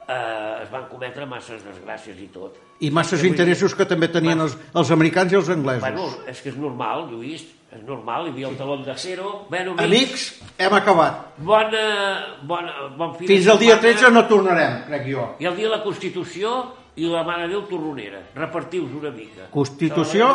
eh, 0.08 0.62
es 0.62 0.72
van 0.72 0.88
cometre 0.88 1.26
masses 1.28 1.60
desgràcies 1.66 2.16
i 2.24 2.30
tot. 2.32 2.56
I 2.80 2.90
masses 2.94 3.20
dir, 3.20 3.32
interessos 3.34 3.74
que 3.76 3.84
també 3.90 4.08
tenien 4.08 4.40
els, 4.40 4.56
els 4.72 4.90
americans 4.94 5.34
i 5.34 5.38
els 5.40 5.52
anglesos. 5.52 5.84
Bueno, 5.84 6.08
és 6.30 6.40
que 6.40 6.52
és 6.54 6.58
normal, 6.58 7.08
Lluís, 7.10 7.44
és 7.68 7.84
normal, 7.84 8.28
hi 8.28 8.32
havia 8.32 8.48
el 8.48 8.56
taló 8.56 8.78
de 8.80 8.96
cero. 8.96 9.32
Bueno, 9.50 9.74
Amics, 9.82 10.28
hem 10.56 10.76
acabat. 10.78 11.34
Bona, 11.44 11.86
bona, 12.48 12.88
bon 12.96 13.16
fi 13.18 13.26
de 13.26 13.34
Fins 13.34 13.52
al 13.52 13.60
dia 13.60 13.76
setmana. 13.76 13.98
13 14.00 14.12
no 14.16 14.26
tornarem, 14.30 14.78
crec 14.88 15.08
jo. 15.10 15.32
I 15.42 15.50
el 15.50 15.58
dia 15.58 15.68
de 15.68 15.74
la 15.76 15.82
Constitució 15.84 16.54
i 16.98 17.06
la 17.08 17.22
Mare 17.26 17.46
Déu 17.50 17.62
torronera. 17.70 18.20
Repartiu-vos 18.34 18.94
una 18.98 19.10
mica. 19.14 19.46
Constitució. 19.54 20.28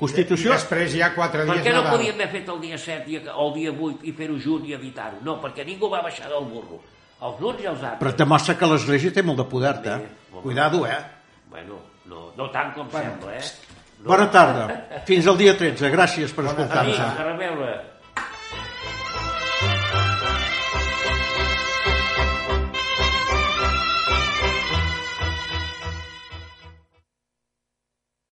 Constitució, 0.00 0.50
I 0.50 0.56
després 0.56 0.94
hi 0.96 1.02
ha 1.06 1.12
quatre 1.14 1.44
Per 1.46 1.54
dies 1.54 1.66
què 1.66 1.72
no 1.74 1.82
Nadal. 1.84 1.96
podíem 1.96 2.14
haver 2.18 2.28
fet 2.34 2.48
el 2.50 2.60
dia 2.64 2.78
7 2.78 3.10
i, 3.10 3.20
o 3.30 3.46
el 3.46 3.52
dia 3.54 3.70
8 3.72 4.08
i 4.10 4.12
fer-ho 4.18 4.38
junt 4.42 4.66
i 4.66 4.74
evitar-ho? 4.74 5.20
No, 5.26 5.38
perquè 5.42 5.64
ningú 5.66 5.90
va 5.92 6.02
baixar 6.02 6.28
del 6.32 6.44
burro. 6.50 6.80
Els 7.20 7.40
uns 7.44 7.60
i 7.62 7.66
els 7.68 7.82
altres. 7.84 7.98
però 8.00 8.14
demostra 8.16 8.54
que 8.56 8.66
l'Església 8.66 9.12
té 9.12 9.22
molt 9.22 9.38
de 9.38 9.44
poder, 9.44 9.74
eh? 9.84 9.98
Cuidado, 10.42 10.86
eh? 10.86 10.98
Bueno, 11.50 11.78
no, 12.06 12.30
no 12.36 12.50
tant 12.50 12.72
com 12.74 12.88
sembla, 12.90 13.34
eh? 13.36 13.44
No. 14.00 14.08
Bona 14.14 14.30
tarda. 14.32 14.66
Fins 15.04 15.26
al 15.28 15.36
dia 15.36 15.52
13. 15.56 15.90
Gràcies 15.92 16.32
per 16.32 16.46
escoltar-nos. 16.46 16.98
a 16.98 17.24
reveure. 17.26 17.74